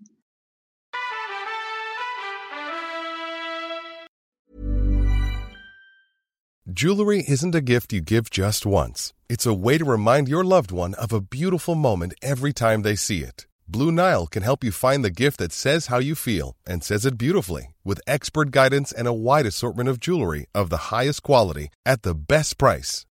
Jewelry 6.64 7.24
isn't 7.28 7.54
a 7.54 7.60
gift 7.60 7.92
you 7.92 8.00
give 8.00 8.30
just 8.30 8.64
once. 8.64 9.12
It's 9.28 9.46
a 9.46 9.52
way 9.52 9.78
to 9.78 9.84
remind 9.84 10.28
your 10.28 10.44
loved 10.44 10.70
one 10.70 10.94
of 10.94 11.12
a 11.12 11.20
beautiful 11.20 11.74
moment 11.74 12.14
every 12.22 12.52
time 12.52 12.82
they 12.82 12.96
see 12.96 13.18
it. 13.18 13.46
Blue 13.66 13.90
Nile 13.90 14.26
can 14.26 14.42
help 14.42 14.62
you 14.62 14.70
find 14.70 15.04
the 15.04 15.10
gift 15.10 15.38
that 15.38 15.52
says 15.52 15.86
how 15.86 15.98
you 15.98 16.14
feel 16.14 16.56
and 16.66 16.84
says 16.84 17.04
it 17.04 17.18
beautifully 17.18 17.74
with 17.84 18.00
expert 18.06 18.50
guidance 18.52 18.92
and 18.92 19.08
a 19.08 19.12
wide 19.12 19.46
assortment 19.46 19.88
of 19.88 19.98
jewelry 19.98 20.46
of 20.54 20.70
the 20.70 20.94
highest 20.94 21.22
quality 21.22 21.68
at 21.84 22.02
the 22.02 22.14
best 22.14 22.58
price. 22.58 23.06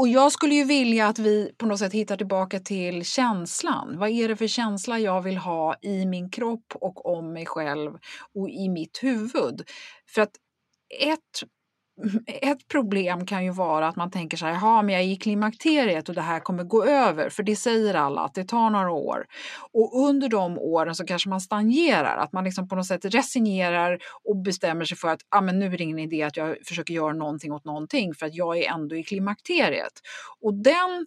Och 0.00 0.08
jag 0.08 0.32
skulle 0.32 0.54
ju 0.54 0.64
vilja 0.64 1.06
att 1.06 1.18
vi 1.18 1.52
på 1.58 1.66
något 1.66 1.78
sätt 1.78 1.92
hittar 1.92 2.16
tillbaka 2.16 2.60
till 2.60 3.04
känslan. 3.04 3.98
Vad 3.98 4.10
är 4.10 4.28
det 4.28 4.36
för 4.36 4.46
känsla 4.46 4.98
jag 4.98 5.22
vill 5.22 5.36
ha 5.36 5.76
i 5.82 6.06
min 6.06 6.30
kropp 6.30 6.72
och 6.74 7.06
om 7.06 7.32
mig 7.32 7.46
själv 7.46 7.92
och 8.34 8.50
i 8.50 8.68
mitt 8.68 9.02
huvud? 9.02 9.62
För 10.06 10.22
att 10.22 10.30
ett 11.00 11.42
ett 12.26 12.68
problem 12.68 13.26
kan 13.26 13.44
ju 13.44 13.50
vara 13.50 13.88
att 13.88 13.96
man 13.96 14.10
tänker 14.10 14.36
så 14.36 14.46
här, 14.46 14.52
jaha, 14.52 14.82
men 14.82 14.94
jag 14.94 15.04
är 15.04 15.08
i 15.08 15.16
klimakteriet 15.16 16.08
och 16.08 16.14
det 16.14 16.20
här 16.20 16.40
kommer 16.40 16.64
gå 16.64 16.84
över, 16.84 17.30
för 17.30 17.42
det 17.42 17.56
säger 17.56 17.94
alla 17.94 18.20
att 18.20 18.34
det 18.34 18.44
tar 18.44 18.70
några 18.70 18.90
år. 18.90 19.26
Och 19.72 20.08
under 20.08 20.28
de 20.28 20.58
åren 20.58 20.94
så 20.94 21.06
kanske 21.06 21.28
man 21.28 21.40
stagnerar, 21.40 22.16
att 22.16 22.32
man 22.32 22.44
liksom 22.44 22.68
på 22.68 22.76
något 22.76 22.86
sätt 22.86 23.04
resignerar 23.04 23.98
och 24.24 24.36
bestämmer 24.36 24.84
sig 24.84 24.96
för 24.96 25.08
att 25.08 25.20
ah, 25.28 25.40
men 25.40 25.58
nu 25.58 25.66
är 25.66 25.78
det 25.78 25.84
ingen 25.84 25.98
idé 25.98 26.22
att 26.22 26.36
jag 26.36 26.56
försöker 26.64 26.94
göra 26.94 27.12
någonting 27.12 27.52
åt 27.52 27.64
någonting 27.64 28.14
för 28.14 28.26
att 28.26 28.34
jag 28.34 28.58
är 28.58 28.72
ändå 28.72 28.96
i 28.96 29.02
klimakteriet. 29.02 29.92
Och 30.40 30.54
den 30.54 31.06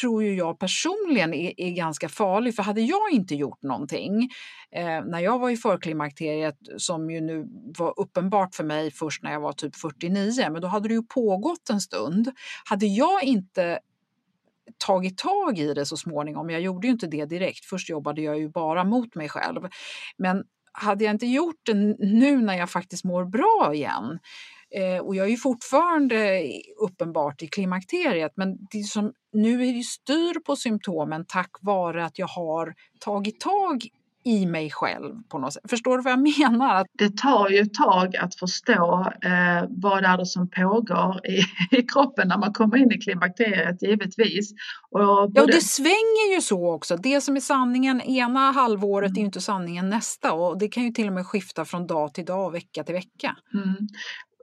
tror 0.00 0.22
ju 0.22 0.34
jag 0.34 0.58
personligen 0.58 1.34
är, 1.34 1.60
är, 1.60 1.70
ganska 1.70 2.08
farlig. 2.08 2.56
För 2.56 2.62
hade 2.62 2.80
jag 2.80 3.12
inte 3.12 3.34
gjort 3.34 3.62
någonting 3.62 4.30
eh, 4.70 5.04
när 5.04 5.20
jag 5.20 5.38
var 5.38 5.50
i 5.50 5.56
förklimakteriet, 5.56 6.58
som 6.76 7.10
ju 7.10 7.20
nu 7.20 7.46
var 7.78 8.00
uppenbart 8.00 8.54
för 8.54 8.64
mig 8.64 8.90
först 8.90 9.22
när 9.22 9.32
jag 9.32 9.40
var 9.40 9.52
typ 9.52 9.76
49, 9.76 10.50
men 10.50 10.62
då 10.62 10.68
hade 10.68 10.88
det 10.88 10.94
ju 10.94 11.02
pågått 11.02 11.70
en 11.70 11.80
stund. 11.80 12.32
Hade 12.64 12.86
jag 12.86 13.24
inte 13.24 13.78
tagit 14.86 15.18
tag 15.18 15.58
i 15.58 15.74
det 15.74 15.86
så 15.86 15.96
småningom, 15.96 16.50
jag 16.50 16.60
gjorde 16.60 16.86
ju 16.86 16.92
inte 16.92 17.06
det 17.06 17.24
direkt, 17.24 17.64
först 17.64 17.90
jobbade 17.90 18.22
jag 18.22 18.38
ju 18.38 18.48
bara 18.48 18.84
mot 18.84 19.14
mig 19.14 19.28
själv, 19.28 19.68
men 20.16 20.44
hade 20.72 21.04
jag 21.04 21.14
inte 21.14 21.26
gjort 21.26 21.60
det 21.62 21.74
nu 21.98 22.40
när 22.40 22.54
jag 22.54 22.70
faktiskt 22.70 23.04
mår 23.04 23.24
bra 23.24 23.74
igen, 23.74 24.18
Eh, 24.18 24.51
och 25.02 25.16
jag 25.16 25.30
är 25.30 25.36
fortfarande 25.36 26.42
uppenbart 26.78 27.42
i 27.42 27.48
klimakteriet 27.48 28.32
men 28.36 28.56
det 28.70 28.82
som, 28.82 29.12
nu 29.32 29.68
är 29.68 29.72
det 29.72 29.82
styr 29.82 30.40
på 30.40 30.56
symptomen 30.56 31.24
tack 31.28 31.50
vare 31.60 32.04
att 32.04 32.18
jag 32.18 32.26
har 32.26 32.74
tagit 33.00 33.40
tag 33.40 33.82
i 34.24 34.46
mig 34.46 34.70
själv 34.70 35.14
på 35.28 35.38
något 35.38 35.52
sätt. 35.52 35.62
Förstår 35.70 35.96
du 35.96 36.02
vad 36.02 36.12
jag 36.12 36.38
menar? 36.38 36.86
Det 36.98 37.16
tar 37.16 37.48
ju 37.48 37.58
ett 37.58 37.74
tag 37.74 38.16
att 38.16 38.34
förstå 38.34 39.12
eh, 39.22 39.64
vad 39.68 40.02
det 40.02 40.08
är 40.08 40.24
som 40.24 40.50
pågår 40.50 41.26
i, 41.26 41.42
i 41.76 41.82
kroppen 41.82 42.28
när 42.28 42.38
man 42.38 42.52
kommer 42.52 42.76
in 42.76 42.92
i 42.92 42.98
klimakteriet 42.98 43.82
givetvis. 43.82 44.52
Och 44.90 45.00
både... 45.00 45.32
Ja, 45.34 45.42
och 45.42 45.46
det 45.48 45.64
svänger 45.64 46.34
ju 46.34 46.40
så 46.40 46.74
också. 46.74 46.96
Det 46.96 47.20
som 47.20 47.36
är 47.36 47.40
sanningen 47.40 48.00
ena 48.00 48.52
halvåret 48.52 49.10
mm. 49.10 49.20
är 49.20 49.24
inte 49.24 49.40
sanningen 49.40 49.90
nästa 49.90 50.32
och 50.32 50.58
det 50.58 50.68
kan 50.68 50.82
ju 50.82 50.90
till 50.90 51.06
och 51.06 51.12
med 51.12 51.26
skifta 51.26 51.64
från 51.64 51.86
dag 51.86 52.14
till 52.14 52.24
dag 52.24 52.46
och 52.46 52.54
vecka 52.54 52.84
till 52.84 52.94
vecka. 52.94 53.36
Mm 53.54 53.76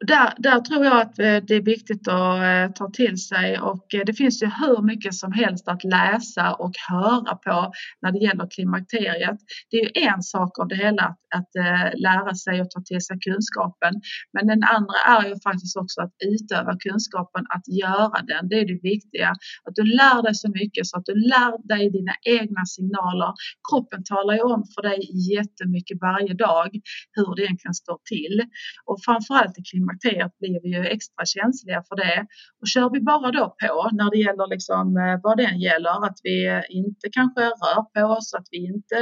där, 0.07 0.33
där 0.37 0.59
tror 0.59 0.85
jag 0.85 1.01
att 1.01 1.19
eh, 1.19 1.37
det 1.47 1.55
är 1.55 1.61
viktigt 1.61 2.07
att 2.07 2.43
eh, 2.43 2.73
ta 2.75 2.89
till 2.91 3.17
sig 3.17 3.59
och 3.59 3.93
eh, 3.93 4.01
det 4.05 4.13
finns 4.13 4.43
ju 4.43 4.47
hur 4.47 4.81
mycket 4.81 5.13
som 5.13 5.31
helst 5.31 5.67
att 5.67 5.83
läsa 5.83 6.53
och 6.53 6.71
höra 6.89 7.35
på 7.35 7.71
när 8.01 8.11
det 8.11 8.19
gäller 8.19 8.47
klimakteriet. 8.55 9.39
Det 9.69 9.77
är 9.77 9.83
ju 9.83 9.91
en 10.07 10.21
sak 10.21 10.59
av 10.59 10.67
det 10.67 10.75
hela 10.75 11.03
att, 11.03 11.19
att 11.39 11.53
lära 11.99 12.35
sig 12.35 12.61
och 12.61 12.69
ta 12.69 12.81
till 12.81 13.01
sig 13.01 13.17
kunskapen. 13.19 13.93
Men 14.33 14.47
den 14.47 14.63
andra 14.63 14.99
är 15.15 15.27
ju 15.29 15.35
faktiskt 15.47 15.77
också 15.77 16.01
att 16.01 16.13
utöva 16.31 16.73
kunskapen, 16.85 17.45
att 17.55 17.67
göra 17.81 18.17
den. 18.31 18.49
Det 18.49 18.55
är 18.59 18.67
det 18.67 18.79
viktiga. 18.93 19.29
Att 19.65 19.75
du 19.75 19.83
lär 19.83 20.23
dig 20.23 20.35
så 20.35 20.49
mycket 20.59 20.87
så 20.87 20.97
att 20.97 21.05
du 21.05 21.15
lär 21.15 21.67
dig 21.67 21.83
dina 21.97 22.15
egna 22.39 22.65
signaler. 22.65 23.31
Kroppen 23.69 24.03
talar 24.03 24.33
ju 24.33 24.41
om 24.41 24.63
för 24.73 24.81
dig 24.89 24.99
jättemycket 25.35 25.97
varje 26.01 26.33
dag 26.33 26.69
hur 27.17 27.35
det 27.35 27.41
egentligen 27.41 27.73
står 27.73 27.99
till. 28.13 28.37
Och 28.89 28.97
framförallt 29.05 29.59
i 29.59 29.63
klimakteriet 29.71 29.88
klimakteriet 29.89 30.37
blir 30.39 30.61
vi 30.63 30.69
ju 30.69 30.85
extra 30.85 31.25
känsliga 31.25 31.83
för 31.87 31.95
det. 31.95 32.27
Och 32.61 32.67
kör 32.67 32.89
vi 32.89 33.01
bara 33.01 33.31
då 33.31 33.55
på 33.61 33.89
när 33.91 34.09
det 34.11 34.17
gäller 34.17 34.47
liksom 34.47 34.97
eh, 34.97 35.19
vad 35.23 35.37
den 35.37 35.59
gäller, 35.59 36.05
att 36.05 36.19
vi 36.23 36.47
eh, 36.47 36.61
inte 36.69 37.09
kanske 37.11 37.41
rör 37.41 37.81
på 37.93 38.13
oss, 38.17 38.33
att 38.33 38.47
vi 38.51 38.57
inte 38.57 38.99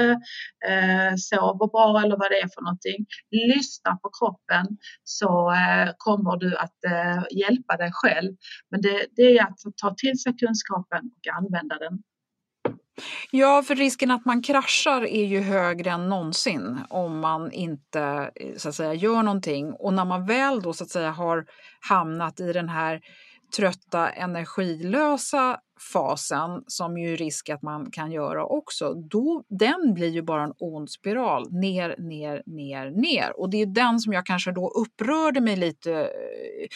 eh, 0.70 1.14
sover 1.18 1.68
bra 1.68 2.02
eller 2.04 2.18
vad 2.18 2.32
det 2.32 2.42
är 2.42 2.50
för 2.56 2.62
någonting. 2.62 3.06
Lyssna 3.32 3.92
på 4.02 4.10
kroppen 4.20 4.66
så 5.04 5.52
eh, 5.52 5.90
kommer 5.98 6.38
du 6.38 6.58
att 6.58 6.80
eh, 6.94 7.24
hjälpa 7.42 7.78
dig 7.78 7.90
själv. 7.94 8.32
Men 8.72 8.82
det, 8.82 9.06
det 9.16 9.38
är 9.38 9.44
att 9.44 9.60
ta 9.82 9.96
till 9.98 10.20
sig 10.20 10.38
kunskapen 10.38 11.04
och 11.16 11.38
använda 11.38 11.76
den. 11.78 12.04
Ja, 13.32 13.64
för 13.64 13.76
risken 13.76 14.12
att 14.12 14.26
man 14.26 14.42
kraschar 14.42 15.06
är 15.06 15.26
ju 15.26 15.40
högre 15.40 15.92
än 15.92 16.10
någonsin 16.10 16.80
om 16.90 17.20
man 17.20 17.52
inte 17.52 18.32
eh, 18.36 18.56
så 18.58 18.70
att 18.70 18.76
säga, 18.76 18.94
gör 18.94 19.24
någonting. 19.24 19.74
Och 19.74 19.94
när 19.94 20.06
man 20.06 20.26
väl 20.26 20.62
då 20.62 20.74
så 20.74 20.84
att 20.84 20.90
säga 20.90 21.12
har 21.12 21.46
hamnat 21.90 22.40
i 22.40 22.54
den 22.54 22.70
här 22.70 23.02
trötta, 23.58 24.10
energilösa 24.10 25.60
fasen, 25.94 26.64
som 26.68 26.98
ju 26.98 27.14
är 27.14 27.18
risk 27.18 27.50
att 27.50 27.62
man 27.62 27.92
kan 27.92 28.12
göra 28.12 28.46
också, 28.46 28.94
då, 28.94 29.44
den 29.50 29.94
blir 29.94 30.10
ju 30.10 30.22
bara 30.22 30.44
en 30.44 30.54
ond 30.58 30.90
spiral. 30.90 31.52
Ner, 31.52 31.96
ner, 31.98 32.44
ner, 32.46 32.92
ner. 32.92 33.40
Och 33.40 33.50
det 33.50 33.62
är 33.62 33.66
den 33.66 34.00
som 34.00 34.14
jag 34.14 34.26
kanske 34.26 34.52
då 34.52 34.70
upprörde 34.70 35.42
mig 35.42 35.56
lite 35.56 35.94
eh, 35.94 36.68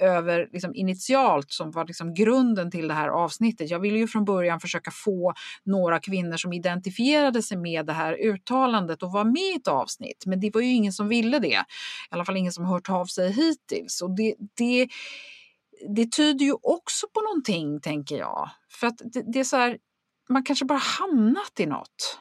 över 0.00 0.48
liksom 0.52 0.74
initialt 0.74 1.52
som 1.52 1.70
var 1.70 1.86
liksom 1.86 2.14
grunden 2.14 2.70
till 2.70 2.88
det 2.88 2.94
här 2.94 3.08
avsnittet. 3.08 3.70
Jag 3.70 3.80
ville 3.80 3.98
ju 3.98 4.06
från 4.06 4.24
början 4.24 4.60
försöka 4.60 4.90
få 4.90 5.34
några 5.64 6.00
kvinnor 6.00 6.36
som 6.36 6.52
identifierade 6.52 7.42
sig 7.42 7.56
med 7.56 7.86
det 7.86 7.92
här 7.92 8.14
uttalandet 8.20 9.02
och 9.02 9.12
var 9.12 9.24
med 9.24 9.42
i 9.42 9.54
ett 9.54 9.68
avsnitt. 9.68 10.24
Men 10.26 10.40
det 10.40 10.54
var 10.54 10.60
ju 10.60 10.72
ingen 10.72 10.92
som 10.92 11.08
ville 11.08 11.38
det. 11.38 11.48
I 11.48 11.64
alla 12.10 12.24
fall 12.24 12.36
ingen 12.36 12.52
som 12.52 12.64
hört 12.64 12.90
av 12.90 13.06
sig 13.06 13.32
hittills. 13.32 14.02
Och 14.02 14.16
det, 14.16 14.34
det, 14.54 14.88
det 15.88 16.12
tyder 16.12 16.44
ju 16.44 16.54
också 16.62 17.06
på 17.14 17.20
någonting, 17.20 17.80
tänker 17.80 18.18
jag. 18.18 18.50
För 18.70 18.86
att 18.86 18.98
det, 18.98 19.32
det 19.32 19.40
är 19.40 19.44
så 19.44 19.56
här, 19.56 19.78
man 20.28 20.44
kanske 20.44 20.64
bara 20.64 20.78
hamnat 20.78 21.60
i 21.60 21.66
något 21.66 22.18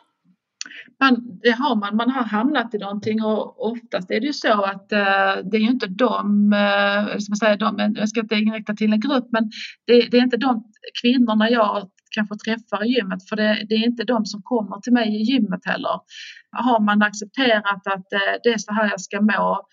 man, 1.00 1.40
det 1.44 1.52
har 1.52 1.76
man, 1.76 1.96
man 1.96 2.10
har 2.10 2.24
hamnat 2.24 2.74
i 2.74 2.78
någonting 2.78 3.24
och 3.24 3.72
oftast 3.72 4.12
är 4.12 4.20
det 4.20 4.28
ju 4.28 4.34
så 4.34 4.64
att 4.64 4.92
uh, 4.94 5.50
det 5.50 5.58
är 5.58 5.60
ju 5.60 5.70
inte 5.70 5.88
de, 5.88 6.54
uh, 6.54 7.18
som 7.18 7.32
jag, 7.32 7.38
säger, 7.38 7.58
de, 7.58 7.80
eh, 7.80 7.90
jag 7.96 8.10
ska 8.10 8.20
inte 8.20 8.36
inrikta 8.36 8.74
till 8.74 8.94
en 8.94 9.00
grupp, 9.00 9.28
men 9.32 9.52
det, 9.88 10.08
det 10.12 10.18
är 10.18 10.22
inte 10.22 10.38
de 10.38 10.64
kvinnorna 11.02 11.50
jag 11.50 11.90
kanske 12.12 12.36
träffar 12.36 12.86
i 12.86 12.88
gymmet 12.88 13.30
för 13.30 13.36
det, 13.36 13.66
det, 13.70 13.76
är 13.76 13.86
inte 13.86 14.04
de 14.04 14.26
som 14.26 14.42
kommer 14.44 14.80
till 14.80 14.94
mig 14.94 15.08
i 15.08 15.22
gymmet 15.22 15.66
heller. 15.66 16.00
Har 16.52 16.80
man 16.80 17.02
accepterat 17.02 17.88
att 17.88 18.08
uh, 18.14 18.34
det 18.44 18.50
är 18.50 18.58
så 18.58 18.74
här 18.74 18.90
jag 18.90 19.02
ska 19.02 19.22
må 19.22 19.68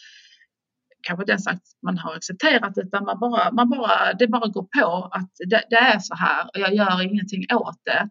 kanske 1.07 1.22
inte 1.22 1.33
ens 1.33 1.46
att 1.46 1.62
man 1.87 1.98
har 1.98 2.14
accepterat 2.16 2.79
utan 2.79 3.05
man 3.05 3.18
bara, 3.20 3.53
man 3.53 3.70
bara, 3.70 4.12
det 4.18 4.29
bara 4.29 4.48
går 4.48 4.66
på 4.81 5.09
att 5.12 5.31
det, 5.50 5.62
det 5.70 5.77
är 5.77 5.98
så 5.98 6.14
här 6.14 6.44
och 6.44 6.61
jag 6.61 6.74
gör 6.74 7.03
ingenting 7.03 7.44
åt 7.55 7.81
det 7.85 8.09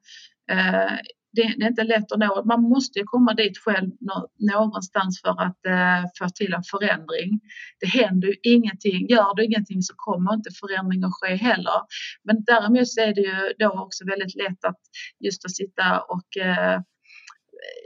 det, 1.34 1.56
det, 1.58 1.64
är 1.66 1.70
inte 1.70 1.84
lätt 1.84 2.12
att 2.12 2.20
nå. 2.20 2.44
Man 2.46 2.62
måste 2.62 3.00
ju 3.00 3.06
komma 3.06 3.34
dit 3.34 3.58
själv 3.58 3.92
någonstans 4.40 5.22
för 5.22 5.42
att 5.42 5.66
eh, 5.66 6.10
få 6.20 6.30
till 6.30 6.54
en 6.54 6.64
förändring. 6.64 7.40
Det 7.80 7.88
händer 7.88 8.28
ju 8.28 8.36
ingenting. 8.44 9.08
Gör 9.10 9.36
du 9.36 9.46
ingenting 9.46 9.82
så 9.82 9.94
kommer 9.98 10.34
inte 10.34 10.50
förändring 10.60 11.04
att 11.04 11.14
ske 11.14 11.36
heller. 11.36 11.80
Men 12.24 12.44
däremot 12.44 12.88
så 12.88 13.02
är 13.02 13.16
det 13.16 13.22
ju 13.22 13.54
då 13.60 13.70
också 13.84 14.06
väldigt 14.06 14.36
lätt 14.36 14.66
att 14.66 14.80
just 15.20 15.46
att 15.46 15.56
sitta 15.56 16.00
och 16.00 16.38
eh, 16.38 16.82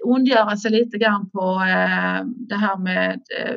ondgöra 0.03 0.57
sig 0.57 0.71
lite 0.71 0.97
grann 0.97 1.29
på 1.29 1.45
eh, 1.61 2.23
det 2.49 2.55
här 2.55 2.77
med 2.77 3.21
eh, 3.39 3.55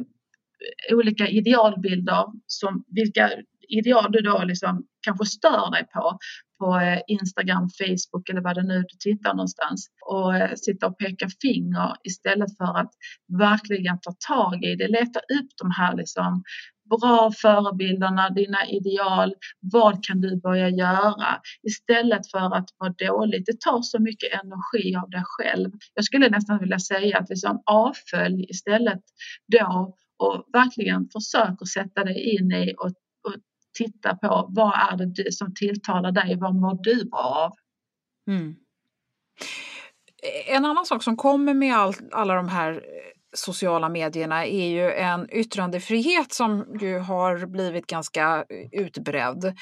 olika 0.97 1.29
idealbilder 1.29 2.25
som 2.47 2.85
vilka 2.89 3.31
ideal 3.69 4.13
du 4.13 4.21
då 4.21 4.45
liksom 4.45 4.87
kanske 5.03 5.27
stör 5.27 5.71
dig 5.71 5.87
på 5.95 6.19
på 6.61 6.79
eh, 6.81 7.01
Instagram, 7.07 7.69
Facebook 7.79 8.29
eller 8.29 8.41
vad 8.41 8.55
det 8.55 8.63
nu 8.63 8.79
du 8.79 8.97
tittar 8.99 9.35
någonstans 9.35 9.87
och 10.07 10.37
eh, 10.37 10.55
sitta 10.55 10.87
och 10.87 10.99
peka 10.99 11.29
finger 11.43 11.95
istället 12.03 12.57
för 12.57 12.79
att 12.81 12.93
verkligen 13.39 14.01
ta 14.01 14.13
tag 14.29 14.65
i 14.65 14.77
det. 14.77 14.89
Leta 14.89 15.21
upp 15.21 15.51
de 15.63 15.71
här 15.71 15.97
liksom 15.97 16.43
bra 16.91 17.33
förebilderna, 17.43 18.31
dina 18.31 18.69
ideal. 18.69 19.35
Vad 19.61 20.05
kan 20.05 20.21
du 20.21 20.41
börja 20.41 20.69
göra 20.69 21.41
istället 21.63 22.31
för 22.31 22.57
att 22.57 22.69
vara 22.79 22.95
dåligt? 23.09 23.47
Det 23.47 23.61
tar 23.61 23.83
så 23.83 23.99
mycket 23.99 24.33
energi 24.43 24.97
av 24.97 25.11
dig 25.11 25.23
själv. 25.25 25.71
Jag 25.95 26.05
skulle 26.05 26.29
nästan 26.29 26.59
vilja 26.59 26.79
säga 26.79 27.19
att 27.19 27.29
liksom 27.29 27.63
avfölj 27.67 28.47
istället 28.49 29.03
då 29.47 29.95
och 30.19 30.45
verkligen 30.53 31.09
försök 31.13 31.57
att 31.61 31.69
sätta 31.69 32.05
dig 32.05 32.37
in 32.37 32.53
i 32.53 32.75
och 32.79 32.91
titta 33.79 34.17
på 34.17 34.47
vad 34.51 34.73
är 34.73 35.07
det 35.07 35.33
som 35.33 35.55
tilltalar 35.55 36.13
dig, 36.13 36.37
vad 36.41 36.55
mår 36.55 36.79
du 36.83 37.05
bra 37.05 37.21
av? 37.21 37.53
Mm. 38.35 38.55
En 40.47 40.65
annan 40.65 40.87
sak 40.87 41.03
som 41.03 41.17
kommer 41.17 41.55
med 41.55 41.77
all, 41.77 41.95
alla 42.13 42.35
de 42.35 42.49
här 42.49 42.85
sociala 43.37 43.89
medierna 43.89 44.47
är 44.47 44.69
ju 44.69 44.93
en 44.93 45.31
yttrandefrihet 45.31 46.33
som 46.33 46.79
ju 46.81 46.99
har 46.99 47.47
blivit 47.47 47.87
ganska 47.87 48.45
utbredd. 48.73 49.57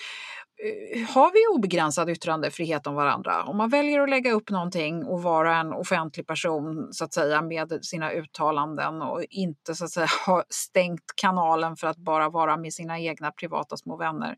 Eh, 0.64 1.08
har 1.08 1.32
vi 1.32 1.58
obegränsad 1.58 2.10
yttrandefrihet 2.10 2.86
om 2.86 2.94
varandra? 2.94 3.44
Om 3.44 3.56
man 3.56 3.68
väljer 3.68 4.00
att 4.00 4.10
lägga 4.10 4.32
upp 4.32 4.50
någonting 4.50 5.04
och 5.04 5.22
vara 5.22 5.56
en 5.56 5.72
offentlig 5.72 6.26
person 6.26 6.88
så 6.92 7.04
att 7.04 7.14
säga 7.14 7.42
med 7.42 7.78
sina 7.84 8.12
uttalanden 8.12 9.02
och 9.02 9.24
inte 9.30 9.74
så 9.74 9.84
att 9.84 9.90
säga 9.90 10.08
ha 10.26 10.44
stängt 10.48 11.04
kanalen 11.16 11.76
för 11.76 11.86
att 11.86 11.96
bara 11.96 12.28
vara 12.28 12.56
med 12.56 12.72
sina 12.72 12.98
egna 12.98 13.30
privata 13.30 13.76
små 13.76 13.96
vänner. 13.96 14.36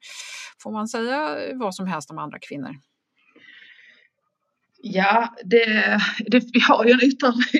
Får 0.63 0.73
man 0.73 0.89
säga 0.89 1.39
vad 1.55 1.75
som 1.75 1.87
helst 1.87 2.11
om 2.11 2.19
andra 2.19 2.39
kvinnor? 2.39 2.75
Ja, 4.83 5.35
det, 5.45 6.01
det, 6.27 6.45
vi 6.53 6.61
har 6.61 6.85
ju 6.85 6.93
en 6.93 7.01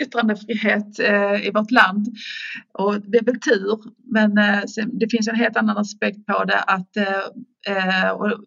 yttrandefrihet 0.03 0.99
eh, 0.99 1.47
i 1.47 1.51
vårt 1.55 1.71
land 1.71 2.07
och 2.79 3.01
det 3.01 3.19
är 3.19 3.25
väl 3.25 3.41
tur. 3.41 3.79
Men 4.13 4.39
eh, 4.39 4.63
det 5.01 5.11
finns 5.11 5.29
en 5.29 5.35
helt 5.35 5.57
annan 5.57 5.79
aspekt 5.79 6.27
på 6.27 6.45
det 6.45 6.59
att 6.59 6.97
eh, 6.97 7.25
eh 7.69 8.11
och 8.11 8.45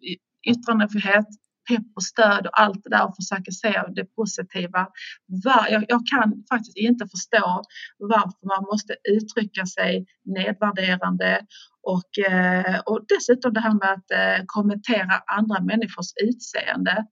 yttrandefrihet, 0.50 1.26
pepp 1.68 1.86
och 1.96 2.02
stöd 2.02 2.46
och 2.46 2.60
allt 2.60 2.84
det 2.84 2.90
där 2.90 3.08
och 3.08 3.16
försöka 3.16 3.50
se 3.50 3.82
det 3.96 4.04
positiva. 4.04 4.88
Var, 5.26 5.66
jag, 5.70 5.84
jag, 5.88 6.02
kan 6.06 6.44
faktiskt 6.50 6.76
inte 6.76 7.06
förstå 7.06 7.62
varför 7.98 8.46
man 8.54 8.64
måste 8.72 8.94
uttrycka 9.10 9.66
sig 9.66 10.06
nedvärderande 10.24 11.40
och, 11.82 12.32
eh, 12.32 12.78
och 12.86 13.00
dessutom 13.08 13.52
det 13.52 13.60
här 13.60 13.74
med 13.74 13.92
att 13.92 14.10
eh, 14.10 14.44
kommentera 14.46 15.14
andra 15.26 15.60
människors 15.60 16.10
utseende 16.28 17.06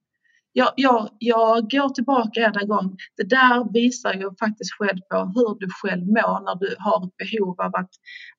jag, 0.53 0.73
jag, 0.75 1.09
jag 1.19 1.69
går 1.69 1.89
tillbaka 1.89 2.51
en 2.61 2.67
gång. 2.67 2.97
Det 3.17 3.29
där 3.29 3.73
visar 3.73 4.13
ju 4.13 4.35
faktiskt 4.39 4.73
själv 4.73 4.99
på 5.09 5.17
hur 5.17 5.59
du 5.59 5.67
själv 5.69 6.05
mår 6.07 6.45
när 6.45 6.55
du 6.55 6.75
har 6.79 7.05
ett 7.05 7.17
behov 7.17 7.61
av 7.61 7.75
att, 7.75 7.89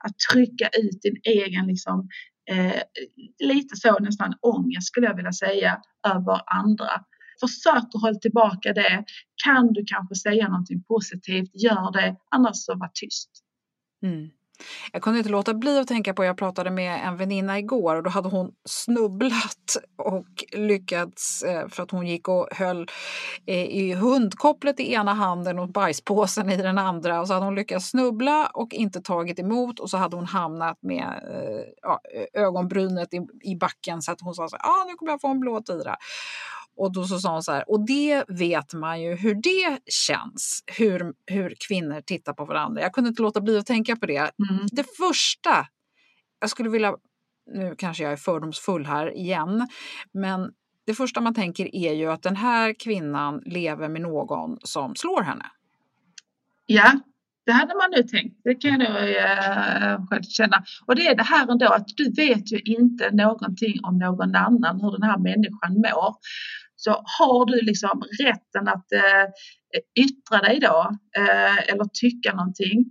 att 0.04 0.18
trycka 0.32 0.68
ut 0.68 1.02
din 1.02 1.20
egen, 1.24 1.66
liksom, 1.66 2.08
eh, 2.50 2.82
lite 3.44 3.76
så 3.76 3.98
nästan 3.98 4.34
ångest 4.40 4.86
skulle 4.86 5.06
jag 5.06 5.16
vilja 5.16 5.32
säga, 5.32 5.80
över 6.06 6.40
andra. 6.46 6.90
Försök 7.40 7.84
att 7.94 8.02
hålla 8.02 8.18
tillbaka 8.18 8.72
det. 8.72 9.04
Kan 9.44 9.72
du 9.72 9.84
kanske 9.86 10.14
säga 10.14 10.48
någonting 10.48 10.82
positivt, 10.82 11.50
gör 11.54 11.92
det. 11.92 12.16
Annars 12.30 12.56
så 12.56 12.74
var 12.74 12.90
tyst. 12.94 13.30
Mm. 14.02 14.30
Jag 14.92 15.02
kunde 15.02 15.18
inte 15.18 15.30
låta 15.30 15.54
bli 15.54 15.78
att 15.78 15.88
tänka 15.88 16.14
på, 16.14 16.24
jag 16.24 16.36
pratade 16.36 16.70
med 16.70 17.06
en 17.06 17.16
väninna 17.16 17.58
igår 17.58 17.96
och 17.96 18.02
då 18.02 18.10
hade 18.10 18.28
hon 18.28 18.52
snubblat 18.64 19.76
och 19.96 20.44
lyckats 20.52 21.42
eh, 21.42 21.68
för 21.68 21.82
att 21.82 21.90
hon 21.90 22.06
gick 22.06 22.28
och 22.28 22.48
höll 22.50 22.88
eh, 23.46 23.64
i 23.64 23.94
hundkopplet 23.94 24.80
i 24.80 24.92
ena 24.92 25.14
handen 25.14 25.58
och 25.58 25.68
bajspåsen 25.68 26.50
i 26.50 26.56
den 26.56 26.78
andra 26.78 27.20
och 27.20 27.26
så 27.26 27.34
hade 27.34 27.46
hon 27.46 27.54
lyckats 27.54 27.90
snubbla 27.90 28.46
och 28.54 28.74
inte 28.74 29.00
tagit 29.00 29.38
emot 29.38 29.80
och 29.80 29.90
så 29.90 29.96
hade 29.96 30.16
hon 30.16 30.26
hamnat 30.26 30.78
med 30.82 31.04
eh, 31.30 31.64
ja, 31.82 32.00
ögonbrynet 32.32 33.08
i, 33.42 33.56
backen 33.56 34.02
så 34.02 34.12
att 34.12 34.20
hon 34.20 34.34
sa 34.34 34.48
så 34.48 34.56
här, 34.56 34.70
ah, 34.70 34.84
nu 34.88 34.94
kommer 34.94 35.12
jag 35.12 35.20
få 35.20 35.28
en 35.28 35.40
blå 35.40 35.60
tira. 35.60 35.96
Och 36.76 36.92
då 36.92 37.04
så 37.04 37.18
sa 37.18 37.32
hon 37.32 37.42
så 37.42 37.52
här, 37.52 37.70
och 37.70 37.86
det 37.86 38.24
vet 38.28 38.74
man 38.74 39.02
ju 39.02 39.14
hur 39.14 39.34
det 39.34 39.78
känns, 39.86 40.64
hur, 40.78 41.12
hur 41.26 41.54
kvinnor 41.68 42.00
tittar 42.00 42.32
på 42.32 42.44
varandra. 42.44 42.82
Jag 42.82 42.92
kunde 42.92 43.08
inte 43.08 43.22
låta 43.22 43.40
bli 43.40 43.58
att 43.58 43.66
tänka 43.66 43.96
på 43.96 44.06
det. 44.06 44.18
Mm. 44.18 44.66
Det 44.72 44.86
första 44.96 45.66
jag 46.40 46.50
skulle 46.50 46.68
vilja, 46.68 46.94
nu 47.54 47.74
kanske 47.78 48.02
jag 48.02 48.12
är 48.12 48.16
fördomsfull 48.16 48.86
här 48.86 49.16
igen, 49.16 49.68
men 50.12 50.50
det 50.86 50.94
första 50.94 51.20
man 51.20 51.34
tänker 51.34 51.76
är 51.76 51.92
ju 51.92 52.10
att 52.10 52.22
den 52.22 52.36
här 52.36 52.74
kvinnan 52.78 53.42
lever 53.46 53.88
med 53.88 54.02
någon 54.02 54.58
som 54.62 54.94
slår 54.94 55.22
henne. 55.22 55.46
Ja, 56.66 56.92
det 57.46 57.52
hade 57.52 57.74
man 57.74 57.90
nu 57.96 58.02
tänkt. 58.02 58.40
Det 58.44 58.54
kan 58.54 58.80
jag 58.80 59.16
äh, 59.16 60.06
själv 60.06 60.22
känna. 60.22 60.64
Och 60.86 60.96
det 60.96 61.06
är 61.06 61.16
det 61.16 61.22
här 61.22 61.52
ändå 61.52 61.66
att 61.66 61.88
du 61.96 62.12
vet 62.12 62.52
ju 62.52 62.58
inte 62.58 63.10
någonting 63.10 63.74
om 63.82 63.98
någon 63.98 64.34
annan, 64.34 64.80
hur 64.80 64.92
den 64.92 65.02
här 65.02 65.18
människan 65.18 65.74
mår. 65.74 66.14
Så 66.84 66.90
har 66.90 67.46
du 67.46 67.60
liksom 67.60 68.02
rätten 68.22 68.68
att 68.68 68.92
äh, 68.92 69.26
yttra 70.04 70.38
dig 70.38 70.60
då 70.60 70.90
äh, 71.18 71.58
eller 71.58 71.84
tycka 72.00 72.34
någonting. 72.34 72.84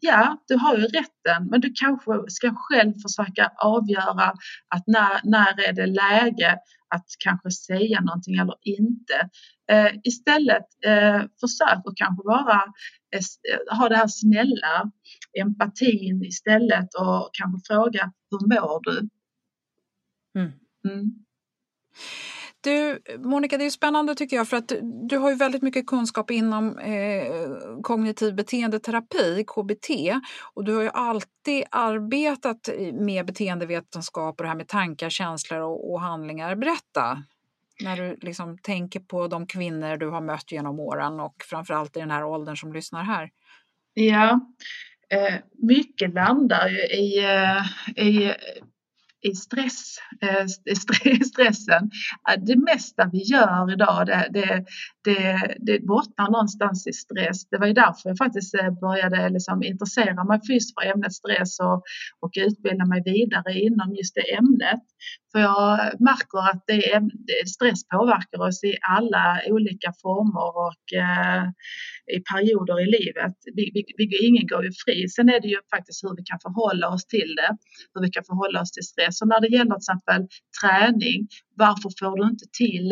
ja, 0.00 0.44
du 0.48 0.56
har 0.56 0.76
ju 0.76 0.82
rätten, 0.82 1.46
men 1.50 1.60
du 1.60 1.72
kanske 1.74 2.12
ska 2.28 2.54
själv 2.54 2.92
försöka 2.92 3.52
avgöra 3.56 4.32
att 4.74 4.86
när, 4.86 5.20
när 5.24 5.68
är 5.68 5.72
det 5.72 5.86
läge 5.86 6.58
att 6.94 7.06
kanske 7.18 7.50
säga 7.50 8.00
någonting 8.00 8.36
eller 8.36 8.54
inte. 8.62 9.28
Eh, 9.70 9.92
istället 10.04 10.66
eh, 10.86 11.22
försök 11.40 11.82
att 11.84 11.96
kanske 11.96 12.22
vara, 12.24 12.62
eh, 13.14 13.78
ha 13.78 13.88
det 13.88 13.96
här 13.96 14.08
snälla 14.08 14.90
empatin 15.40 16.24
istället 16.24 16.94
och 16.94 17.30
kanske 17.32 17.74
fråga 17.74 18.12
hur 18.30 18.38
mår 18.48 18.80
du? 18.82 19.08
Mm. 20.40 20.52
Mm. 20.88 21.24
Du, 22.68 23.02
Monica, 23.18 23.58
det 23.58 23.66
är 23.66 23.70
spännande 23.70 24.14
tycker 24.14 24.36
jag 24.36 24.48
för 24.48 24.56
att 24.56 24.72
du 25.08 25.18
har 25.18 25.30
ju 25.30 25.36
väldigt 25.36 25.62
mycket 25.62 25.86
kunskap 25.86 26.30
inom 26.30 26.78
eh, 26.78 27.80
kognitiv 27.82 28.34
beteendeterapi, 28.34 29.44
KBT, 29.46 29.90
och 30.54 30.64
du 30.64 30.74
har 30.74 30.82
ju 30.82 30.90
alltid 30.94 31.64
arbetat 31.70 32.68
med 32.92 33.26
beteendevetenskap 33.26 34.40
och 34.40 34.42
det 34.42 34.48
här 34.48 34.56
med 34.56 34.68
tankar, 34.68 35.10
känslor 35.10 35.60
och, 35.60 35.92
och 35.92 36.00
handlingar. 36.00 36.54
Berätta! 36.54 37.22
När 37.84 37.96
du 37.96 38.16
liksom 38.20 38.58
tänker 38.58 39.00
på 39.00 39.28
de 39.28 39.46
kvinnor 39.46 39.96
du 39.96 40.08
har 40.08 40.20
mött 40.20 40.52
genom 40.52 40.80
åren 40.80 41.20
och 41.20 41.34
framförallt 41.50 41.96
i 41.96 42.00
den 42.00 42.10
här 42.10 42.24
åldern 42.24 42.56
som 42.56 42.72
lyssnar 42.72 43.02
här. 43.02 43.30
Ja, 43.94 44.40
eh, 45.10 45.34
mycket 45.52 46.14
landar 46.14 46.68
ju 46.68 46.78
i, 46.78 47.18
eh, 47.24 48.06
i 48.06 48.34
i 49.20 49.34
stress, 49.34 49.96
eh, 50.22 50.46
stressen. 51.32 51.90
Eh, 52.30 52.40
det 52.46 52.56
mesta 52.56 53.10
vi 53.12 53.22
gör 53.22 53.72
idag 53.72 54.06
det, 54.06 54.28
det, 54.30 54.64
det, 55.04 55.56
det 55.58 55.86
bottnar 55.86 56.30
någonstans 56.30 56.86
i 56.86 56.92
stress. 56.92 57.48
Det 57.50 57.58
var 57.58 57.66
ju 57.66 57.72
därför 57.72 58.08
jag 58.08 58.18
faktiskt 58.18 58.54
eh, 58.54 58.70
började 58.70 59.28
liksom 59.28 59.62
intressera 59.62 60.24
mig 60.24 60.40
fysiskt 60.48 60.74
för 60.74 60.90
ämnet 60.90 61.12
stress 61.12 61.60
och, 61.60 61.82
och 62.20 62.32
utbilda 62.36 62.84
mig 62.86 63.02
vidare 63.04 63.52
inom 63.60 63.94
just 63.98 64.14
det 64.14 64.34
ämnet. 64.38 64.84
För 65.32 65.38
jag 65.38 65.78
märker 66.00 66.38
att 66.50 66.62
det, 66.66 66.82
stress 67.54 67.88
påverkar 67.88 68.40
oss 68.48 68.64
i 68.64 68.74
alla 68.96 69.26
olika 69.46 69.90
former 70.02 70.48
och 70.66 70.84
eh, 71.04 71.44
i 72.16 72.18
perioder 72.32 72.76
i 72.84 72.86
livet. 72.98 73.36
Vi, 73.56 73.64
vi, 73.74 73.80
vi, 73.96 74.26
ingen 74.28 74.46
går 74.52 74.64
ju 74.64 74.72
fri. 74.84 75.08
Sen 75.08 75.28
är 75.28 75.40
det 75.40 75.48
ju 75.54 75.60
faktiskt 75.74 76.04
hur 76.04 76.14
vi 76.18 76.22
kan 76.30 76.40
förhålla 76.46 76.86
oss 76.94 77.04
till 77.06 77.30
det, 77.40 77.50
hur 77.92 78.00
vi 78.04 78.10
kan 78.16 78.24
förhålla 78.30 78.60
oss 78.60 78.72
till 78.72 78.86
stress. 78.92 79.07
Så 79.12 79.26
när 79.26 79.40
det 79.40 79.48
gäller 79.48 79.74
till 79.74 79.76
exempel 79.76 80.28
träning, 80.60 81.28
varför 81.54 81.90
får 81.98 82.16
du 82.16 82.30
inte 82.30 82.44
till 82.52 82.90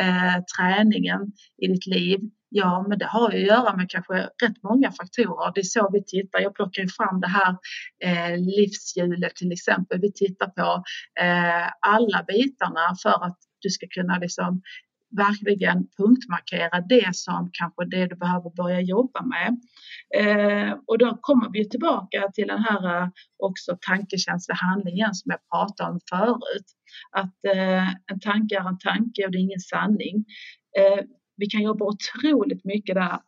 eh, 0.00 0.36
träningen 0.56 1.20
i 1.62 1.66
ditt 1.66 1.86
liv? 1.86 2.20
Ja, 2.48 2.86
men 2.88 2.98
det 2.98 3.06
har 3.06 3.32
ju 3.32 3.42
att 3.42 3.46
göra 3.46 3.76
med 3.76 3.90
kanske 3.90 4.14
rätt 4.14 4.62
många 4.62 4.92
faktorer. 4.92 5.52
Det 5.54 5.60
är 5.60 5.64
så 5.64 5.90
vi 5.92 6.04
tittar. 6.04 6.40
Jag 6.40 6.54
plockar 6.54 6.82
ju 6.82 6.88
fram 6.88 7.20
det 7.20 7.28
här 7.28 7.56
eh, 8.04 8.38
livshjulet 8.38 9.36
till 9.36 9.52
exempel. 9.52 10.00
Vi 10.00 10.12
tittar 10.12 10.46
på 10.46 10.82
eh, 11.20 11.68
alla 11.80 12.24
bitarna 12.28 12.94
för 13.02 13.24
att 13.26 13.38
du 13.60 13.70
ska 13.70 13.86
kunna 13.90 14.18
liksom 14.18 14.62
verkligen 15.16 15.86
punktmarkera 15.98 16.80
det 16.88 17.16
som 17.16 17.50
kanske 17.52 17.84
det 17.84 18.06
du 18.06 18.16
behöver 18.16 18.50
börja 18.50 18.80
jobba 18.80 19.22
med. 19.22 19.50
Eh, 20.20 20.72
och 20.86 20.98
då 20.98 21.18
kommer 21.20 21.50
vi 21.52 21.68
tillbaka 21.68 22.30
till 22.34 22.46
den 22.46 22.62
här 22.62 23.02
eh, 23.02 23.08
också 23.42 23.78
tankekänsla 23.88 24.54
handlingen 24.54 25.14
som 25.14 25.30
jag 25.30 25.40
pratade 25.50 25.90
om 25.90 26.00
förut. 26.10 26.68
Att 27.12 27.56
eh, 27.56 27.88
en 27.88 28.20
tanke 28.20 28.56
är 28.56 28.68
en 28.68 28.78
tanke 28.78 29.26
och 29.26 29.32
det 29.32 29.38
är 29.38 29.42
ingen 29.42 29.60
sanning. 29.60 30.24
Eh, 30.78 31.04
vi 31.36 31.46
kan 31.46 31.62
jobba 31.62 31.84
otroligt 31.84 32.64
mycket 32.64 32.94
där 32.94 33.18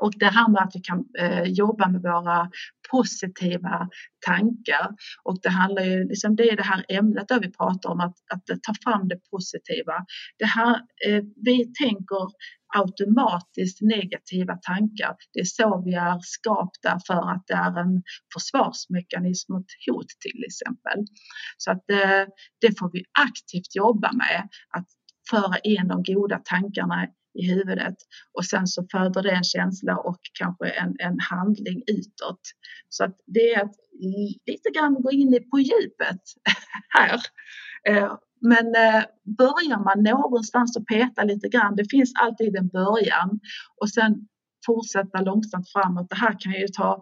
och 0.00 0.12
det 0.16 0.26
här 0.26 0.48
med 0.48 0.62
att 0.62 0.72
vi 0.74 0.80
kan 0.80 1.04
eh, 1.18 1.42
jobba 1.42 1.88
med 1.88 2.02
våra 2.02 2.50
positiva 2.90 3.88
tankar. 4.26 4.88
Och 5.24 5.38
det 5.42 5.50
handlar 5.50 5.82
ju, 5.82 6.08
liksom, 6.08 6.36
det 6.36 6.50
är 6.50 6.56
det 6.56 6.62
här 6.62 6.84
ämnet 6.88 7.28
där 7.28 7.40
vi 7.40 7.52
pratar 7.52 7.90
om, 7.90 8.00
att, 8.00 8.16
att 8.32 8.62
ta 8.62 8.74
fram 8.84 9.08
det 9.08 9.18
positiva. 9.30 9.94
Det 10.38 10.44
här, 10.44 10.74
eh, 11.06 11.22
vi 11.44 11.72
tänker 11.84 12.28
automatiskt 12.74 13.82
negativa 13.82 14.56
tankar. 14.56 15.16
Det 15.32 15.40
är 15.40 15.44
så 15.44 15.82
vi 15.84 15.94
är 15.94 16.18
skapta 16.20 17.00
för 17.06 17.32
att 17.32 17.44
det 17.46 17.54
är 17.54 17.80
en 17.80 18.02
försvarsmekanism 18.34 19.52
mot 19.52 19.66
hot 19.86 20.08
till 20.08 20.44
exempel. 20.44 21.04
Så 21.58 21.70
att 21.70 21.90
eh, 21.90 22.24
det 22.60 22.78
får 22.78 22.90
vi 22.92 23.04
aktivt 23.28 23.76
jobba 23.76 24.12
med, 24.12 24.48
att 24.70 24.86
föra 25.30 25.58
in 25.58 25.88
de 25.88 26.02
goda 26.02 26.40
tankarna 26.44 27.06
i 27.34 27.52
huvudet 27.52 27.94
och 28.38 28.44
sen 28.44 28.66
så 28.66 28.86
föder 28.92 29.22
det 29.22 29.30
en 29.30 29.44
känsla 29.44 29.96
och 29.96 30.20
kanske 30.38 30.68
en, 30.68 30.96
en 30.98 31.18
handling 31.30 31.82
utåt. 31.86 32.40
Så 32.88 33.04
att 33.04 33.16
det 33.26 33.54
är 33.54 33.64
att 33.64 33.74
lite 34.46 34.70
grann 34.74 34.94
gå 34.94 35.10
in 35.10 35.48
på 35.50 35.60
djupet 35.60 36.20
här. 36.98 37.20
Eh, 37.88 38.14
men 38.40 38.66
eh, 38.66 39.04
börjar 39.38 39.84
man 39.84 40.02
någonstans 40.02 40.76
och 40.76 40.86
peta 40.86 41.24
lite 41.24 41.48
grann, 41.48 41.76
det 41.76 41.90
finns 41.90 42.12
alltid 42.20 42.56
en 42.56 42.68
början 42.68 43.40
och 43.80 43.90
sen 43.90 44.14
fortsätta 44.66 45.20
långsamt 45.20 45.72
framåt. 45.72 46.10
Det 46.10 46.16
här 46.16 46.36
kan 46.40 46.52
ju 46.52 46.68
ta 46.68 47.00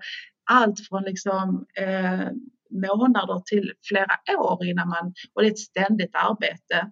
allt 0.50 0.88
från 0.88 1.02
liksom, 1.02 1.66
eh, 1.80 2.28
månader 2.70 3.42
till 3.46 3.72
flera 3.88 4.38
år 4.38 4.64
innan 4.64 4.88
man, 4.88 5.12
och 5.34 5.42
det 5.42 5.48
är 5.48 5.52
ett 5.52 5.58
ständigt 5.58 6.14
arbete. 6.14 6.90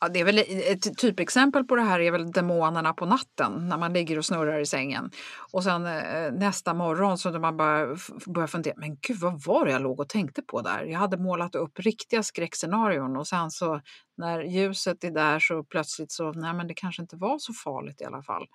Ja, 0.00 0.08
det 0.08 0.20
är 0.20 0.24
väl 0.24 0.38
ett 0.38 0.98
typexempel 0.98 1.64
på 1.64 1.76
det 1.76 1.82
här 1.82 2.00
är 2.00 2.10
väl 2.10 2.30
demonerna 2.30 2.92
på 2.92 3.06
natten 3.06 3.68
när 3.68 3.78
man 3.78 3.92
ligger 3.92 4.18
och 4.18 4.24
snurrar 4.24 4.58
i 4.58 4.66
sängen. 4.66 5.10
Och 5.52 5.64
sen 5.64 5.86
eh, 5.86 6.32
nästa 6.32 6.74
morgon 6.74 7.18
så 7.18 7.30
när 7.30 7.38
man 7.38 7.56
bara 7.56 7.86
börjar 8.26 8.46
fundera, 8.46 8.74
men 8.76 8.96
gud 9.00 9.16
vad 9.16 9.44
var 9.44 9.66
det 9.66 9.72
jag 9.72 9.82
låg 9.82 10.00
och 10.00 10.08
tänkte 10.08 10.42
på 10.42 10.62
där? 10.62 10.84
Jag 10.84 10.98
hade 10.98 11.16
målat 11.16 11.54
upp 11.54 11.78
riktiga 11.78 12.22
skräckscenarion 12.22 13.16
och 13.16 13.26
sen 13.26 13.50
så 13.50 13.80
när 14.16 14.42
ljuset 14.42 15.04
är 15.04 15.10
där 15.10 15.38
så 15.38 15.64
plötsligt 15.64 16.12
så, 16.12 16.32
nej 16.32 16.54
men 16.54 16.66
det 16.66 16.74
kanske 16.74 17.02
inte 17.02 17.16
var 17.16 17.38
så 17.38 17.52
farligt 17.52 18.00
i 18.00 18.04
alla 18.04 18.22
fall. 18.22 18.46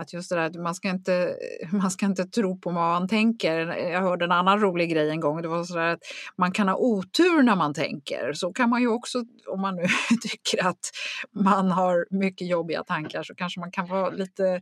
Att 0.00 0.12
just 0.12 0.30
det 0.30 0.36
där, 0.36 0.62
man 0.62 0.74
ska, 0.74 0.88
inte, 0.88 1.36
man 1.72 1.90
ska 1.90 2.06
inte 2.06 2.24
tro 2.24 2.58
på 2.58 2.70
vad 2.70 3.00
man 3.00 3.08
tänker. 3.08 3.66
Jag 3.66 4.00
hörde 4.00 4.24
en 4.24 4.32
annan 4.32 4.60
rolig 4.60 4.90
grej 4.90 5.10
en 5.10 5.20
gång. 5.20 5.42
Det 5.42 5.48
var 5.48 5.64
så 5.64 5.78
att 5.78 5.98
man 6.36 6.52
kan 6.52 6.68
ha 6.68 6.76
otur 6.76 7.42
när 7.42 7.56
man 7.56 7.74
tänker. 7.74 8.32
Så 8.32 8.52
kan 8.52 8.70
man 8.70 8.80
ju 8.80 8.88
också, 8.88 9.24
om 9.46 9.60
man 9.60 9.76
nu 9.76 9.86
tycker 10.22 10.66
att 10.66 10.90
man 11.32 11.70
har 11.70 12.06
mycket 12.10 12.48
jobbiga 12.48 12.84
tankar, 12.84 13.22
så 13.22 13.34
kanske 13.34 13.60
man 13.60 13.70
kan 13.70 13.86
vara 13.86 14.10
lite 14.10 14.60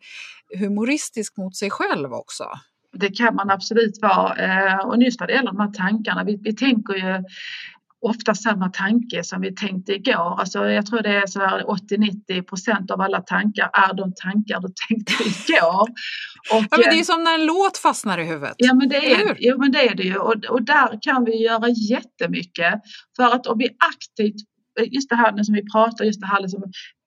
humoristisk 0.59 1.37
mot 1.37 1.57
sig 1.57 1.71
själv 1.71 2.13
också. 2.13 2.45
Det 2.93 3.09
kan 3.09 3.35
man 3.35 3.51
absolut 3.51 3.99
vara. 4.03 4.37
Eh, 4.37 4.79
och 4.79 5.03
just 5.03 5.21
när 5.21 5.27
det 5.27 5.33
gäller 5.33 5.53
de 5.53 5.61
här 5.61 5.73
tankarna, 5.73 6.25
vi, 6.25 6.37
vi 6.43 6.57
tänker 6.57 6.95
ju 6.95 7.25
ofta 8.03 8.35
samma 8.35 8.69
tanke 8.69 9.25
som 9.25 9.41
vi 9.41 9.55
tänkte 9.55 9.93
igår. 9.93 10.41
Alltså 10.41 10.65
jag 10.65 10.87
tror 10.87 11.03
det 11.03 11.11
är 11.11 11.27
80-90 11.27 12.43
procent 12.43 12.91
av 12.91 13.01
alla 13.01 13.21
tankar 13.21 13.71
är 13.73 13.95
de 13.95 14.13
tankar 14.23 14.61
du 14.61 14.69
tänkte 14.89 15.13
igår. 15.53 15.83
Och, 16.53 16.65
ja, 16.71 16.79
men 16.79 16.91
det 16.91 17.01
är 17.01 17.05
som 17.05 17.25
när 17.25 17.35
en 17.35 17.47
låt 17.47 17.79
fastnar 17.79 18.19
i 18.19 18.25
huvudet. 18.25 18.55
Ja 18.57 18.75
men 18.75 18.89
det 18.89 19.13
är, 19.13 19.37
ja, 19.39 19.57
men 19.59 19.73
det, 19.73 19.89
är 19.89 19.95
det 19.95 20.03
ju 20.03 20.17
och, 20.17 20.45
och 20.45 20.63
där 20.63 20.99
kan 21.03 21.25
vi 21.25 21.43
göra 21.43 21.69
jättemycket. 21.69 22.75
För 23.17 23.25
att 23.25 23.47
om 23.47 23.59
vi 23.59 23.69
aktivt 23.69 24.56
just 24.85 25.11
det 25.11 25.17
här 25.17 25.43
som 25.43 25.55
vi 25.55 25.71
pratar, 25.73 26.05
just 26.05 26.21
det 26.21 26.27
här 26.27 26.41
liksom 26.41 26.63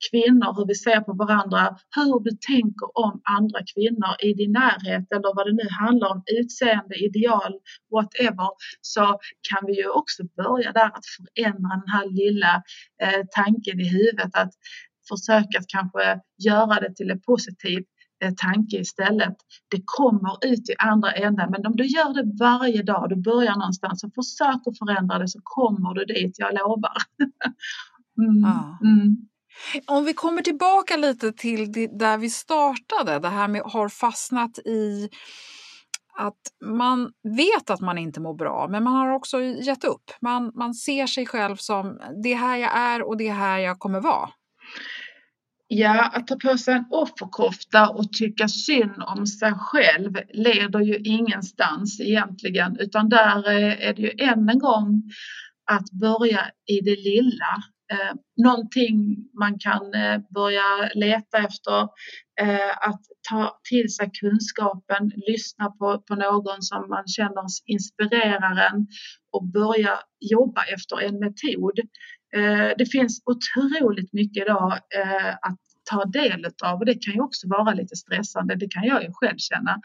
kvinnor, 0.10 0.49
hur 0.58 0.65
vi 0.67 0.75
ser 0.75 1.01
på 1.01 1.13
varandra, 1.13 1.77
hur 1.95 2.19
du 2.27 2.32
tänker 2.51 2.88
om 3.05 3.21
andra 3.38 3.60
kvinnor 3.73 4.13
i 4.27 4.34
din 4.34 4.51
närhet 4.51 5.05
eller 5.12 5.36
vad 5.36 5.45
det 5.47 5.55
nu 5.62 5.67
handlar 5.84 6.08
om, 6.13 6.23
utseende, 6.39 6.95
ideal, 6.95 7.53
whatever, 7.91 8.49
så 8.82 9.05
kan 9.49 9.62
vi 9.67 9.73
ju 9.82 9.89
också 9.89 10.23
börja 10.38 10.71
där 10.71 10.91
att 10.97 11.08
förändra 11.17 11.69
den 11.82 11.91
här 11.95 12.08
lilla 12.21 12.53
eh, 13.03 13.21
tanken 13.32 13.79
i 13.79 13.88
huvudet 13.89 14.32
att 14.34 14.53
försöka 15.10 15.60
att 15.60 15.67
kanske 15.67 16.19
göra 16.47 16.79
det 16.79 16.95
till 16.95 17.12
ett 17.12 17.23
positivt 17.23 17.88
tanke 18.38 18.78
istället. 18.78 19.36
Det 19.67 19.82
kommer 19.86 20.46
ut 20.46 20.70
i 20.70 20.76
andra 20.78 21.12
änden, 21.12 21.52
men 21.52 21.65
om 21.65 21.76
du 21.76 21.86
gör 21.86 22.13
det 22.13 22.38
varje 22.40 22.84
dag, 22.84 23.10
du 23.10 23.15
börjar 23.15 23.56
någonstans 23.56 24.04
och 24.04 24.13
försök 24.15 24.62
att 24.67 24.78
förändra 24.78 25.20
det 25.20 25.28
så 25.28 25.40
kommer 25.44 25.94
du 25.94 26.06
dit, 26.06 26.36
jag 26.40 26.54
lovar. 26.54 26.98
mm, 28.17 28.42
ja. 28.44 28.78
mm. 28.84 29.17
Om 29.88 30.06
vi 30.06 30.13
kommer 30.13 30.42
tillbaka 30.42 30.98
lite 30.98 31.32
till 31.32 31.72
det, 31.72 32.00
där 32.00 32.17
vi 32.17 32.30
startade, 32.30 33.20
det 33.20 33.30
här 33.30 33.48
med 33.48 33.62
har 33.62 33.90
fastnat 33.90 34.60
i 34.60 35.10
att 36.17 36.42
man 36.65 37.12
vet 37.24 37.70
att 37.70 37.82
man 37.82 37.98
inte 37.98 38.20
mår 38.20 38.34
bra, 38.34 38.67
men 38.70 38.84
man 38.84 38.96
har 38.96 39.12
också 39.12 39.42
gett 39.42 39.84
upp. 39.84 40.12
Man, 40.22 40.52
man 40.56 40.74
ser 40.74 41.08
sig 41.08 41.26
själv 41.26 41.56
som 41.56 42.00
det 42.24 42.34
här 42.34 42.58
jag 42.58 42.78
är 42.78 43.08
och 43.08 43.17
det 43.17 43.30
här 43.30 43.60
jag 43.60 43.80
kommer 43.80 44.00
vara. 44.00 44.30
Ja, 45.72 46.12
att 46.13 46.28
ta 46.28 46.36
på 46.36 46.58
sig 46.58 46.74
en 46.74 46.86
offerkofta 46.92 47.90
och 47.90 48.13
tycka 48.13 48.48
synd 48.48 49.04
om 49.17 49.28
sig 49.28 49.54
själv 49.54 50.13
leder 50.34 50.80
ju 50.80 50.96
ingenstans 50.98 52.00
egentligen, 52.00 52.78
utan 52.80 53.10
där 53.10 53.50
eh, 53.50 53.88
är 53.88 53.94
det 53.94 54.02
ju 54.02 54.12
än 54.17 54.50
en 54.50 54.60
gång 54.60 55.04
att 55.72 55.92
börja 55.92 56.52
i 56.65 56.80
det 56.82 56.96
lilla. 56.96 57.63
Eh, 57.92 58.15
någonting 58.46 59.17
man 59.40 59.60
kan 59.60 59.94
eh, 59.94 60.20
börja 60.34 60.90
leta 60.96 61.38
efter, 61.38 61.82
eh, 62.42 62.88
att 62.88 63.02
ta 63.30 63.60
till 63.70 63.94
sig 63.94 64.12
kunskapen, 64.22 65.12
lyssna 65.28 65.72
på, 65.72 66.04
på 66.08 66.15
någon 66.15 66.62
som 66.62 66.90
man 66.90 67.08
känner 67.08 67.46
inspirerar 67.65 68.72
en 68.72 68.88
och 69.32 69.48
börja 69.48 70.00
jobba 70.20 70.63
efter 70.63 71.02
en 71.02 71.20
metod. 71.20 71.80
Eh, 72.36 72.71
det 72.77 72.86
finns 72.92 73.23
otroligt 73.25 74.13
mycket 74.13 74.44
idag 74.44 74.71
eh, 74.71 75.34
att 75.42 75.60
ta 75.92 76.06
del 76.06 76.46
av 76.63 76.80
och 76.80 76.86
det 76.86 77.04
kan 77.06 77.13
ju 77.13 77.21
också 77.21 77.48
vara 77.48 77.73
lite 77.73 77.96
stressande, 77.96 78.56
det 78.56 78.67
kan 78.67 78.84
jag 78.84 79.04
ju 79.04 79.10
själv 79.13 79.38
känna. 79.38 79.82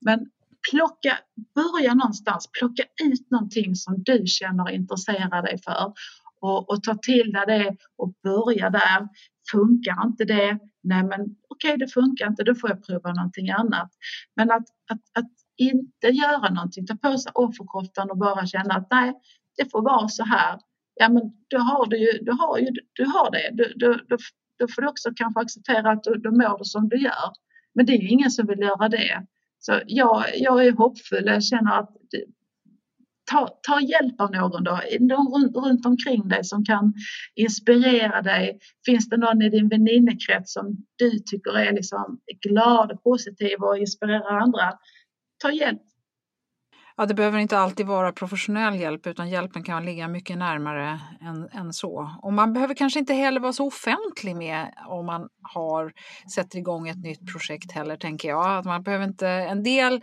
Men 0.00 0.26
plocka, 0.70 1.18
börja 1.54 1.94
någonstans, 1.94 2.48
plocka 2.58 2.82
ut 3.04 3.30
någonting 3.30 3.74
som 3.74 4.02
du 4.02 4.22
känner 4.26 4.70
intresserar 4.70 5.42
dig 5.42 5.58
för 5.64 5.92
och, 6.40 6.70
och 6.70 6.82
ta 6.82 6.94
till 6.94 7.32
dig 7.32 7.44
det 7.46 7.76
och 7.96 8.14
börja 8.22 8.70
där. 8.70 9.08
Funkar 9.52 10.06
inte 10.06 10.24
det? 10.24 10.58
Nej 10.82 11.02
men 11.04 11.20
okej, 11.20 11.74
okay, 11.74 11.76
det 11.76 11.88
funkar 11.92 12.26
inte, 12.26 12.44
då 12.44 12.54
får 12.54 12.70
jag 12.70 12.86
prova 12.86 13.12
någonting 13.12 13.50
annat. 13.50 13.90
Men 14.36 14.50
att, 14.50 14.66
att, 14.90 15.00
att 15.18 15.30
inte 15.56 16.06
göra 16.06 16.50
någonting, 16.50 16.86
ta 16.86 16.96
på 16.96 17.18
sig 17.18 17.32
offerkoftan 17.34 18.10
och 18.10 18.18
bara 18.18 18.46
känna 18.46 18.74
att 18.74 18.88
nej, 18.90 19.14
det 19.56 19.70
får 19.70 19.82
vara 19.82 20.08
så 20.08 20.24
här. 20.24 20.60
Ja, 20.98 21.08
men 21.08 21.22
då 21.50 21.58
har 21.58 21.86
du 21.86 21.96
ju, 21.96 22.18
du 22.22 22.32
har 22.32 22.58
ju, 22.58 22.66
du 22.92 23.04
har 23.04 23.30
det. 23.30 23.50
Du, 23.52 23.72
du, 23.76 23.94
du, 24.08 24.16
då 24.58 24.68
får 24.68 24.82
du 24.82 24.88
också 24.88 25.10
kanske 25.16 25.40
acceptera 25.40 25.90
att 25.90 26.02
du, 26.02 26.14
du 26.14 26.30
mår 26.30 26.64
som 26.64 26.88
du 26.88 26.96
gör. 27.02 27.32
Men 27.74 27.86
det 27.86 27.92
är 27.92 28.02
ju 28.02 28.08
ingen 28.08 28.30
som 28.30 28.46
vill 28.46 28.58
göra 28.58 28.88
det. 28.88 29.26
Så 29.58 29.80
jag, 29.86 30.24
jag 30.34 30.66
är 30.66 30.72
hoppfull. 30.72 31.26
Jag 31.26 31.44
känner 31.44 31.78
att 31.78 31.90
ta, 33.30 33.48
ta 33.62 33.80
hjälp 33.80 34.20
av 34.20 34.30
någon 34.30 34.64
då, 34.64 34.80
någon 35.00 35.34
runt, 35.34 35.56
runt 35.56 35.86
omkring 35.86 36.28
dig 36.28 36.44
som 36.44 36.64
kan 36.64 36.94
inspirera 37.34 38.22
dig. 38.22 38.58
Finns 38.86 39.08
det 39.08 39.16
någon 39.16 39.42
i 39.42 39.50
din 39.50 39.68
väninnekrets 39.68 40.52
som 40.52 40.76
du 40.96 41.10
tycker 41.10 41.58
är 41.58 41.72
liksom 41.72 42.20
glad 42.48 42.92
och 42.92 43.02
positiv 43.02 43.62
och 43.62 43.78
inspirerar 43.78 44.38
andra? 44.40 44.72
Ta 45.42 45.50
hjälp 45.50 45.82
Ja, 46.98 47.06
det 47.06 47.14
behöver 47.14 47.38
inte 47.38 47.58
alltid 47.58 47.86
vara 47.86 48.12
professionell 48.12 48.80
hjälp 48.80 49.06
utan 49.06 49.28
hjälpen 49.28 49.62
kan 49.62 49.84
ligga 49.84 50.08
mycket 50.08 50.38
närmare 50.38 51.00
än, 51.20 51.48
än 51.52 51.72
så. 51.72 52.10
Och 52.22 52.32
man 52.32 52.52
behöver 52.52 52.74
kanske 52.74 52.98
inte 52.98 53.14
heller 53.14 53.40
vara 53.40 53.52
så 53.52 53.66
offentlig 53.66 54.36
med 54.36 54.74
om 54.88 55.06
man 55.06 55.28
har, 55.42 55.92
sätter 56.34 56.58
igång 56.58 56.88
ett 56.88 57.02
nytt 57.02 57.32
projekt 57.32 57.72
heller, 57.72 57.96
tänker 57.96 58.28
jag. 58.28 58.58
Att 58.58 58.64
man 58.64 58.82
behöver 58.82 59.04
inte, 59.04 59.28
en 59.28 59.62
del 59.62 60.00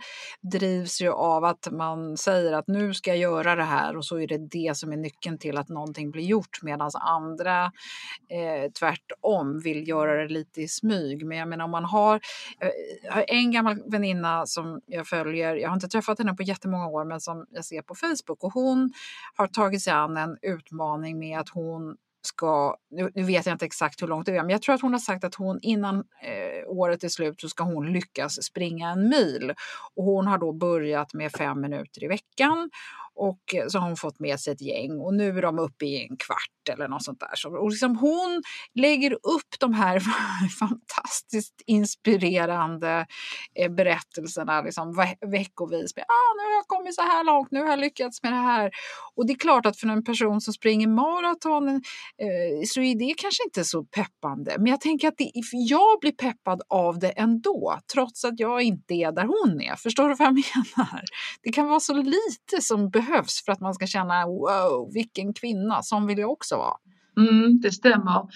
drivs 0.52 1.00
ju 1.00 1.12
av 1.12 1.44
att 1.44 1.68
man 1.72 2.16
säger 2.16 2.52
att 2.52 2.68
nu 2.68 2.94
ska 2.94 3.10
jag 3.10 3.18
göra 3.18 3.54
det 3.54 3.64
här 3.64 3.96
och 3.96 4.04
så 4.04 4.20
är 4.20 4.26
det 4.26 4.38
det 4.38 4.76
som 4.76 4.92
är 4.92 4.96
nyckeln 4.96 5.38
till 5.38 5.58
att 5.58 5.68
någonting 5.68 6.10
blir 6.10 6.24
gjort 6.24 6.62
medan 6.62 6.90
andra 6.94 7.64
eh, 7.64 8.70
tvärtom 8.78 9.60
vill 9.60 9.88
göra 9.88 10.22
det 10.22 10.28
lite 10.28 10.60
i 10.60 10.68
smyg. 10.68 11.26
Men 11.26 11.38
jag 11.38 11.48
menar 11.48 11.64
om 11.64 11.70
man 11.70 11.84
har, 11.84 12.20
eh, 12.60 12.68
jag 13.02 13.12
har 13.12 13.24
en 13.28 13.52
gammal 13.52 13.82
väninna 13.86 14.46
som 14.46 14.80
jag 14.86 15.06
följer, 15.06 15.56
jag 15.56 15.68
har 15.68 15.74
inte 15.74 15.88
träffat 15.88 16.18
henne 16.18 16.34
på 16.34 16.42
jättemånga 16.42 16.83
många 16.84 16.96
år 16.96 17.04
men 17.04 17.20
som 17.20 17.46
jag 17.50 17.64
ser 17.64 17.82
på 17.82 17.94
Facebook 17.94 18.44
och 18.44 18.52
hon 18.52 18.92
har 19.36 19.46
tagit 19.46 19.82
sig 19.82 19.92
an 19.92 20.16
en 20.16 20.38
utmaning 20.42 21.18
med 21.18 21.40
att 21.40 21.48
hon 21.48 21.96
ska, 22.26 22.76
nu, 22.90 23.10
nu 23.14 23.22
vet 23.22 23.46
jag 23.46 23.54
inte 23.54 23.64
exakt 23.64 24.02
hur 24.02 24.08
långt 24.08 24.26
det 24.26 24.36
är, 24.36 24.42
men 24.42 24.50
jag 24.50 24.62
tror 24.62 24.74
att 24.74 24.82
hon 24.82 24.92
har 24.92 25.00
sagt 25.00 25.24
att 25.24 25.34
hon 25.34 25.58
innan 25.62 25.96
eh, 25.96 26.68
året 26.68 27.04
är 27.04 27.08
slut 27.08 27.40
så 27.40 27.48
ska 27.48 27.64
hon 27.64 27.92
lyckas 27.92 28.42
springa 28.42 28.90
en 28.90 29.08
mil. 29.08 29.54
Och 29.94 30.04
hon 30.04 30.26
har 30.26 30.38
då 30.38 30.52
börjat 30.52 31.14
med 31.14 31.32
fem 31.32 31.60
minuter 31.60 32.04
i 32.04 32.08
veckan 32.08 32.70
och 33.16 33.54
så 33.68 33.78
har 33.78 33.86
hon 33.86 33.96
fått 33.96 34.20
med 34.20 34.40
sig 34.40 34.52
ett 34.52 34.60
gäng 34.60 35.00
och 35.00 35.14
nu 35.14 35.38
är 35.38 35.42
de 35.42 35.58
uppe 35.58 35.84
i 35.84 36.02
en 36.02 36.16
kvart 36.16 36.68
eller 36.70 36.88
något 36.88 37.04
sånt 37.04 37.20
där. 37.20 37.56
Och 37.56 37.70
liksom 37.70 37.96
hon 37.96 38.42
lägger 38.74 39.12
upp 39.12 39.58
de 39.58 39.74
här 39.74 40.00
fantastiskt 40.58 41.62
inspirerande 41.66 43.06
eh, 43.54 43.72
berättelserna 43.72 44.62
liksom, 44.62 45.06
veckovis. 45.26 45.96
Med, 45.96 46.04
ah, 46.08 46.34
nu 46.36 46.42
har 46.42 46.54
jag 46.56 46.66
kommit 46.66 46.94
så 46.94 47.02
här 47.02 47.24
långt, 47.24 47.50
nu 47.50 47.60
har 47.60 47.68
jag 47.68 47.78
lyckats 47.78 48.22
med 48.22 48.32
det 48.32 48.36
här. 48.36 48.70
Och 49.14 49.26
det 49.26 49.32
är 49.32 49.38
klart 49.38 49.66
att 49.66 49.76
för 49.76 49.88
en 49.88 50.04
person 50.04 50.40
som 50.40 50.54
springer 50.54 50.88
maraton 50.88 51.68
eh, 51.68 52.66
så 52.66 52.80
är 52.80 52.98
det 52.98 53.14
kanske 53.18 53.44
inte 53.44 53.64
så 53.64 53.84
peppande. 53.84 54.54
Men 54.58 54.66
jag 54.66 54.80
tänker 54.80 55.08
att 55.08 55.18
det, 55.18 55.30
jag 55.52 56.00
blir 56.00 56.12
peppad 56.12 56.62
av 56.68 56.98
det 56.98 57.10
ändå, 57.10 57.78
trots 57.92 58.24
att 58.24 58.40
jag 58.40 58.62
inte 58.62 58.94
är 58.94 59.12
där 59.12 59.24
hon 59.24 59.60
är. 59.60 59.76
Förstår 59.76 60.08
du 60.08 60.14
vad 60.14 60.28
jag 60.28 60.34
menar? 60.34 61.02
Det 61.42 61.52
kan 61.52 61.68
vara 61.68 61.80
så 61.80 61.94
lite 61.94 62.60
som 62.60 62.90
behövs 62.90 63.03
för 63.44 63.52
att 63.52 63.60
man 63.60 63.74
ska 63.74 63.86
känna 63.86 64.26
wow, 64.26 64.90
vilken 64.94 65.32
kvinna, 65.32 65.82
som 65.82 66.06
vill 66.06 66.18
jag 66.18 66.30
också 66.30 66.56
vara. 66.56 66.76
Mm, 67.16 67.60
det 67.60 67.72
stämmer. 67.72 68.28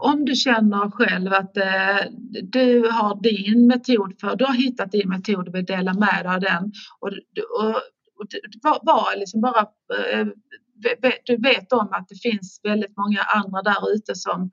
Om 0.00 0.24
du 0.24 0.34
känner 0.34 0.90
själv 0.90 1.32
att 1.32 1.56
eh, 1.56 2.10
du 2.42 2.88
har 2.90 3.22
din 3.22 3.66
metod 3.66 4.20
för, 4.20 4.36
du 4.36 4.44
har 4.44 4.54
hittat 4.54 4.92
din 4.92 5.08
metod 5.08 5.48
och 5.48 5.54
vill 5.54 5.64
dela 5.64 5.94
med 5.94 6.24
dig 6.24 6.34
av 6.34 6.40
den 6.40 6.72
och, 7.00 7.08
och, 7.60 7.70
och 8.18 8.26
var, 8.62 8.78
var 8.82 9.18
liksom 9.18 9.40
bara 9.40 9.60
eh, 10.12 10.26
du 11.26 11.36
vet 11.36 11.72
om 11.72 11.88
att 11.92 12.08
det 12.08 12.20
finns 12.22 12.60
väldigt 12.62 12.96
många 12.96 13.20
andra 13.20 13.62
där 13.62 13.92
ute 13.94 14.14
som 14.14 14.50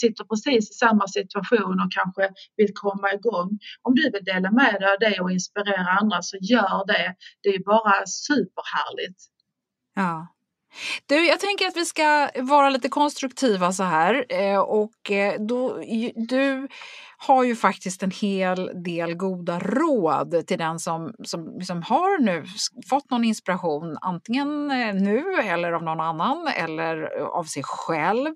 sitter 0.00 0.24
precis 0.24 0.70
i 0.70 0.74
samma 0.74 1.06
situation 1.08 1.80
och 1.80 1.92
kanske 1.92 2.30
vill 2.56 2.72
komma 2.74 3.12
igång. 3.12 3.58
Om 3.82 3.94
du 3.94 4.10
vill 4.10 4.24
dela 4.24 4.50
med 4.50 4.76
dig 4.80 4.92
av 4.92 4.98
det 5.00 5.20
och 5.20 5.30
inspirera 5.30 5.98
andra 6.00 6.22
så 6.22 6.36
gör 6.40 6.86
det. 6.86 7.14
Det 7.42 7.48
är 7.48 7.64
bara 7.64 8.06
superhärligt. 8.06 9.20
Ja. 9.94 10.28
Du, 11.06 11.26
jag 11.26 11.40
tänker 11.40 11.66
att 11.66 11.76
vi 11.76 11.84
ska 11.84 12.30
vara 12.34 12.70
lite 12.70 12.88
konstruktiva 12.88 13.72
så 13.72 13.82
här 13.82 14.24
eh, 14.28 14.58
och 14.58 15.10
eh, 15.10 15.40
då, 15.40 15.82
du 16.14 16.68
har 17.18 17.44
ju 17.44 17.56
faktiskt 17.56 18.02
en 18.02 18.10
hel 18.10 18.82
del 18.84 19.14
goda 19.14 19.58
råd 19.58 20.46
till 20.46 20.58
den 20.58 20.78
som, 20.78 21.14
som 21.24 21.54
liksom 21.58 21.82
har 21.82 22.18
nu 22.18 22.44
fått 22.90 23.10
någon 23.10 23.24
inspiration, 23.24 23.98
antingen 24.00 24.70
eh, 24.70 24.94
nu 24.94 25.34
eller 25.34 25.72
av 25.72 25.82
någon 25.82 26.00
annan 26.00 26.48
eller 26.56 27.02
av 27.20 27.44
sig 27.44 27.62
själv. 27.66 28.34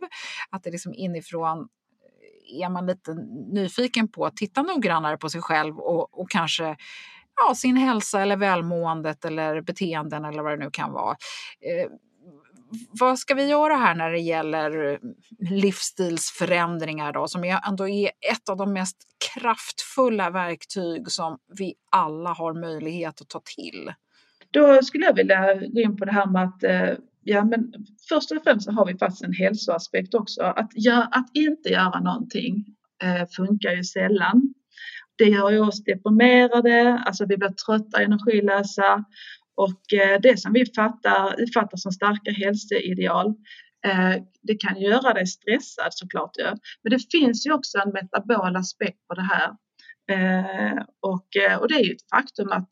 Att 0.51 0.63
det 0.63 0.71
liksom 0.71 0.95
inifrån 0.95 1.69
är 2.63 2.69
man 2.69 2.87
lite 2.87 3.15
nyfiken 3.53 4.09
på 4.09 4.27
att 4.27 4.37
titta 4.37 4.63
noggrannare 4.63 5.17
på 5.17 5.29
sig 5.29 5.43
själv 5.43 5.79
och, 5.79 6.21
och 6.21 6.31
kanske 6.31 6.77
ja, 7.37 7.55
sin 7.55 7.77
hälsa 7.77 8.23
eller 8.23 8.37
välmåendet 8.37 9.25
eller 9.25 9.61
beteenden 9.61 10.25
eller 10.25 10.43
vad 10.43 10.53
det 10.53 10.65
nu 10.65 10.71
kan 10.71 10.93
vara 10.93 11.17
vad 12.91 13.19
ska 13.19 13.35
vi 13.35 13.47
göra 13.47 13.77
här 13.77 13.95
när 13.95 14.11
det 14.11 14.19
gäller 14.19 15.01
livsstilsförändringar 15.51 17.13
då, 17.13 17.29
som 17.29 17.59
ändå 17.69 17.89
är 17.89 18.07
ett 18.07 18.49
av 18.49 18.57
de 18.57 18.73
mest 18.73 18.97
kraftfulla 19.35 20.31
verktyg 20.31 21.11
som 21.11 21.39
vi 21.59 21.75
alla 21.91 22.33
har 22.33 22.55
möjlighet 22.55 23.21
att 23.21 23.29
ta 23.29 23.41
till? 23.57 23.93
Då 24.51 24.83
skulle 24.83 25.05
jag 25.05 25.15
vilja 25.15 25.55
gå 25.55 25.81
in 25.81 25.97
på 25.97 26.05
det 26.05 26.13
här 26.13 26.27
med 26.27 26.43
att 26.43 26.65
eh, 26.65 26.99
ja, 27.23 27.45
men 27.45 27.73
först 28.09 28.31
och 28.31 28.43
främst 28.45 28.65
så 28.65 28.73
har 28.73 28.87
vi 28.87 28.99
faktiskt 28.99 29.25
en 29.25 29.33
hälsoaspekt 29.33 30.15
också. 30.15 30.43
Att, 30.43 30.71
ja, 30.75 31.09
att 31.13 31.31
inte 31.35 31.69
göra 31.69 32.01
någonting 32.01 32.65
eh, 33.03 33.29
funkar 33.37 33.71
ju 33.71 33.85
sällan. 33.85 34.55
Det 35.17 35.25
gör 35.25 35.51
ju 35.51 35.61
oss 35.61 35.85
deprimerade, 35.85 37.03
alltså 37.07 37.27
vi 37.27 37.37
blir 37.37 37.49
trötta, 37.49 38.03
energilösa 38.03 39.05
och 39.57 39.93
eh, 39.93 40.21
det 40.21 40.41
som 40.41 40.53
vi 40.53 40.67
fattar, 40.77 41.41
uppfattar 41.43 41.77
som 41.77 41.93
starka 41.93 42.31
hälsoideal 42.31 43.27
eh, 43.87 44.15
det 44.43 44.55
kan 44.55 44.81
göra 44.81 45.15
dig 45.15 45.27
stressad 45.27 45.89
såklart. 45.91 46.31
Ja. 46.35 46.57
Men 46.83 46.91
det 46.91 47.11
finns 47.13 47.47
ju 47.47 47.53
också 47.53 47.79
en 47.79 47.93
metabol 47.93 48.57
aspekt 48.57 49.07
på 49.09 49.15
det 49.15 49.29
här. 49.35 49.51
Eh, 50.11 50.83
och, 51.03 51.29
och 51.61 51.69
det 51.69 51.75
är 51.75 51.85
ju 51.85 51.93
ett 51.93 52.09
faktum 52.15 52.53
att, 52.53 52.69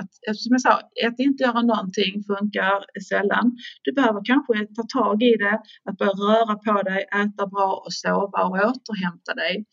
att 0.00 0.36
som 0.36 0.50
jag 0.50 0.60
sa, 0.60 0.72
att 1.06 1.18
inte 1.18 1.42
göra 1.42 1.62
någonting 1.62 2.22
funkar 2.26 2.84
sällan. 3.08 3.56
Du 3.82 3.92
behöver 3.92 4.20
kanske 4.24 4.66
ta 4.74 5.00
tag 5.00 5.22
i 5.22 5.36
det, 5.36 5.60
att 5.90 5.98
börja 5.98 6.12
röra 6.12 6.54
på 6.54 6.82
dig, 6.82 7.02
äta 7.02 7.46
bra 7.46 7.82
och 7.86 7.92
sova 7.92 8.44
och 8.44 8.56
återhämta 8.56 9.34
dig. 9.34 9.64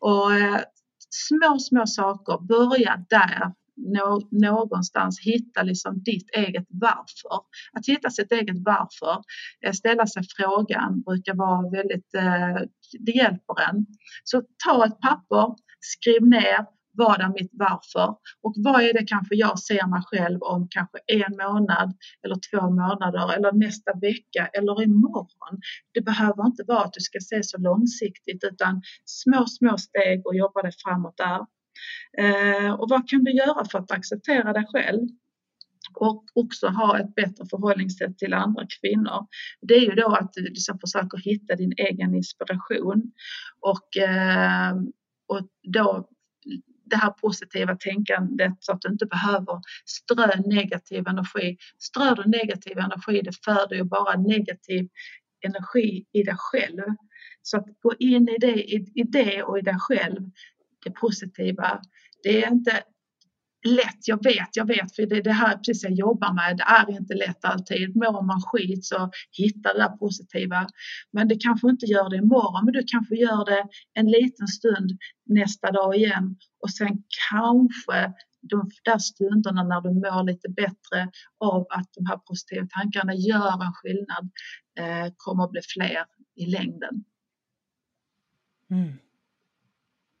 Och 0.00 0.30
små, 1.10 1.58
små 1.58 1.86
saker, 1.86 2.46
börja 2.46 3.04
där 3.10 3.52
nå, 3.78 4.28
någonstans 4.30 5.20
hitta 5.20 5.62
liksom 5.62 6.02
ditt 6.02 6.30
eget 6.36 6.66
varför. 6.68 7.38
Att 7.72 7.86
hitta 7.88 8.10
sitt 8.10 8.32
eget 8.32 8.56
varför, 8.58 9.22
eh, 9.66 9.72
ställa 9.72 10.06
sig 10.06 10.22
frågan 10.36 11.02
brukar 11.02 11.34
vara 11.34 11.70
väldigt, 11.70 12.14
eh, 12.14 12.62
det 13.06 13.12
hjälper 13.12 13.60
en. 13.68 13.86
Så 14.24 14.42
ta 14.66 14.86
ett 14.86 15.00
papper, 15.00 15.54
skriv 15.80 16.22
ner 16.26 16.66
Vad 16.92 17.20
är 17.20 17.28
mitt 17.28 17.50
varför? 17.52 18.08
Och 18.42 18.54
vad 18.56 18.82
är 18.82 18.92
det 18.92 19.04
kanske 19.06 19.34
jag 19.34 19.58
ser 19.58 19.86
mig 19.86 20.02
själv 20.06 20.42
om 20.42 20.68
kanske 20.70 20.98
en 21.06 21.36
månad 21.36 21.96
eller 22.22 22.36
två 22.50 22.62
månader 22.70 23.32
eller 23.36 23.52
nästa 23.52 23.92
vecka 23.92 24.46
eller 24.52 24.82
imorgon? 24.82 25.54
Det 25.94 26.00
behöver 26.00 26.46
inte 26.46 26.64
vara 26.66 26.84
att 26.84 26.92
du 26.92 27.00
ska 27.00 27.18
se 27.20 27.42
så 27.42 27.58
långsiktigt 27.58 28.44
utan 28.44 28.82
små, 29.04 29.46
små 29.46 29.78
steg 29.78 30.26
och 30.26 30.36
jobba 30.36 30.62
dig 30.62 30.72
framåt 30.84 31.16
där. 31.16 31.40
Eh, 32.18 32.72
och 32.72 32.88
vad 32.88 33.08
kan 33.08 33.24
du 33.24 33.32
göra 33.32 33.64
för 33.64 33.78
att 33.78 33.90
acceptera 33.90 34.52
dig 34.52 34.64
själv? 34.72 35.08
och 35.94 36.24
också 36.34 36.66
ha 36.66 36.98
ett 36.98 37.14
bättre 37.14 37.44
förhållningssätt 37.50 38.18
till 38.18 38.34
andra 38.34 38.66
kvinnor. 38.80 39.26
Det 39.60 39.74
är 39.74 39.80
ju 39.80 39.94
då 39.94 40.06
att 40.06 40.32
du 40.32 40.42
liksom 40.42 40.78
försöker 40.78 41.18
hitta 41.18 41.56
din 41.56 41.72
egen 41.76 42.14
inspiration 42.14 43.12
och, 43.60 43.96
eh, 43.96 44.76
och 45.28 45.48
då 45.62 46.08
det 46.90 46.96
här 46.96 47.10
positiva 47.10 47.76
tänkandet 47.76 48.52
så 48.60 48.72
att 48.72 48.80
du 48.80 48.88
inte 48.92 49.06
behöver 49.06 49.60
strö 49.86 50.40
negativ 50.46 51.08
energi. 51.08 51.56
Strör 51.78 52.14
du 52.14 52.30
negativ 52.30 52.78
energi, 52.78 53.20
det 53.22 53.44
föder 53.44 53.76
ju 53.76 53.84
bara 53.84 54.16
negativ 54.16 54.88
energi 55.46 56.04
i 56.12 56.22
dig 56.22 56.36
själv. 56.38 56.82
Så 57.42 57.56
att 57.56 57.66
gå 57.80 57.94
in 57.98 58.28
i 58.28 58.36
det, 58.40 58.54
i, 58.54 58.92
i 58.94 59.02
det 59.02 59.42
och 59.42 59.58
i 59.58 59.60
dig 59.60 59.76
själv, 59.78 60.20
det 60.84 60.90
positiva, 60.90 61.80
det 62.22 62.44
är 62.44 62.50
inte 62.52 62.82
lätt, 63.66 64.08
jag 64.08 64.24
vet, 64.24 64.56
jag 64.56 64.66
vet, 64.66 64.96
för 64.96 65.06
det 65.06 65.16
är 65.16 65.22
det 65.22 65.32
här 65.32 65.56
precis 65.56 65.82
jag 65.82 65.92
jobbar 65.92 66.32
med. 66.32 66.56
Det 66.56 66.62
är 66.62 66.90
inte 66.90 67.14
lätt 67.14 67.44
alltid. 67.44 67.96
Mår 67.96 68.22
man 68.22 68.40
skit 68.40 68.84
så 68.84 69.10
hitta 69.32 69.72
det 69.72 69.78
där 69.78 69.96
positiva. 69.96 70.66
Men 71.12 71.28
det 71.28 71.36
kanske 71.40 71.70
inte 71.70 71.86
gör 71.86 72.10
det 72.10 72.16
imorgon, 72.16 72.64
men 72.64 72.72
du 72.74 72.82
kanske 72.86 73.14
gör 73.14 73.44
det 73.44 73.64
en 73.94 74.06
liten 74.06 74.46
stund 74.46 74.90
nästa 75.26 75.70
dag 75.70 75.96
igen 75.96 76.36
och 76.62 76.70
sen 76.70 77.02
kanske 77.30 78.12
de 78.40 78.70
där 78.84 78.98
stunderna 78.98 79.62
när 79.62 79.80
du 79.80 79.94
mår 79.94 80.22
lite 80.24 80.48
bättre 80.48 81.10
av 81.40 81.66
att 81.70 81.88
de 81.94 82.06
här 82.06 82.16
positiva 82.16 82.66
tankarna 82.70 83.14
gör 83.14 83.64
en 83.64 83.72
skillnad 83.72 84.30
eh, 84.78 85.12
kommer 85.16 85.44
att 85.44 85.50
bli 85.50 85.60
fler 85.74 86.04
i 86.36 86.46
längden. 86.46 87.04
Mm. 88.70 88.98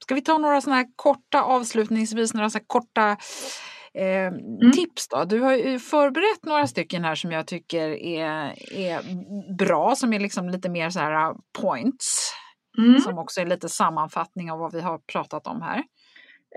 Ska 0.08 0.14
vi 0.14 0.22
ta 0.22 0.38
några 0.38 0.60
sådana 0.60 0.76
här 0.76 0.88
korta 0.96 1.42
avslutningsvis, 1.42 2.34
några 2.34 2.50
så 2.50 2.58
korta 2.66 3.16
eh, 3.94 4.26
mm. 4.26 4.72
tips 4.72 5.08
då? 5.08 5.24
Du 5.24 5.40
har 5.40 5.56
ju 5.56 5.78
förberett 5.78 6.44
några 6.44 6.66
stycken 6.66 7.04
här 7.04 7.14
som 7.14 7.32
jag 7.32 7.46
tycker 7.46 7.88
är, 7.88 8.54
är 8.72 9.00
bra, 9.56 9.94
som 9.96 10.12
är 10.12 10.20
liksom 10.20 10.48
lite 10.48 10.68
mer 10.68 10.90
så 10.90 10.98
här 10.98 11.30
uh, 11.30 11.36
points. 11.60 12.32
Mm. 12.78 13.00
Som 13.00 13.18
också 13.18 13.40
är 13.40 13.46
lite 13.46 13.68
sammanfattning 13.68 14.50
av 14.50 14.58
vad 14.58 14.72
vi 14.72 14.80
har 14.80 14.98
pratat 14.98 15.46
om 15.46 15.62
här. 15.62 15.82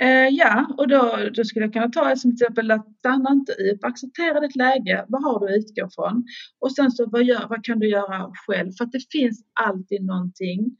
Eh, 0.02 0.28
ja, 0.32 0.68
och 0.78 0.88
då, 0.88 1.18
då 1.36 1.44
skulle 1.44 1.66
jag 1.66 1.74
kunna 1.74 1.90
ta 1.90 2.16
som 2.16 2.38
till 2.38 2.46
exempel 2.46 2.72
att 2.72 2.98
stanna 3.00 3.32
inte 3.32 3.52
upp, 3.54 3.86
acceptera 3.86 4.40
ditt 4.40 4.56
läge, 4.56 5.06
vad 5.08 5.24
har 5.24 5.40
du 5.40 5.46
att 5.46 5.60
utgå 5.60 5.90
från? 5.96 6.24
Och 6.60 6.72
sen 6.72 6.92
så 6.92 7.10
vad, 7.10 7.24
gör, 7.24 7.48
vad 7.50 7.66
kan 7.66 7.80
du 7.80 7.90
göra 7.90 8.32
själv? 8.48 8.72
För 8.78 8.86
att 8.86 8.92
det 8.92 9.12
finns 9.12 9.44
alltid 9.54 10.06
någonting 10.06 10.78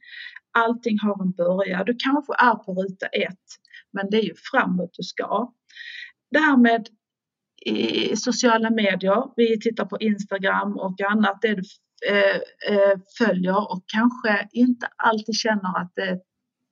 allting 0.52 0.98
har 0.98 1.22
en 1.22 1.32
början. 1.32 1.84
Du 1.86 1.96
kanske 1.98 2.32
är 2.38 2.54
på 2.54 2.74
ruta 2.74 3.06
ett, 3.06 3.46
men 3.92 4.10
det 4.10 4.16
är 4.16 4.22
ju 4.22 4.34
framåt 4.50 4.90
du 4.92 5.02
ska. 5.02 5.52
Det 6.30 6.38
här 6.38 6.56
med 6.56 6.86
i 7.64 8.16
sociala 8.16 8.70
medier, 8.70 9.22
vi 9.36 9.60
tittar 9.60 9.84
på 9.84 9.98
Instagram 10.00 10.72
och 10.78 11.00
annat, 11.00 11.38
det 11.42 11.54
du 11.54 11.62
eh, 12.08 12.36
eh, 12.74 12.98
följer 13.18 13.72
och 13.72 13.84
kanske 13.86 14.48
inte 14.52 14.86
alltid 14.96 15.34
känner 15.34 15.80
att 15.80 15.92
det 15.96 16.20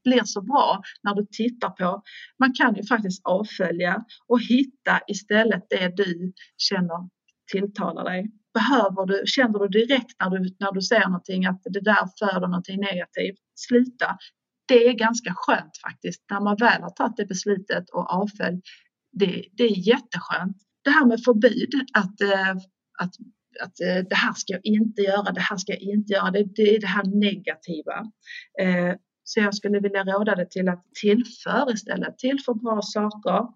blir 0.04 0.22
så 0.24 0.42
bra 0.42 0.82
när 1.02 1.14
du 1.14 1.26
tittar 1.26 1.70
på. 1.70 2.02
Man 2.38 2.52
kan 2.52 2.74
ju 2.74 2.82
faktiskt 2.86 3.26
avfölja 3.26 4.04
och 4.26 4.40
hitta 4.40 5.00
istället 5.06 5.66
det 5.70 5.96
du 5.96 6.32
känner 6.56 7.08
tilltalar 7.52 8.04
dig 8.04 8.30
behöver 8.54 9.06
du, 9.06 9.22
känner 9.26 9.58
du 9.58 9.68
direkt 9.68 10.14
när 10.20 10.30
du, 10.30 10.56
när 10.58 10.72
du 10.72 10.82
ser 10.82 11.04
någonting 11.04 11.46
att 11.46 11.60
det 11.64 11.80
där 11.80 12.08
föder 12.18 12.48
någonting 12.48 12.80
negativt, 12.80 13.38
sluta. 13.54 14.18
Det 14.68 14.88
är 14.88 14.92
ganska 14.92 15.32
skönt 15.36 15.76
faktiskt 15.86 16.24
när 16.30 16.40
man 16.40 16.56
väl 16.56 16.82
har 16.82 16.90
tagit 16.90 17.16
det 17.16 17.26
beslutet 17.26 17.90
och 17.90 18.12
avfölj. 18.12 18.60
Det, 19.12 19.44
det 19.52 19.64
är 19.64 19.88
jätteskönt. 19.88 20.56
Det 20.84 20.90
här 20.90 21.06
med 21.06 21.24
förbud, 21.24 21.74
att, 21.92 22.20
eh, 22.20 22.50
att, 22.98 23.14
att 23.62 23.80
eh, 23.80 24.04
det 24.10 24.16
här 24.16 24.32
ska 24.32 24.52
jag 24.52 24.64
inte 24.64 25.02
göra, 25.02 25.32
det 25.32 25.40
här 25.40 25.56
ska 25.56 25.72
jag 25.72 25.82
inte 25.82 26.12
göra, 26.12 26.30
det, 26.30 26.44
det 26.56 26.76
är 26.76 26.80
det 26.80 26.86
här 26.86 27.04
negativa. 27.04 27.96
Eh, 28.60 28.94
så 29.24 29.40
jag 29.40 29.54
skulle 29.54 29.80
vilja 29.80 30.04
råda 30.04 30.34
dig 30.34 30.48
till 30.48 30.68
att 30.68 30.84
tillför 31.00 31.72
istället, 31.74 32.18
tillför 32.18 32.54
bra 32.54 32.80
saker 32.82 33.46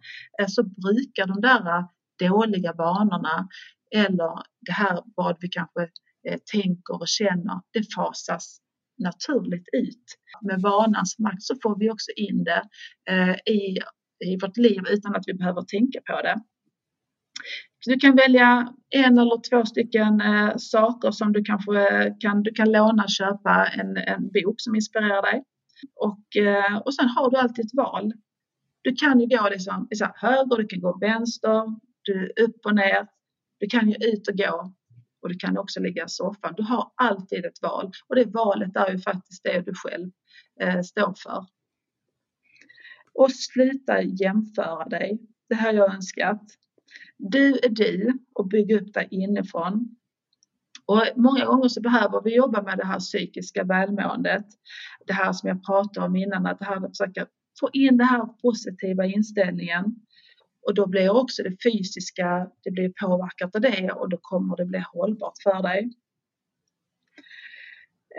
så 0.49 0.63
brukar 0.63 1.27
de 1.27 1.41
där 1.41 1.85
dåliga 2.19 2.73
vanorna 2.73 3.49
eller 3.95 4.43
det 4.61 4.73
här 4.73 5.03
vad 5.17 5.37
vi 5.41 5.49
kanske 5.49 5.83
eh, 6.29 6.39
tänker 6.53 6.95
och 7.01 7.09
känner, 7.09 7.61
det 7.73 7.95
fasas 7.95 8.59
naturligt 8.99 9.69
ut. 9.73 10.05
Med 10.43 10.61
vanans 10.61 11.19
makt 11.19 11.43
så 11.43 11.55
får 11.63 11.79
vi 11.79 11.91
också 11.91 12.11
in 12.17 12.45
det 12.45 12.63
eh, 13.11 13.55
i, 13.55 13.79
i 14.25 14.37
vårt 14.43 14.57
liv 14.57 14.83
utan 14.91 15.15
att 15.17 15.25
vi 15.27 15.35
behöver 15.35 15.63
tänka 15.63 16.01
på 16.07 16.23
det. 16.23 16.41
Så 17.85 17.91
du 17.91 17.97
kan 17.99 18.17
välja 18.17 18.73
en 18.91 19.19
eller 19.19 19.51
två 19.51 19.67
stycken 19.67 20.21
eh, 20.21 20.53
saker 20.57 21.11
som 21.11 21.33
du 21.33 21.45
kanske 21.45 22.15
kan, 22.21 22.43
du 22.43 22.51
kan 22.53 22.73
låna, 22.73 23.09
köpa 23.09 23.67
en, 23.67 23.97
en 23.97 24.31
bok 24.33 24.55
som 24.59 24.75
inspirerar 24.75 25.23
dig. 25.23 25.43
Och, 26.01 26.37
eh, 26.43 26.77
och 26.77 26.95
sen 26.95 27.09
har 27.09 27.31
du 27.31 27.37
alltid 27.37 27.65
ett 27.65 27.77
val. 27.77 28.13
Du 28.83 28.95
kan 28.95 29.21
ju 29.21 29.27
gå 29.27 29.49
liksom, 29.49 29.87
liksom 29.91 30.09
höger, 30.15 30.57
du 30.57 30.67
kan 30.67 30.81
gå 30.81 30.99
vänster, 31.01 31.63
du 32.03 32.33
upp 32.45 32.67
och 32.67 32.75
ner, 32.75 33.07
du 33.59 33.67
kan 33.67 33.89
ju 33.89 33.95
ut 33.95 34.29
och 34.29 34.37
gå 34.37 34.75
och 35.23 35.29
du 35.29 35.35
kan 35.35 35.59
också 35.59 35.81
ligga 35.81 36.05
i 36.05 36.09
soffan. 36.09 36.55
Du 36.57 36.63
har 36.63 36.93
alltid 36.95 37.45
ett 37.45 37.63
val 37.63 37.93
och 38.09 38.17
det 38.17 38.25
valet 38.25 38.77
är 38.77 38.91
ju 38.91 38.99
faktiskt 38.99 39.45
det 39.45 39.61
du 39.67 39.75
själv 39.75 40.11
eh, 40.61 40.81
står 40.81 41.15
för. 41.23 41.47
Och 43.15 43.31
sluta 43.33 44.03
jämföra 44.03 44.85
dig. 44.85 45.19
Det 45.49 45.55
här 45.55 45.67
har 45.67 45.75
jag 45.75 45.95
önskat. 45.95 46.43
Du 47.19 47.59
är 47.59 47.69
du 47.69 48.19
och 48.35 48.49
bygg 48.49 48.73
upp 48.73 48.95
dig 48.95 49.09
inifrån. 49.11 49.97
Och 50.87 51.03
många 51.17 51.45
gånger 51.45 51.69
så 51.69 51.81
behöver 51.81 52.23
vi 52.23 52.37
jobba 52.37 52.63
med 52.63 52.79
det 52.79 52.85
här 52.85 52.99
psykiska 52.99 53.65
välmåendet. 53.65 54.47
Det 55.07 55.13
här 55.13 55.33
som 55.33 55.49
jag 55.49 55.65
pratade 55.65 56.07
om 56.07 56.17
innan, 56.17 56.47
att 56.47 56.59
det 56.59 56.65
här 56.65 56.77
att 56.77 56.99
försöka 56.99 57.27
få 57.61 57.71
in 57.73 57.97
den 57.97 58.07
här 58.07 58.27
positiva 58.27 59.05
inställningen. 59.05 59.85
Och 60.67 60.75
då 60.75 60.87
blir 60.87 61.11
också 61.11 61.43
det 61.43 61.57
fysiska, 61.63 62.51
det 62.65 62.71
blir 62.71 62.93
påverkat 63.01 63.55
av 63.55 63.61
det 63.61 63.91
och 63.91 64.09
då 64.09 64.19
kommer 64.23 64.57
det 64.57 64.65
bli 64.65 64.85
hållbart 64.93 65.43
för 65.43 65.63
dig. 65.63 65.91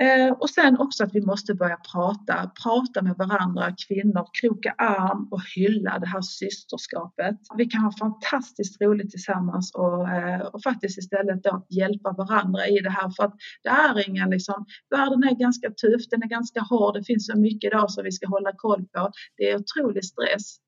Eh, 0.02 0.32
och 0.32 0.50
sen 0.50 0.80
också 0.80 1.04
att 1.04 1.16
vi 1.16 1.22
måste 1.22 1.54
börja 1.54 1.78
prata, 1.92 2.52
prata 2.64 3.02
med 3.02 3.16
varandra, 3.18 3.76
kvinnor, 3.88 4.26
kroka 4.42 4.72
arm 4.78 5.28
och 5.32 5.42
hylla 5.56 6.00
det 6.00 6.08
här 6.08 6.22
systerskapet. 6.22 7.36
Vi 7.58 7.66
kan 7.66 7.82
ha 7.82 7.92
fantastiskt 8.00 8.82
roligt 8.82 9.12
tillsammans 9.12 9.72
och, 9.76 10.10
eh, 10.10 10.42
och 10.42 10.64
faktiskt 10.64 10.98
istället 10.98 11.44
då 11.44 11.66
hjälpa 11.70 12.12
varandra 12.12 12.68
i 12.68 12.80
det 12.80 12.90
här 12.90 13.10
för 13.10 13.24
att 13.24 13.34
det 13.64 13.70
är 13.70 14.10
ingen 14.10 14.30
liksom, 14.30 14.66
världen 14.90 15.24
är 15.24 15.36
ganska 15.36 15.70
tuff, 15.70 16.10
den 16.10 16.24
är 16.24 16.28
ganska 16.28 16.62
hård, 16.62 16.94
det 16.94 17.04
finns 17.04 17.26
så 17.26 17.38
mycket 17.38 17.68
idag 17.68 17.92
som 17.92 18.04
vi 18.04 18.12
ska 18.12 18.28
hålla 18.28 18.52
koll 18.56 18.86
på. 18.86 19.12
Det 19.38 19.52
är 19.52 19.56
otrolig 19.56 20.06
stress. 20.06 20.65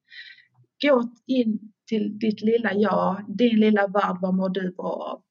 Gå 0.82 1.09
in 1.25 1.59
till 1.88 2.19
ditt 2.19 2.41
lilla 2.41 2.73
jag, 2.73 3.23
din 3.28 3.59
lilla 3.59 3.88
värld, 3.88 4.17
vad 4.21 4.36
mår 4.36 4.49
du 4.49 4.71
bra 4.71 4.86
av? 4.86 5.21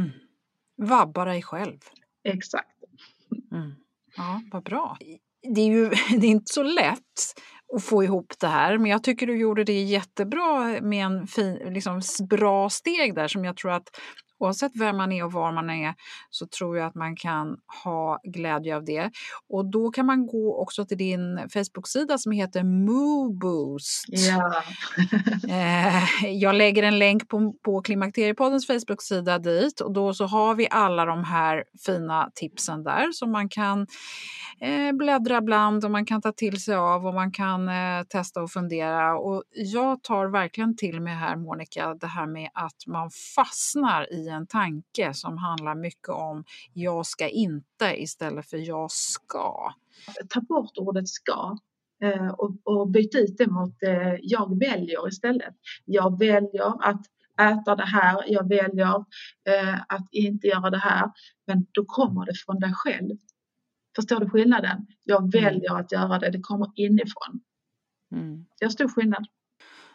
Mm. 0.00 0.10
Vabba 0.76 1.24
dig 1.24 1.42
själv. 1.42 1.78
Exakt. 2.24 2.78
Mm. 3.52 3.72
Ja, 4.16 4.42
vad 4.52 4.62
bra. 4.62 4.96
Det 5.54 5.60
är 5.60 5.66
ju 5.66 5.88
det 6.20 6.26
är 6.26 6.30
inte 6.30 6.52
så 6.52 6.62
lätt 6.62 7.34
att 7.76 7.84
få 7.84 8.04
ihop 8.04 8.32
det 8.40 8.46
här, 8.46 8.78
men 8.78 8.90
jag 8.90 9.04
tycker 9.04 9.26
du 9.26 9.38
gjorde 9.38 9.64
det 9.64 9.82
jättebra 9.82 10.80
med 10.80 11.06
en 11.06 11.26
fin, 11.26 11.54
liksom, 11.54 12.00
bra 12.30 12.70
steg 12.70 13.14
där 13.14 13.28
som 13.28 13.44
jag 13.44 13.56
tror 13.56 13.70
att 13.70 13.88
oavsett 14.40 14.72
vem 14.74 14.96
man 14.96 15.12
är 15.12 15.24
och 15.24 15.32
var 15.32 15.52
man 15.52 15.70
är 15.70 15.94
så 16.30 16.46
tror 16.46 16.76
jag 16.76 16.86
att 16.86 16.94
man 16.94 17.16
kan 17.16 17.56
ha 17.84 18.20
glädje 18.24 18.76
av 18.76 18.84
det. 18.84 19.10
Och 19.48 19.70
då 19.70 19.90
kan 19.90 20.06
man 20.06 20.26
gå 20.26 20.56
också 20.62 20.84
till 20.86 20.98
din 20.98 21.48
Facebook-sida 21.52 22.18
som 22.18 22.32
heter 22.32 22.62
Mooboost. 22.62 24.04
Ja. 24.08 24.52
Eh, 25.50 26.26
jag 26.26 26.54
lägger 26.54 26.82
en 26.82 26.98
länk 26.98 27.28
på, 27.28 27.54
på 27.64 27.82
Klimakteriepoddens 27.82 28.66
Facebook-sida 28.66 29.38
dit 29.38 29.80
och 29.80 29.92
då 29.92 30.14
så 30.14 30.26
har 30.26 30.54
vi 30.54 30.68
alla 30.70 31.04
de 31.04 31.24
här 31.24 31.64
fina 31.86 32.30
tipsen 32.34 32.82
där 32.82 33.12
som 33.12 33.32
man 33.32 33.48
kan 33.48 33.86
eh, 34.60 34.92
bläddra 34.92 35.40
bland 35.40 35.84
och 35.84 35.90
man 35.90 36.06
kan 36.06 36.22
ta 36.22 36.32
till 36.32 36.62
sig 36.62 36.74
av 36.74 37.06
och 37.06 37.14
man 37.14 37.32
kan 37.32 37.68
eh, 37.68 38.02
testa 38.08 38.42
och 38.42 38.50
fundera. 38.50 39.18
Och 39.18 39.42
jag 39.54 40.02
tar 40.02 40.26
verkligen 40.26 40.76
till 40.76 41.00
mig 41.00 41.14
här 41.14 41.36
Monica 41.36 41.94
det 41.94 42.06
här 42.06 42.26
med 42.26 42.50
att 42.54 42.86
man 42.86 43.10
fastnar 43.36 44.12
i 44.12 44.29
en 44.30 44.46
tanke 44.46 45.14
som 45.14 45.38
handlar 45.38 45.74
mycket 45.74 46.08
om 46.08 46.44
jag 46.72 47.06
ska 47.06 47.28
inte 47.28 48.02
istället 48.02 48.50
för 48.50 48.56
jag 48.56 48.90
ska. 48.90 49.72
Ta 50.28 50.40
bort 50.40 50.78
ordet 50.78 51.08
ska. 51.08 51.58
eh, 52.02 52.28
och, 52.28 52.56
och 52.64 52.90
byta 52.90 53.18
ut 53.18 53.38
det 53.38 53.46
mot 53.46 53.82
eh, 53.82 54.14
jag 54.22 54.58
väljer 54.58 55.08
istället. 55.08 55.54
Jag 55.84 56.18
väljer 56.18 56.88
att 56.88 57.00
äta 57.40 57.76
det 57.76 57.86
här, 57.86 58.24
jag 58.26 58.48
väljer 58.48 58.96
eh, 59.48 59.80
att 59.88 60.08
inte 60.10 60.46
göra 60.46 60.70
det 60.70 60.78
här. 60.78 61.10
Men 61.46 61.66
då 61.72 61.84
kommer 61.84 62.26
det 62.26 62.34
från 62.46 62.60
dig 62.60 62.72
själv. 62.74 63.16
Förstår 63.96 64.20
du 64.20 64.30
skillnaden? 64.30 64.86
Jag 65.04 65.18
mm. 65.18 65.30
väljer 65.30 65.78
att 65.78 65.92
göra 65.92 66.18
det, 66.18 66.30
det 66.30 66.40
kommer 66.40 66.70
inifrån. 66.74 67.40
Mm. 68.12 68.46
Det 68.58 68.64
är 68.64 68.68
stor 68.68 68.88
skillnad. 68.88 69.26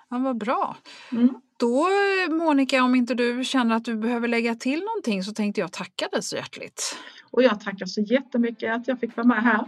Ja, 0.10 0.18
vad 0.18 0.38
bra. 0.38 0.78
Mm. 1.12 1.42
Då 1.58 1.88
Monica, 2.30 2.84
om 2.84 2.96
inte 2.96 3.14
du 3.14 3.44
känner 3.44 3.76
att 3.76 3.86
du 3.86 3.96
behöver 3.96 4.28
lägga 4.28 4.56
till 4.56 4.80
någonting 4.80 5.24
så 5.24 5.34
tänkte 5.34 5.62
jag 5.62 5.72
tacka 5.72 6.08
dig 6.08 6.24
så 6.24 6.36
hjärtligt. 6.36 6.98
Och 7.32 7.44
jag 7.44 7.62
tackar 7.62 7.86
så 7.86 8.02
jättemycket 8.02 8.74
att 8.74 8.88
jag 8.88 9.00
fick 9.00 9.18
vara 9.18 9.28
med 9.28 9.44
här. 9.44 9.66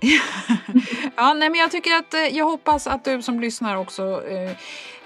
ja, 1.16 1.34
nej, 1.34 1.50
men 1.50 1.60
jag 1.60 1.70
tycker 1.70 1.96
att 1.96 2.14
eh, 2.14 2.20
jag 2.20 2.44
hoppas 2.44 2.86
att 2.86 3.04
du 3.04 3.22
som 3.22 3.40
lyssnar 3.40 3.76
också 3.76 4.02
eh, 4.28 4.56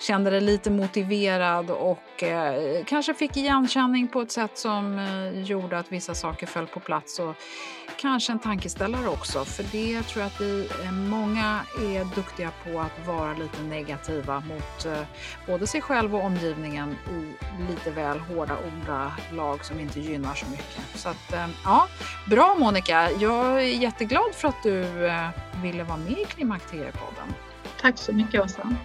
kände 0.02 0.30
dig 0.30 0.40
lite 0.40 0.70
motiverad 0.70 1.70
och 1.70 2.22
eh, 2.22 2.84
kanske 2.84 3.14
fick 3.14 3.36
igenkänning 3.36 4.08
på 4.08 4.20
ett 4.20 4.32
sätt 4.32 4.58
som 4.58 4.98
eh, 4.98 5.42
gjorde 5.42 5.78
att 5.78 5.92
vissa 5.92 6.14
saker 6.14 6.46
föll 6.46 6.66
på 6.66 6.80
plats 6.80 7.18
och 7.18 7.36
kanske 7.96 8.32
en 8.32 8.38
tankeställare 8.38 9.08
också. 9.08 9.44
För 9.44 9.62
det 9.72 10.02
tror 10.02 10.22
jag 10.22 10.26
att 10.26 10.40
vi 10.40 10.68
eh, 10.84 10.92
många 10.92 11.60
är 11.78 12.14
duktiga 12.14 12.50
på 12.64 12.80
att 12.80 13.06
vara 13.06 13.32
lite 13.32 13.62
negativa 13.62 14.40
mot 14.40 14.86
eh, 14.86 15.06
både 15.46 15.66
sig 15.66 15.80
själv 15.80 16.16
och 16.16 16.24
omgivningen 16.24 16.96
i 17.10 17.32
lite 17.70 17.90
väl 17.90 18.18
hårda 18.18 18.56
ordalag 18.56 19.64
som 19.64 19.80
inte 19.80 20.00
gynnar 20.00 20.34
så 20.34 20.46
mycket. 20.50 20.82
Så 20.94 21.08
att, 21.08 21.32
eh, 21.32 21.46
ja, 21.64 21.88
bra 22.30 22.56
Monica. 22.58 23.10
Jag 23.10 23.62
är 23.62 23.80
jätteglad 23.80 24.34
för 24.34 24.48
att 24.48 24.62
du 24.62 25.06
eh, 25.06 25.28
ville 25.62 25.84
vara 25.84 25.98
med 25.98 26.18
i 26.18 26.24
Klimakteriepodden. 26.24 27.34
Tack 27.80 27.98
så 27.98 28.12
mycket 28.12 28.44
Åsa. 28.44 28.76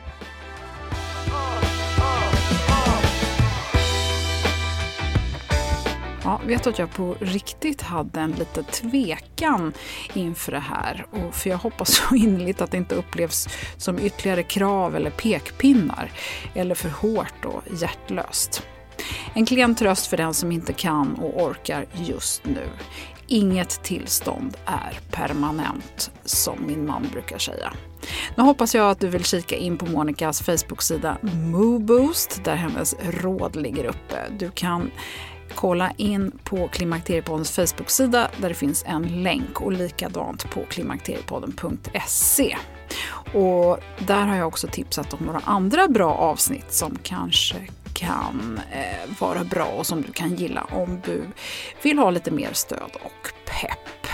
Ja, 6.27 6.41
vet 6.45 6.63
du 6.63 6.69
att 6.69 6.79
jag 6.79 6.93
på 6.93 7.15
riktigt 7.19 7.81
hade 7.81 8.19
en 8.19 8.31
liten 8.31 8.63
tvekan 8.63 9.73
inför 10.13 10.51
det 10.51 10.59
här. 10.59 11.05
Och 11.11 11.35
för 11.35 11.49
jag 11.49 11.57
hoppas 11.57 11.95
så 11.95 12.15
innerligt 12.15 12.61
att 12.61 12.71
det 12.71 12.77
inte 12.77 12.95
upplevs 12.95 13.47
som 13.77 13.99
ytterligare 13.99 14.43
krav 14.43 14.95
eller 14.95 15.09
pekpinnar. 15.09 16.11
Eller 16.53 16.75
för 16.75 16.89
hårt 16.89 17.45
och 17.45 17.63
hjärtlöst. 17.81 18.63
En 19.33 19.45
klen 19.45 19.75
tröst 19.75 20.07
för 20.07 20.17
den 20.17 20.33
som 20.33 20.51
inte 20.51 20.73
kan 20.73 21.15
och 21.15 21.43
orkar 21.43 21.85
just 21.93 22.45
nu. 22.45 22.67
Inget 23.27 23.83
tillstånd 23.83 24.57
är 24.65 24.99
permanent, 25.11 26.11
som 26.25 26.67
min 26.67 26.85
man 26.85 27.07
brukar 27.11 27.37
säga. 27.37 27.73
Nu 28.35 28.43
hoppas 28.43 28.75
jag 28.75 28.89
att 28.89 28.99
du 28.99 29.07
vill 29.07 29.23
kika 29.23 29.55
in 29.55 29.77
på 29.77 29.85
Monikas 29.85 30.41
Facebook-sida 30.41 31.17
Mooboost 31.21 32.43
där 32.43 32.55
hennes 32.55 32.95
råd 32.99 33.55
ligger 33.55 33.85
uppe. 33.85 34.17
Du 34.39 34.51
kan 34.51 34.91
kolla 35.55 35.91
in 35.97 36.31
på 36.43 36.67
Klimakteriepoddens 36.67 37.51
Facebook-sida 37.51 38.31
där 38.37 38.49
det 38.49 38.55
finns 38.55 38.83
en 38.87 39.23
länk 39.23 39.61
och 39.61 39.71
likadant 39.71 40.49
på 40.51 40.65
klimakteriepodden.se. 40.69 42.57
Och 43.33 43.79
där 44.07 44.25
har 44.25 44.35
jag 44.35 44.47
också 44.47 44.67
tipsat 44.67 45.13
om 45.13 45.25
några 45.25 45.39
andra 45.39 45.87
bra 45.87 46.13
avsnitt 46.13 46.73
som 46.73 46.97
kanske 47.03 47.55
kan 47.97 48.61
eh, 48.71 49.09
vara 49.19 49.43
bra 49.43 49.65
och 49.65 49.87
som 49.87 50.01
du 50.01 50.11
kan 50.11 50.35
gilla 50.35 50.67
om 50.71 51.01
du 51.05 51.23
vill 51.81 51.99
ha 51.99 52.09
lite 52.09 52.31
mer 52.31 52.53
stöd 52.53 52.91
och 53.03 53.33
pepp. 53.45 54.07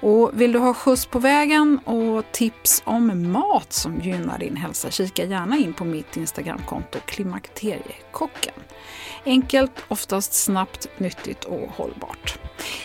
Och 0.00 0.30
vill 0.40 0.52
du 0.52 0.58
ha 0.58 0.74
skjuts 0.74 1.06
på 1.06 1.18
vägen 1.18 1.78
och 1.78 2.24
tips 2.32 2.82
om 2.84 3.32
mat 3.32 3.72
som 3.72 4.00
gynnar 4.00 4.38
din 4.38 4.56
hälsa, 4.56 4.90
kika 4.90 5.24
gärna 5.24 5.56
in 5.56 5.74
på 5.74 5.84
mitt 5.84 6.16
Instagramkonto 6.16 6.98
Klimakteriekocken. 7.06 8.54
Enkelt, 9.24 9.84
oftast 9.88 10.32
snabbt, 10.32 10.88
nyttigt 10.98 11.44
och 11.44 11.68
hållbart. 11.76 12.38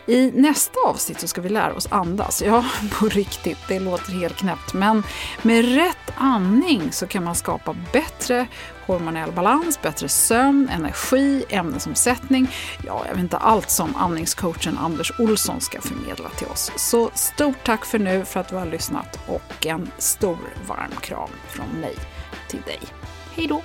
I 0.06 0.32
nästa 0.32 0.80
avsnitt 0.86 1.20
så 1.20 1.28
ska 1.28 1.42
vi 1.42 1.50
lära 1.50 1.74
oss 1.74 1.88
andas. 1.92 2.42
Ja, 2.42 2.66
på 3.00 3.06
riktigt, 3.06 3.58
det 3.68 3.80
låter 3.80 4.12
helt 4.12 4.38
knäppt. 4.38 4.74
Men 4.74 5.04
med 5.42 5.76
rätt 5.76 6.14
andning 6.16 6.92
så 6.92 7.08
kan 7.08 7.24
man 7.24 7.36
skapa 7.36 7.76
bättre 7.94 8.48
hormonell 8.86 9.32
balans, 9.32 9.82
bättre 9.82 10.10
sömn, 10.10 10.70
energi, 10.70 11.46
ämnesomsättning. 11.50 12.48
Ja, 12.86 13.04
jag 13.08 13.14
vet 13.14 13.24
inte 13.24 13.38
allt 13.38 13.70
som 13.70 13.96
andningscoachen 13.96 14.78
Anders 14.78 15.20
Olsson 15.20 15.62
ska 15.62 15.82
förmedla 15.82 16.30
till 16.30 16.48
oss. 16.48 16.72
Så 16.76 17.10
stort 17.14 17.64
tack 17.66 17.86
för 17.86 18.00
nu 18.00 18.26
för 18.26 18.40
att 18.40 18.50
du 18.50 18.56
har 18.56 18.66
lyssnat 18.66 19.20
och 19.28 19.66
en 19.66 19.92
stor 19.98 20.38
varm 20.68 20.92
kram 21.02 21.30
från 21.48 21.70
mig 21.82 21.96
till 22.50 22.62
dig. 22.62 22.80
Hej 23.36 23.48
då! 23.48 23.62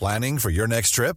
Planning 0.00 0.38
for 0.38 0.50
your 0.50 0.66
next 0.66 0.94
trip? 0.94 1.16